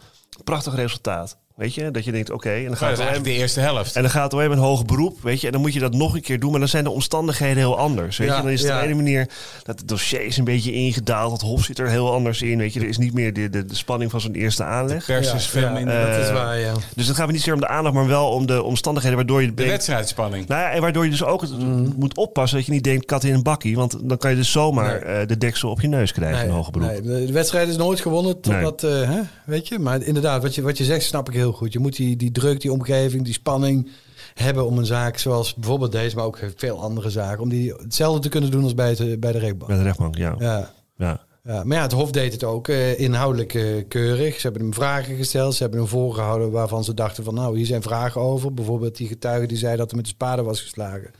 Prachtig 0.44 0.74
resultaat. 0.74 1.38
Weet 1.56 1.74
je, 1.74 1.90
dat 1.90 2.04
je 2.04 2.12
denkt, 2.12 2.30
oké, 2.30 2.50
en 2.50 2.60
dan 2.60 2.68
Dat 2.70 2.78
gaat 2.78 2.88
eigenlijk 2.98 3.24
de 3.24 3.32
eerste 3.32 3.60
helft. 3.60 3.96
En 3.96 4.02
dan 4.02 4.10
gaat 4.10 4.22
het 4.22 4.32
alleen 4.32 4.48
met 4.48 4.58
hoog 4.58 4.84
beroep, 4.84 5.22
weet 5.22 5.40
je. 5.40 5.46
En 5.46 5.52
dan 5.52 5.60
moet 5.60 5.72
je 5.72 5.80
dat 5.80 5.94
nog 5.94 6.14
een 6.14 6.20
keer 6.20 6.40
doen, 6.40 6.50
maar 6.50 6.60
dan 6.60 6.68
zijn 6.68 6.84
de 6.84 6.90
omstandigheden 6.90 7.56
heel 7.56 7.78
anders. 7.78 8.16
Weet 8.16 8.28
Ja, 8.28 8.36
je, 8.36 8.42
dan 8.42 8.50
is 8.50 8.60
het 8.60 8.68
ja. 8.68 8.74
op 8.76 8.80
de 8.82 8.86
ene 8.88 8.96
manier 8.96 9.28
dat 9.62 9.78
het 9.78 9.88
dossier 9.88 10.20
is 10.24 10.36
een 10.36 10.44
beetje 10.44 10.72
ingedaald. 10.72 11.32
Het 11.32 11.40
hof 11.40 11.64
zit 11.64 11.78
er 11.78 11.88
heel 11.88 12.12
anders 12.12 12.42
in, 12.42 12.58
weet 12.58 12.72
je. 12.72 12.80
Er 12.80 12.88
is 12.88 12.98
niet 12.98 13.12
meer 13.12 13.32
de, 13.32 13.50
de, 13.50 13.64
de 13.64 13.74
spanning 13.74 14.10
van 14.10 14.20
zo'n 14.20 14.34
eerste 14.34 14.64
aanleg. 14.64 15.04
Pers 15.04 15.32
is 15.34 15.46
veel 15.46 15.70
minder. 15.70 16.06
dat 16.10 16.18
is 16.22 16.28
Eh, 16.28 16.34
waar, 16.34 16.58
ja. 16.58 16.72
Dus 16.96 17.06
het 17.06 17.16
gaat 17.16 17.26
me 17.26 17.32
niet 17.32 17.40
zozeer 17.40 17.54
om 17.54 17.60
de 17.60 17.68
aandacht, 17.68 17.94
maar 17.94 18.06
wel 18.06 18.28
om 18.28 18.46
de 18.46 18.62
omstandigheden 18.62 19.16
waardoor 19.18 19.40
je 19.42 19.48
de 19.48 19.54
denkt... 19.54 19.70
wedstrijdspanning. 19.72 20.46
Nou 20.48 20.60
ja, 20.60 20.70
en 20.70 20.80
waardoor 20.80 21.04
je 21.04 21.10
dus 21.10 21.24
ook 21.24 21.40
het- 21.40 21.96
moet 21.96 22.16
oppassen 22.16 22.56
dat 22.58 22.66
je 22.66 22.72
niet 22.72 22.84
denkt 22.84 23.04
kat 23.06 23.24
in 23.24 23.34
een 23.34 23.42
bakkie. 23.42 23.76
Want 23.76 23.96
dan 24.08 24.18
kan 24.18 24.30
je 24.30 24.36
dus 24.36 24.50
zomaar 24.52 25.04
Nee. 25.04 25.14
eh, 25.20 25.26
de 25.26 25.38
deksel 25.38 25.70
op 25.70 25.80
je 25.80 25.88
neus 25.88 26.12
krijgen 26.12 26.44
in 26.44 26.50
hoger 26.50 26.72
beroep. 26.72 26.88
nee, 26.90 27.00
de- 27.00 27.26
de 27.26 27.32
wedstrijd 27.32 27.68
is 27.68 27.76
nooit 27.76 28.00
gewonnen 28.00 28.40
totdat, 28.40 28.82
eh, 28.82 28.90
hè, 29.10 29.20
weet 29.44 29.68
je. 29.68 29.78
Maar 29.78 30.02
inderdaad, 30.02 30.42
wat 30.42 30.54
je, 30.54 30.62
wat 30.62 30.78
je 30.78 30.84
zegt 30.84 31.04
snap 31.04 31.28
ik 31.28 31.34
heel 31.34 31.44
goed. 31.52 31.72
Je 31.72 31.78
moet 31.78 31.96
die, 31.96 32.16
die 32.16 32.30
druk, 32.30 32.60
die 32.60 32.72
omgeving, 32.72 33.24
die 33.24 33.32
spanning 33.32 33.90
hebben 34.34 34.66
om 34.66 34.78
een 34.78 34.86
zaak 34.86 35.18
zoals 35.18 35.54
bijvoorbeeld 35.54 35.92
deze, 35.92 36.16
maar 36.16 36.24
ook 36.24 36.38
veel 36.56 36.82
andere 36.82 37.10
zaken, 37.10 37.42
om 37.42 37.48
die 37.48 37.74
hetzelfde 37.74 38.20
te 38.20 38.28
kunnen 38.28 38.50
doen 38.50 38.62
als 38.62 38.74
bij, 38.74 38.88
het, 38.88 39.20
bij 39.20 39.32
de 39.32 39.38
rechtbank. 39.38 39.70
Bij 39.70 39.78
de 39.78 39.84
rechtbank, 39.84 40.16
ja. 40.16 40.34
Ja. 40.38 40.70
ja. 40.96 41.24
Ja, 41.46 41.64
maar 41.64 41.76
ja, 41.76 41.82
het 41.82 41.92
Hof 41.92 42.10
deed 42.10 42.32
het 42.32 42.44
ook 42.44 42.68
eh, 42.68 43.00
inhoudelijk 43.00 43.54
eh, 43.54 43.84
keurig. 43.88 44.34
Ze 44.34 44.42
hebben 44.42 44.62
hem 44.62 44.74
vragen 44.74 45.16
gesteld. 45.16 45.54
Ze 45.54 45.62
hebben 45.62 45.80
hem 45.80 45.88
voorgehouden 45.88 46.50
waarvan 46.50 46.84
ze 46.84 46.94
dachten 46.94 47.24
van... 47.24 47.34
nou, 47.34 47.56
hier 47.56 47.66
zijn 47.66 47.82
vragen 47.82 48.20
over. 48.20 48.54
Bijvoorbeeld 48.54 48.96
die 48.96 49.08
getuige 49.08 49.46
die 49.46 49.56
zei 49.56 49.76
dat 49.76 49.90
er 49.90 49.96
met 49.96 50.04
de 50.04 50.10
spade 50.10 50.42
was 50.42 50.60
geslagen. 50.60 51.10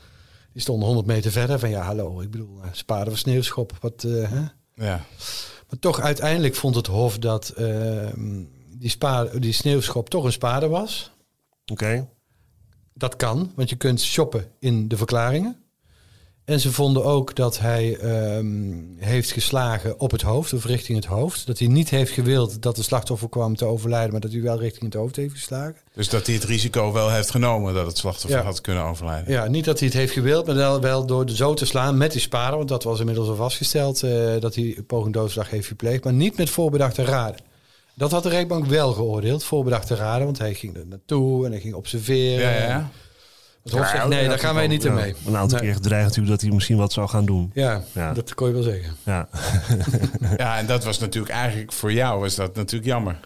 Die 0.52 0.62
stonden 0.62 0.86
100 0.86 1.06
meter 1.06 1.30
verder 1.30 1.58
van... 1.58 1.70
ja, 1.70 1.80
hallo, 1.80 2.20
ik 2.20 2.30
bedoel, 2.30 2.58
eh, 2.62 2.68
spade 2.72 3.10
of 3.10 3.18
sneeuwschop. 3.18 3.72
Wat, 3.80 4.04
eh, 4.04 4.30
hè? 4.30 4.42
Ja. 4.86 5.04
Maar 5.68 5.78
toch 5.80 6.00
uiteindelijk 6.00 6.54
vond 6.54 6.74
het 6.74 6.86
Hof 6.86 7.18
dat 7.18 7.48
eh, 7.48 8.12
die, 8.78 8.90
spade, 8.90 9.38
die 9.38 9.52
sneeuwschop 9.52 10.08
toch 10.08 10.24
een 10.24 10.32
spade 10.32 10.68
was. 10.68 11.10
Oké. 11.72 12.08
Dat 12.94 13.16
kan, 13.16 13.52
want 13.54 13.70
je 13.70 13.76
kunt 13.76 14.00
shoppen 14.00 14.46
in 14.58 14.88
de 14.88 14.96
verklaringen. 14.96 15.56
En 16.44 16.60
ze 16.60 16.72
vonden 16.72 17.04
ook 17.04 17.34
dat 17.34 17.58
hij 17.58 17.96
ehm, 17.96 18.74
heeft 18.96 19.30
geslagen 19.32 20.00
op 20.00 20.10
het 20.10 20.22
hoofd 20.22 20.52
of 20.52 20.64
richting 20.64 20.98
het 20.98 21.06
hoofd. 21.06 21.46
Dat 21.46 21.58
hij 21.58 21.68
niet 21.68 21.90
heeft 21.90 22.12
gewild 22.12 22.62
dat 22.62 22.76
de 22.76 22.82
slachtoffer 22.82 23.28
kwam 23.28 23.56
te 23.56 23.64
overlijden, 23.64 24.10
maar 24.12 24.20
dat 24.20 24.32
hij 24.32 24.42
wel 24.42 24.58
richting 24.58 24.84
het 24.84 24.94
hoofd 24.94 25.16
heeft 25.16 25.34
geslagen. 25.34 25.76
Dus 25.94 26.08
dat 26.08 26.26
hij 26.26 26.34
het 26.34 26.44
risico 26.44 26.92
wel 26.92 27.10
heeft 27.10 27.30
genomen 27.30 27.74
dat 27.74 27.86
het 27.86 27.98
slachtoffer 27.98 28.38
Ja. 28.40 28.44
had 28.44 28.60
kunnen 28.60 28.84
overlijden. 28.84 29.32
Ja, 29.32 29.46
niet 29.46 29.64
dat 29.64 29.78
hij 29.78 29.88
het 29.88 29.96
heeft 29.96 30.12
gewild, 30.12 30.46
maar 30.46 30.80
wel, 30.80 31.06
door 31.06 31.26
de 31.26 31.36
zo 31.36 31.54
te 31.54 31.66
slaan 31.66 31.96
met 31.96 32.12
die 32.12 32.20
spade. 32.20 32.56
Want 32.56 32.68
dat 32.68 32.82
was 32.84 33.00
inmiddels 33.00 33.28
al 33.28 33.36
vastgesteld 33.36 34.02
eh, 34.02 34.40
dat 34.40 34.54
hij 34.54 34.78
poging 34.86 35.14
doodslag 35.14 35.50
heeft 35.50 35.68
gepleegd. 35.68 36.04
Maar 36.04 36.12
niet 36.12 36.36
met 36.36 36.50
voorbedachte 36.50 37.04
raden. 37.04 37.40
Dat 37.96 38.10
had 38.10 38.22
de 38.22 38.28
rechtbank 38.28 38.66
wel 38.66 38.92
geoordeeld, 38.92 39.44
voorbedachte 39.44 39.94
raden. 39.94 40.24
Want 40.24 40.38
hij 40.38 40.54
ging 40.54 40.76
er 40.76 40.86
naartoe 40.86 41.44
en 41.46 41.50
hij 41.50 41.60
ging 41.60 41.74
observeren. 41.74 42.50
Ja, 42.50 42.66
ja. 42.68 42.90
Het 43.62 43.72
Hof 43.74 43.88
zegt, 43.88 44.08
nee, 44.08 44.28
daar 44.28 44.38
gaan 44.38 44.54
wij 44.54 44.66
niet 44.66 44.84
in 44.84 44.90
ja, 44.94 45.00
mee. 45.00 45.14
Een 45.26 45.36
aantal 45.36 45.58
Nee. 45.58 45.66
keer 45.66 45.76
gedreigd 45.76 46.04
natuurlijk 46.04 46.30
dat 46.32 46.40
hij 46.40 46.50
misschien 46.50 46.76
wat 46.76 46.92
zou 46.92 47.08
gaan 47.08 47.24
doen. 47.26 47.50
Ja, 47.54 47.82
Ja. 47.92 48.12
dat 48.12 48.34
kon 48.34 48.46
je 48.48 48.52
wel 48.54 48.62
zeggen. 48.62 48.96
Ja. 49.04 49.28
Ja, 50.36 50.58
en 50.58 50.66
dat 50.66 50.84
was 50.84 50.98
natuurlijk 50.98 51.32
eigenlijk 51.34 51.72
voor 51.72 51.92
jou 51.92 52.20
was 52.20 52.34
dat 52.34 52.54
natuurlijk 52.54 52.90
jammer. 52.90 53.20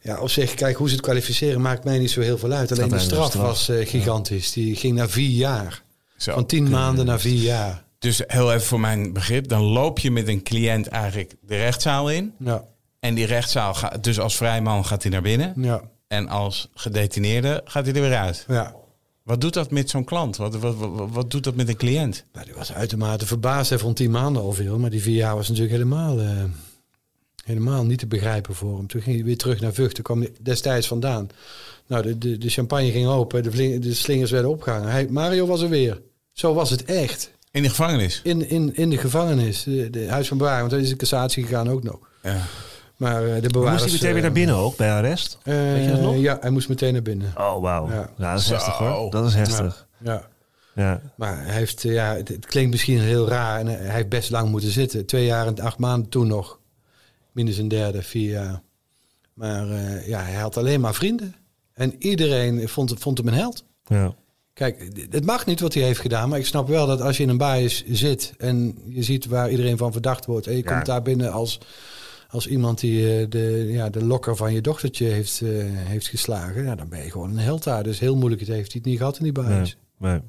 Ja, 0.00 0.20
op 0.20 0.30
zich, 0.30 0.54
kijk, 0.54 0.76
hoe 0.76 0.88
ze 0.88 0.94
het 0.94 1.02
kwalificeren 1.04 1.60
maakt 1.60 1.84
mij 1.84 1.98
niet 1.98 2.10
zo 2.10 2.20
heel 2.20 2.38
veel 2.38 2.52
uit. 2.52 2.72
Alleen 2.72 2.88
de 2.88 2.98
straf 2.98 3.30
de 3.30 3.38
was 3.38 3.68
eh, 3.68 3.86
gigantisch. 3.88 4.52
Die 4.52 4.76
ging 4.76 4.96
naar 4.96 5.08
vier 5.08 5.30
jaar. 5.30 5.82
Zo. 6.16 6.32
Van 6.32 6.46
tien 6.46 6.70
maanden 6.70 7.06
naar 7.06 7.20
vier 7.20 7.42
jaar. 7.42 7.84
Dus 7.98 8.22
heel 8.26 8.52
even 8.52 8.66
voor 8.66 8.80
mijn 8.80 9.12
begrip, 9.12 9.48
dan 9.48 9.62
loop 9.62 9.98
je 9.98 10.10
met 10.10 10.28
een 10.28 10.42
cliënt 10.42 10.86
eigenlijk 10.86 11.34
de 11.40 11.56
rechtszaal 11.56 12.10
in. 12.10 12.32
Ja, 12.38 12.64
En 13.00 13.14
die 13.14 13.26
rechtszaal 13.26 13.74
gaat, 13.74 14.04
dus 14.04 14.20
als 14.20 14.36
vrijman 14.36 14.84
gaat 14.84 15.02
hij 15.02 15.12
naar 15.12 15.22
binnen. 15.22 15.52
ja, 15.56 15.82
En 16.06 16.28
als 16.28 16.68
gedetineerde 16.74 17.60
gaat 17.64 17.84
hij 17.86 17.94
er 17.94 18.00
weer 18.00 18.16
uit. 18.16 18.44
ja. 18.48 18.74
Wat 19.22 19.40
doet 19.40 19.54
dat 19.54 19.70
met 19.70 19.90
zo'n 19.90 20.04
klant? 20.04 20.36
Wat, 20.36 20.56
wat, 20.56 20.74
wat, 20.76 21.10
wat 21.10 21.30
doet 21.30 21.44
dat 21.44 21.54
met 21.54 21.68
een 21.68 21.76
cliënt? 21.76 22.24
Nou, 22.32 22.44
die 22.46 22.54
was 22.54 22.72
uitermate 22.72 23.26
verbaasd. 23.26 23.70
Hij 23.70 23.78
vond 23.78 23.96
tien 23.96 24.10
maanden 24.10 24.42
al 24.42 24.52
veel. 24.52 24.78
Maar 24.78 24.90
die 24.90 25.02
vier 25.02 25.14
jaar 25.14 25.34
was 25.34 25.48
natuurlijk 25.48 25.74
helemaal, 25.76 26.20
eh, 26.20 26.44
helemaal 27.44 27.84
niet 27.84 27.98
te 27.98 28.06
begrijpen 28.06 28.54
voor 28.54 28.76
hem. 28.76 28.86
Toen 28.86 29.02
ging 29.02 29.16
hij 29.16 29.24
weer 29.24 29.36
terug 29.36 29.60
naar 29.60 29.72
Vught. 29.72 29.94
Toen 29.94 30.04
kwam 30.04 30.20
hij 30.20 30.32
destijds 30.40 30.86
vandaan. 30.86 31.28
Nou, 31.86 32.02
de, 32.02 32.18
de, 32.18 32.38
de 32.38 32.48
champagne 32.48 32.90
ging 32.90 33.06
open. 33.06 33.42
De, 33.42 33.50
vling- 33.50 33.82
de 33.82 33.94
slingers 33.94 34.30
werden 34.30 34.50
opgehangen. 34.50 34.90
Hij, 34.90 35.06
Mario 35.10 35.46
was 35.46 35.60
er 35.60 35.68
weer. 35.68 36.02
Zo 36.32 36.54
was 36.54 36.70
het 36.70 36.84
echt. 36.84 37.30
In 37.50 37.62
de 37.62 37.68
gevangenis. 37.68 38.20
In, 38.24 38.48
in, 38.48 38.76
in 38.76 38.90
de 38.90 38.98
gevangenis. 38.98 39.62
De, 39.62 39.90
de 39.90 40.08
huis 40.10 40.28
van 40.28 40.38
bewaring. 40.38 40.60
Want 40.68 40.72
er 40.72 40.86
is 40.86 40.90
een 40.90 40.96
cassatie 40.96 41.42
gegaan 41.44 41.68
ook 41.68 41.82
nog. 41.82 41.98
Ja. 42.22 42.42
Maar 42.96 43.22
eh, 43.22 43.34
de 43.34 43.40
Moest 43.40 43.52
bewaarders... 43.52 43.82
hij 43.82 43.92
meteen 43.92 44.12
weer 44.12 44.20
naar 44.22 44.30
eh, 44.30 44.36
binnen 44.36 44.54
ook, 44.56 44.76
bij 44.76 44.92
arrest? 44.92 45.38
eh, 45.42 45.54
Weet 45.54 45.84
je 45.84 45.90
dat 45.90 46.00
nog? 46.00 46.16
Ja, 46.16 46.36
hij 46.40 46.50
moest 46.50 46.68
meteen 46.68 46.92
naar 46.92 47.02
binnen. 47.02 47.32
Oh, 47.38 47.60
wauw. 47.60 47.88
Ja. 47.88 48.10
Ja. 48.16 48.32
dat 48.32 48.40
is 48.40 48.48
heftig 48.48 48.74
hoor. 48.74 49.10
Dat 49.10 49.26
is 49.26 49.34
heftig. 49.34 49.86
Ja. 49.98 50.26
Ja. 50.74 51.00
Maar 51.16 51.44
hij 51.44 51.54
heeft, 51.54 51.82
ja, 51.82 52.14
het, 52.14 52.28
het 52.28 52.46
klinkt 52.46 52.70
misschien 52.70 53.00
heel 53.00 53.28
raar 53.28 53.58
en 53.60 53.66
hij 53.66 53.94
heeft 53.94 54.08
best 54.08 54.30
lang 54.30 54.48
moeten 54.50 54.70
zitten. 54.70 55.06
Twee 55.06 55.24
jaar 55.24 55.46
en 55.46 55.60
acht 55.60 55.78
maanden 55.78 56.08
toen 56.08 56.26
nog. 56.26 56.58
Minus 57.32 57.56
een 57.58 57.68
derde, 57.68 58.02
vier 58.02 58.30
jaar. 58.30 58.60
Maar 59.34 59.70
eh, 59.70 60.06
ja, 60.08 60.20
hij 60.20 60.34
had 60.34 60.56
alleen 60.56 60.80
maar 60.80 60.94
vrienden. 60.94 61.34
En 61.72 61.94
iedereen 61.98 62.68
vond, 62.68 62.94
vond 62.98 63.18
hem 63.18 63.28
een 63.28 63.34
held. 63.34 63.64
ja. 63.86 64.14
Kijk, 64.52 64.90
het 65.10 65.24
mag 65.24 65.46
niet 65.46 65.60
wat 65.60 65.74
hij 65.74 65.82
heeft 65.82 66.00
gedaan, 66.00 66.28
maar 66.28 66.38
ik 66.38 66.46
snap 66.46 66.68
wel 66.68 66.86
dat 66.86 67.00
als 67.00 67.16
je 67.16 67.22
in 67.22 67.28
een 67.28 67.36
bias 67.38 67.84
zit 67.86 68.32
en 68.38 68.78
je 68.88 69.02
ziet 69.02 69.26
waar 69.26 69.50
iedereen 69.50 69.76
van 69.76 69.92
verdacht 69.92 70.24
wordt 70.26 70.46
en 70.46 70.56
je 70.56 70.62
Ja. 70.64 70.72
komt 70.72 70.86
daar 70.86 71.02
binnen 71.02 71.32
als, 71.32 71.58
als 72.28 72.46
iemand 72.46 72.80
die 72.80 73.20
eh, 73.20 73.26
de, 73.28 73.66
ja, 73.68 73.90
de 73.90 74.04
lokker 74.04 74.36
van 74.36 74.52
je 74.52 74.60
dochtertje 74.60 75.06
heeft, 75.06 75.40
eh, 75.40 75.48
heeft 75.66 76.06
geslagen, 76.08 76.64
ja, 76.64 76.74
dan 76.74 76.88
ben 76.88 77.02
je 77.04 77.10
gewoon 77.10 77.30
een 77.30 77.38
held 77.38 77.64
daar. 77.64 77.82
Dus 77.82 77.98
heel 77.98 78.16
moeilijk 78.16 78.40
het 78.40 78.50
heeft 78.50 78.72
hij 78.72 78.80
het 78.80 78.90
niet 78.90 78.98
gehad 78.98 79.16
in 79.18 79.22
die 79.24 79.32
bias. 79.32 79.48
Nee, 79.98 80.10
nee. 80.12 80.20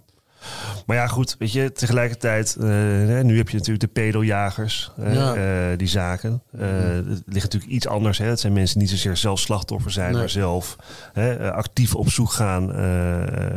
Maar 0.86 0.96
ja, 0.96 1.08
goed, 1.08 1.36
weet 1.40 1.52
je, 1.52 1.72
tegelijkertijd, 1.72 2.56
eh, 2.56 2.66
nu 3.22 3.38
heb 3.38 3.50
je 3.50 3.58
natuurlijk 3.58 3.80
de 3.80 3.88
pedojagers, 3.88 4.92
hè, 4.96 5.14
Ja. 5.14 5.36
eh, 5.72 5.78
die 5.78 5.88
zaken. 5.88 6.42
Eh, 6.52 6.60
Het 6.92 7.22
ligt 7.26 7.44
natuurlijk 7.44 7.72
iets 7.72 7.88
anders. 7.88 8.18
Hè. 8.18 8.26
Het 8.26 8.40
zijn 8.40 8.54
mensen 8.54 8.80
die 8.80 8.88
niet 8.88 8.98
zozeer 8.98 9.18
zelf 9.18 9.40
slachtoffer 9.40 9.92
zijn, 9.92 10.10
Nee. 10.12 10.20
maar 10.20 10.30
zelf 10.30 10.76
hè, 11.14 11.52
actief 11.54 11.96
op 11.96 12.10
zoek 12.10 12.32
gaan 12.32 12.66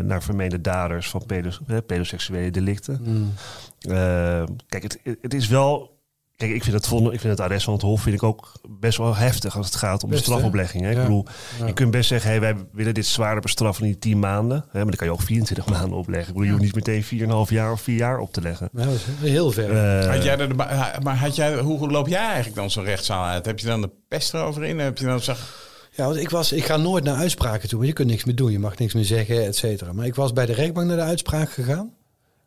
naar 0.07 0.23
vermeende 0.23 0.61
daders 0.61 1.09
van 1.11 1.27
pedos, 1.27 1.61
hè, 1.67 1.83
pedoseksuele 1.83 2.51
delicten. 2.51 3.01
Mm. 3.05 3.33
Eh, 3.81 4.43
kijk, 4.69 4.83
het, 4.83 4.99
het 5.23 5.35
is 5.35 5.49
wel. 5.49 5.99
Kijk, 6.41 6.53
ik 6.53 6.63
vind, 6.63 6.75
het, 6.77 6.87
vonde- 6.87 7.13
ik 7.13 7.21
vind 7.21 7.33
het 7.33 7.41
arrest 7.41 7.65
van 7.65 7.73
het 7.75 7.83
Hof 7.83 8.03
vind 8.03 8.15
ik 8.15 8.23
ook 8.23 8.53
best 8.69 8.99
wel 8.99 9.15
heftig 9.17 9.57
als 9.57 9.67
het 9.67 9.77
gaat 9.77 10.03
om 10.03 10.11
Best, 10.11 10.25
de 10.25 10.31
strafoplegging. 10.31 10.83
Hè? 10.83 10.91
Ja. 10.91 10.97
Ik 10.97 11.03
bedoel, 11.03 11.27
Ja. 11.59 11.67
je 11.67 11.73
kunt 11.73 11.91
best 11.91 12.09
zeggen, 12.09 12.31
hey, 12.31 12.41
wij 12.41 12.55
willen 12.73 12.95
dit 12.95 13.07
zwaarder 13.07 13.41
bestraffen 13.43 13.85
in 13.85 13.91
die 13.91 13.99
10 14.01 14.19
maanden. 14.19 14.57
Hè? 14.57 14.65
Maar 14.79 14.85
dan 14.85 14.95
kan 14.97 15.07
je 15.07 15.13
ook 15.13 15.23
24 15.23 15.67
maanden 15.67 15.99
opleggen. 15.99 16.29
Ik 16.29 16.33
bedoel, 16.33 16.45
je 16.45 16.51
hoeft 16.51 16.65
niet 16.65 16.87
meteen 16.87 17.47
4,5 17.49 17.51
jaar 17.55 17.73
of 17.73 17.81
4 17.81 17.97
jaar 17.97 18.19
op 18.19 18.33
te 18.33 18.41
leggen. 18.41 18.69
Ja, 18.73 18.85
dat 18.85 18.95
is 18.95 19.05
heel 19.31 19.51
ver. 19.53 20.01
Eh, 20.01 20.11
Had 20.15 20.23
jij 20.25 20.39
er 20.39 20.49
de, 20.49 20.55
maar 21.03 21.17
had 21.17 21.37
jij, 21.37 21.59
hoe, 21.59 21.91
loop 21.91 22.09
jij 22.09 22.25
eigenlijk 22.25 22.55
dan 22.57 22.71
zo'n 22.71 22.85
rechtszaal 22.85 23.25
uit? 23.25 23.47
Heb 23.47 23.59
je 23.59 23.67
dan 23.67 23.81
de 23.81 23.91
pest 24.09 24.35
erover 24.35 24.65
in? 24.65 24.79
Heb 24.79 24.99
je 24.99 25.05
dan 25.05 25.21
zeg, 25.21 25.69
Ja, 25.93 26.05
want 26.05 26.17
ik, 26.17 26.31
was, 26.31 26.53
ik 26.53 26.65
ga 26.65 26.77
nooit 26.77 27.05
naar 27.05 27.17
uitspraken 27.17 27.69
toe, 27.69 27.77
want 27.79 27.89
je 27.91 27.95
kunt 27.97 28.09
niks 28.09 28.25
meer 28.25 28.37
doen. 28.37 28.51
Je 28.53 28.59
mag 28.59 28.79
niks 28.79 28.95
meer 28.95 29.05
zeggen, 29.05 29.45
et 29.47 29.57
cetera. 29.57 29.93
Maar 29.93 30.07
ik 30.07 30.15
was 30.15 30.33
bij 30.33 30.47
de 30.47 30.53
rechtbank 30.53 30.87
naar 30.87 30.97
de 30.97 31.03
uitspraak 31.03 31.51
gegaan, 31.53 31.93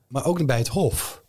maar 0.08 0.26
ook 0.26 0.46
bij 0.46 0.58
het 0.58 0.68
hof. 0.68 1.23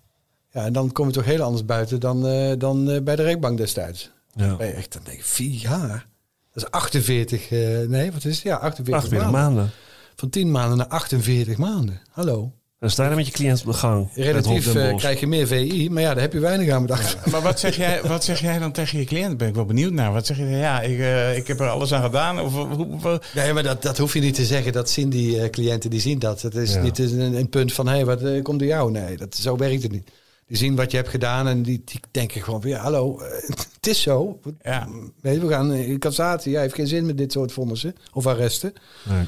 Ja, 0.54 0.64
en 0.64 0.72
dan 0.72 0.92
kom 0.92 1.06
je 1.06 1.12
toch 1.12 1.24
heel 1.24 1.42
anders 1.42 1.64
buiten 1.64 2.00
dan, 2.00 2.26
eh, 2.26 2.52
dan 2.58 2.90
eh, 2.90 3.02
bij 3.02 3.16
de 3.16 3.22
rechtbank 3.22 3.58
destijds. 3.58 4.10
ja. 4.34 4.46
Dan 4.48 4.56
ben 4.56 4.66
je 4.66 4.72
echt, 4.72 4.92
dan 4.92 5.02
denk 5.04 5.18
ik, 5.18 5.24
vier 5.24 5.50
jaar? 5.60 6.06
Dat 6.52 6.62
is 6.64 6.70
48, 6.70 7.50
eh, 7.50 7.58
nee, 7.88 8.12
wat 8.12 8.24
is 8.24 8.34
het? 8.34 8.42
Ja, 8.44 8.56
48, 8.56 8.94
48 8.94 9.30
maanden. 9.30 9.54
maanden. 9.54 9.70
Van 10.16 10.28
10 10.30 10.50
maanden 10.50 10.76
naar 10.78 10.86
48 10.86 11.56
maanden. 11.56 12.00
Hallo. 12.10 12.52
Dan 12.78 12.90
sta 12.90 13.02
je 13.02 13.08
dan 13.08 13.18
met 13.18 13.26
je 13.26 13.32
cliënt 13.32 13.60
op 13.60 13.66
de 13.66 13.72
gang. 13.72 14.08
Relatief 14.14 14.74
eh, 14.74 14.96
krijg 14.96 15.20
je 15.20 15.26
meer 15.26 15.46
VI, 15.46 15.90
maar 15.90 16.02
ja, 16.02 16.12
daar 16.12 16.22
heb 16.22 16.32
je 16.32 16.38
weinig 16.38 16.70
aan 16.70 16.82
bedacht. 16.82 17.26
Maar 17.30 17.40
wat 17.42 17.60
zeg, 17.60 17.76
jij, 17.76 18.02
wat 18.02 18.24
zeg 18.24 18.40
jij 18.40 18.58
dan 18.58 18.72
tegen 18.72 18.98
je 18.98 19.04
cliënt? 19.04 19.36
Ben 19.36 19.48
ik 19.48 19.54
wel 19.54 19.64
benieuwd 19.64 19.92
naar. 19.92 20.12
Wat 20.12 20.26
zeg 20.26 20.36
je? 20.36 20.44
Ja, 20.44 20.80
ik, 20.80 20.98
eh, 20.98 21.36
ik 21.36 21.46
heb 21.46 21.60
er 21.60 21.68
alles 21.68 21.92
aan 21.92 22.02
gedaan. 22.02 22.40
Of, 22.40 22.52
hoe, 22.52 22.66
hoe- 23.00 23.20
Nee, 23.34 23.52
maar 23.52 23.62
dat, 23.62 23.82
dat 23.82 23.98
hoef 23.98 24.14
je 24.14 24.20
niet 24.20 24.34
te 24.34 24.44
zeggen. 24.44 24.72
Dat 24.72 24.90
zien 24.90 25.10
die 25.10 25.40
eh, 25.40 25.50
cliënten, 25.50 25.90
die 25.90 26.00
zien 26.00 26.18
dat. 26.18 26.42
Het 26.42 26.54
is 26.54 26.72
Ja. 26.74 26.80
niet 26.82 26.98
een, 26.98 27.20
een 27.34 27.48
punt 27.48 27.72
van, 27.72 27.86
hé, 27.88 27.94
hey, 27.94 28.04
wat 28.04 28.42
komt 28.42 28.58
door 28.58 28.68
jou? 28.68 28.90
Nee, 28.90 29.16
dat, 29.16 29.34
zo 29.34 29.56
werkt 29.56 29.82
het 29.82 29.92
niet. 29.92 30.10
Die 30.46 30.56
zien 30.56 30.76
wat 30.76 30.90
je 30.90 30.96
hebt 30.96 31.08
gedaan 31.08 31.46
en 31.48 31.62
die, 31.62 31.82
die 31.84 32.00
denken 32.10 32.42
gewoon 32.42 32.60
van, 32.60 32.70
ja, 32.70 32.80
hallo, 32.80 33.18
eh, 33.18 33.48
het 33.74 33.86
is 33.86 34.02
zo. 34.02 34.40
ja. 34.62 34.88
Weet 35.20 35.34
je, 35.34 35.40
we 35.40 35.48
gaan 35.48 35.72
in 35.72 35.98
cassatie. 35.98 36.52
Ja, 36.52 36.60
heeft 36.60 36.74
geen 36.74 36.86
zin 36.86 37.06
met 37.06 37.18
dit 37.18 37.32
soort 37.32 37.52
vonnissen 37.52 37.94
of 38.12 38.26
arresten. 38.26 38.72
Nee. 39.04 39.26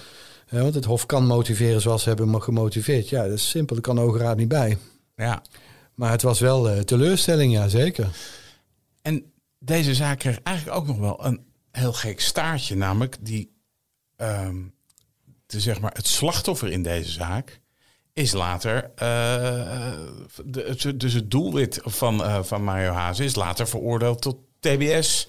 Ja, 0.51 0.61
want 0.61 0.75
het 0.75 0.85
Hof 0.85 1.07
kan 1.07 1.27
motiveren 1.27 1.81
zoals 1.81 2.03
ze 2.03 2.09
hebben 2.09 2.43
gemotiveerd. 2.43 3.09
Ja, 3.09 3.23
dat 3.23 3.33
is 3.33 3.49
simpel. 3.49 3.75
Daar 3.75 3.85
kan 3.85 3.95
de 3.95 4.01
Hoge 4.01 4.19
Raad 4.19 4.37
niet 4.37 4.49
bij. 4.49 4.79
ja. 5.17 5.43
Maar 5.95 6.11
het 6.11 6.23
was 6.23 6.41
wel 6.41 6.71
eh, 6.71 6.79
teleurstelling, 6.79 7.53
ja, 7.53 7.69
zeker. 7.69 8.09
En 9.03 9.33
deze 9.59 9.95
zaak 9.95 10.19
kreeg 10.19 10.41
eigenlijk 10.43 10.77
ook 10.77 10.87
nog 10.87 10.99
wel 10.99 11.25
een 11.25 11.45
heel 11.71 11.93
gek 11.93 12.21
staartje. 12.21 12.77
Namelijk 12.77 13.17
die, 13.21 13.53
de, 15.47 15.61
zeg 15.61 15.81
maar, 15.81 15.93
het 15.95 16.07
slachtoffer 16.07 16.71
in 16.71 16.83
deze 16.83 17.11
zaak 17.11 17.61
is 18.17 18.33
later, 18.33 18.91
eh, 18.95 19.93
de, 20.45 20.95
dus 20.97 21.13
het 21.13 21.31
doelwit 21.31 21.81
van, 21.83 22.25
eh, 22.25 22.43
van 22.43 22.65
Mario 22.65 22.91
Hazen 22.91 23.25
is 23.25 23.35
later 23.35 23.69
veroordeeld 23.69 24.23
tot 24.23 24.37
TBS 24.61 25.29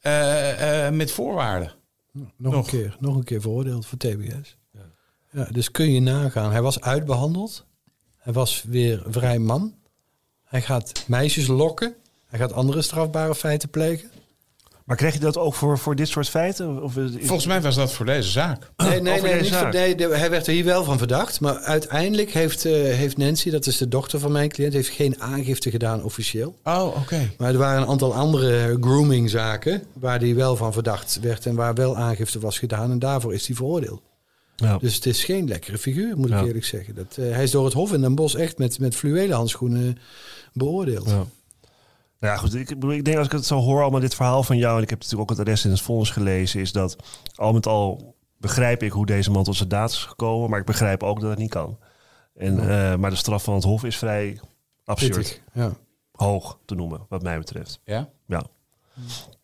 eh, 0.00 0.86
eh, 0.86 0.92
met 0.92 1.10
voorwaarden. 1.10 1.72
Nog, 2.12 2.28
Nog. 2.36 2.54
Een 2.54 2.70
keer, 2.70 2.96
nog 3.00 3.16
een 3.16 3.24
keer 3.24 3.40
veroordeeld 3.40 3.86
voor 3.86 3.98
TBS. 3.98 4.56
Ja. 5.30 5.48
dus 5.50 5.70
kun 5.70 5.92
je 5.92 6.00
nagaan. 6.00 6.50
Hij 6.50 6.62
was 6.62 6.80
uitbehandeld. 6.80 7.66
Hij 8.16 8.32
was 8.32 8.62
weer 8.62 9.02
vrij 9.06 9.38
man. 9.38 9.74
Hij 10.44 10.62
gaat 10.62 11.04
meisjes 11.06 11.46
lokken. 11.46 11.94
Hij 12.26 12.38
gaat 12.38 12.52
andere 12.52 12.82
strafbare 12.82 13.34
feiten 13.34 13.70
plegen. 13.70 14.10
Maar 14.84 14.96
krijg 14.96 15.12
je 15.14 15.20
dat 15.20 15.38
ook 15.38 15.54
voor, 15.54 15.78
voor 15.78 15.96
dit 15.96 16.08
soort 16.08 16.28
feiten? 16.28 16.82
Of 16.82 16.96
is- 16.96 17.10
Volgens 17.18 17.46
mij 17.46 17.60
was 17.60 17.74
dat 17.74 17.92
voor 17.92 18.06
deze 18.06 18.30
zaak. 18.30 18.70
Nee, 18.76 18.88
nee, 18.88 19.00
nee, 19.00 19.20
deze 19.22 19.36
niet 19.36 19.46
zaak. 19.46 19.60
voor- 19.62 19.72
nee 19.80 19.94
de- 19.94 20.16
hij 20.16 20.30
werd 20.30 20.46
er 20.46 20.52
hier 20.52 20.64
wel 20.64 20.84
van 20.84 20.98
verdacht. 20.98 21.40
Maar 21.40 21.56
uiteindelijk 21.58 22.30
heeft, 22.30 22.64
eh, 22.64 22.72
heeft 22.72 23.16
Nancy, 23.16 23.50
dat 23.50 23.66
is 23.66 23.76
de 23.76 23.88
dochter 23.88 24.18
van 24.18 24.32
mijn 24.32 24.48
cliënt, 24.48 24.72
heeft 24.72 24.88
geen 24.88 25.20
aangifte 25.20 25.70
gedaan 25.70 26.02
officieel. 26.02 26.54
Oh, 26.64 26.86
oké. 27.00 27.30
Maar 27.38 27.52
er 27.52 27.58
waren 27.58 27.82
een 27.82 27.88
aantal 27.88 28.14
andere 28.14 28.76
groomingzaken 28.80 29.82
waar 29.92 30.18
hij 30.20 30.34
wel 30.34 30.56
van 30.56 30.72
verdacht 30.72 31.18
werd 31.22 31.46
en 31.46 31.54
waar 31.54 31.74
wel 31.74 31.96
aangifte 31.96 32.38
was 32.38 32.58
gedaan. 32.58 32.90
En 32.90 32.98
daarvoor 32.98 33.34
is 33.34 33.46
hij 33.46 33.56
veroordeeld. 33.56 34.00
Ja. 34.56 34.78
Dus 34.78 34.94
het 34.94 35.06
is 35.06 35.24
geen 35.24 35.48
lekkere 35.48 35.78
figuur, 35.78 36.16
moet 36.16 36.30
ik 36.30 36.38
Ja. 36.38 36.44
eerlijk 36.44 36.64
zeggen. 36.64 36.94
Dat, 36.94 37.16
eh, 37.18 37.30
hij 37.32 37.42
is 37.42 37.50
door 37.50 37.64
het 37.64 37.74
Hof 37.74 37.92
in 37.92 38.00
Den 38.00 38.14
Bosch 38.14 38.34
echt 38.36 38.58
met, 38.58 38.78
met 38.78 38.96
fluwelen 38.96 39.36
handschoenen 39.36 39.98
beoordeeld. 40.52 41.08
Ja. 41.10 41.24
Nou 42.24 42.36
ja, 42.36 42.42
goed. 42.42 42.54
Ik, 42.54 42.66
bedoel, 42.68 42.92
ik 42.92 43.04
denk 43.04 43.16
als 43.16 43.26
ik 43.26 43.32
het 43.32 43.46
zo 43.46 43.58
hoor, 43.58 43.82
allemaal 43.82 44.00
dit 44.00 44.14
verhaal 44.14 44.42
van 44.42 44.56
jou, 44.56 44.76
en 44.76 44.82
ik 44.82 44.90
heb 44.90 44.98
natuurlijk 45.00 45.30
ook 45.30 45.36
het 45.36 45.46
arrest 45.46 45.64
in 45.64 45.70
het 45.70 45.80
vonnis 45.80 46.10
gelezen, 46.10 46.60
is 46.60 46.72
dat 46.72 46.96
al 47.34 47.52
met 47.52 47.66
al 47.66 48.16
begrijp 48.36 48.82
ik 48.82 48.92
hoe 48.92 49.06
deze 49.06 49.30
man 49.30 49.44
tot 49.44 49.56
zijn 49.56 49.68
daad 49.68 49.90
is 49.90 50.04
gekomen, 50.04 50.50
maar 50.50 50.58
ik 50.58 50.64
begrijp 50.64 51.02
ook 51.02 51.20
dat 51.20 51.30
het 51.30 51.38
niet 51.38 51.50
kan. 51.50 51.78
En, 52.34 52.58
eh, 52.60 52.96
maar 52.96 53.10
de 53.10 53.16
straf 53.16 53.44
van 53.44 53.54
het 53.54 53.64
Hof 53.64 53.84
is 53.84 53.96
vrij 53.96 54.40
absurd 54.84 55.16
Pittig, 55.16 55.40
Ja. 55.52 55.72
hoog 56.12 56.58
te 56.64 56.74
noemen, 56.74 57.06
wat 57.08 57.22
mij 57.22 57.38
betreft. 57.38 57.80
Ja? 57.84 58.08
Ja. 58.26 58.44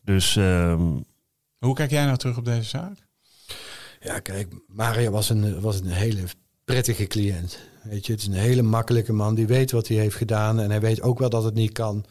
Dus 0.04 0.36
ehm, 0.36 0.96
Hoe 1.58 1.74
kijk 1.74 1.90
jij 1.90 2.04
nou 2.04 2.16
terug 2.16 2.36
op 2.36 2.44
deze 2.44 2.68
zaak? 2.68 3.08
ja, 4.00 4.18
kijk, 4.18 4.48
Mario 4.66 5.10
was 5.10 5.28
een, 5.30 5.60
was 5.60 5.80
een 5.80 5.86
hele 5.86 6.22
prettige 6.64 7.06
cliënt. 7.06 7.58
Weet 7.82 8.06
je, 8.06 8.12
het 8.12 8.20
is 8.20 8.26
een 8.26 8.32
hele 8.32 8.62
makkelijke 8.62 9.12
man 9.12 9.34
die 9.34 9.46
weet 9.46 9.70
wat 9.70 9.88
hij 9.88 9.96
heeft 9.96 10.16
gedaan 10.16 10.60
en 10.60 10.70
hij 10.70 10.80
weet 10.80 11.02
ook 11.02 11.18
wel 11.18 11.30
dat 11.30 11.44
het 11.44 11.54
niet 11.54 11.72
kan. 11.72 12.04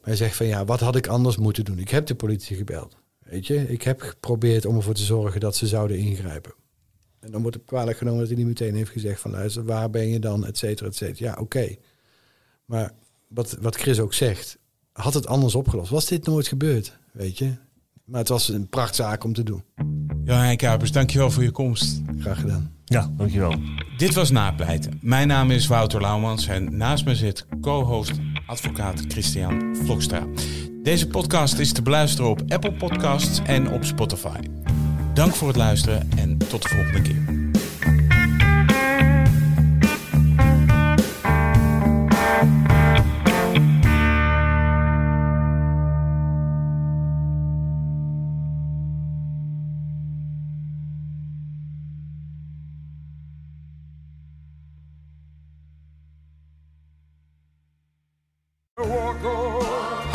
Maar 0.00 0.16
hij 0.16 0.16
zegt 0.16 0.36
van 0.36 0.46
ja, 0.46 0.64
wat 0.64 0.80
had 0.80 0.96
ik 0.96 1.06
anders 1.06 1.36
moeten 1.36 1.64
doen? 1.64 1.78
Ik 1.78 1.88
heb 1.88 2.06
de 2.06 2.14
politie 2.14 2.56
gebeld. 2.56 2.96
Weet 3.18 3.46
je, 3.46 3.68
ik 3.68 3.82
heb 3.82 4.00
geprobeerd 4.00 4.66
om 4.66 4.76
ervoor 4.76 4.94
te 4.94 5.02
zorgen 5.02 5.40
dat 5.40 5.56
ze 5.56 5.66
zouden 5.66 5.98
ingrijpen. 5.98 6.52
En 7.20 7.30
dan 7.30 7.40
wordt 7.42 7.56
het 7.56 7.66
kwalijk 7.66 7.98
genomen 7.98 8.18
dat 8.18 8.28
hij 8.28 8.36
niet 8.36 8.46
meteen 8.46 8.74
heeft 8.74 8.90
gezegd 8.90 9.20
van 9.20 9.30
luister, 9.30 9.64
waar 9.64 9.90
ben 9.90 10.08
je 10.08 10.18
dan, 10.18 10.46
et 10.46 10.58
cetera, 10.58 10.88
et 10.88 10.96
cetera. 10.96 11.30
Ja, 11.30 11.40
oké. 11.40 11.74
Maar 12.64 12.92
wat, 13.28 13.56
wat 13.60 13.76
Chris 13.76 14.00
ook 14.00 14.14
zegt, 14.14 14.58
had 14.92 15.14
het 15.14 15.26
anders 15.26 15.54
opgelost? 15.54 15.90
Was 15.90 16.06
dit 16.06 16.26
nooit 16.26 16.48
gebeurd, 16.48 16.98
weet 17.12 17.38
je? 17.38 17.52
Maar 18.04 18.20
het 18.20 18.28
was 18.28 18.48
een 18.48 18.68
prachtzaak 18.68 19.24
om 19.24 19.32
te 19.32 19.42
doen. 19.42 19.62
Johan 20.24 20.56
Kuipers, 20.56 20.92
dankjewel 20.92 21.30
voor 21.30 21.42
je 21.42 21.50
komst. 21.50 22.00
Graag 22.18 22.40
gedaan. 22.40 22.72
ja, 22.84 23.10
dankjewel. 23.16 23.54
Dit 23.96 24.14
was 24.14 24.30
Napleiten. 24.30 24.98
Mijn 25.02 25.28
naam 25.28 25.50
is 25.50 25.66
Wouter 25.66 26.00
Laumans 26.00 26.46
en 26.46 26.76
naast 26.76 27.04
me 27.04 27.14
zit 27.14 27.46
co-host 27.60 28.12
advocaat 28.48 29.04
Christian 29.08 29.76
Vlokstra. 29.84 30.26
Deze 30.82 31.06
podcast 31.06 31.58
is 31.58 31.72
te 31.72 31.82
beluisteren 31.82 32.30
op 32.30 32.42
Apple 32.48 32.72
Podcasts 32.72 33.40
en 33.44 33.70
op 33.70 33.84
Spotify. 33.84 34.40
Dank 35.14 35.34
voor 35.34 35.48
het 35.48 35.56
luisteren 35.56 36.08
en 36.16 36.38
tot 36.38 36.62
de 36.62 36.68
volgende 36.68 37.02
keer. 37.02 37.37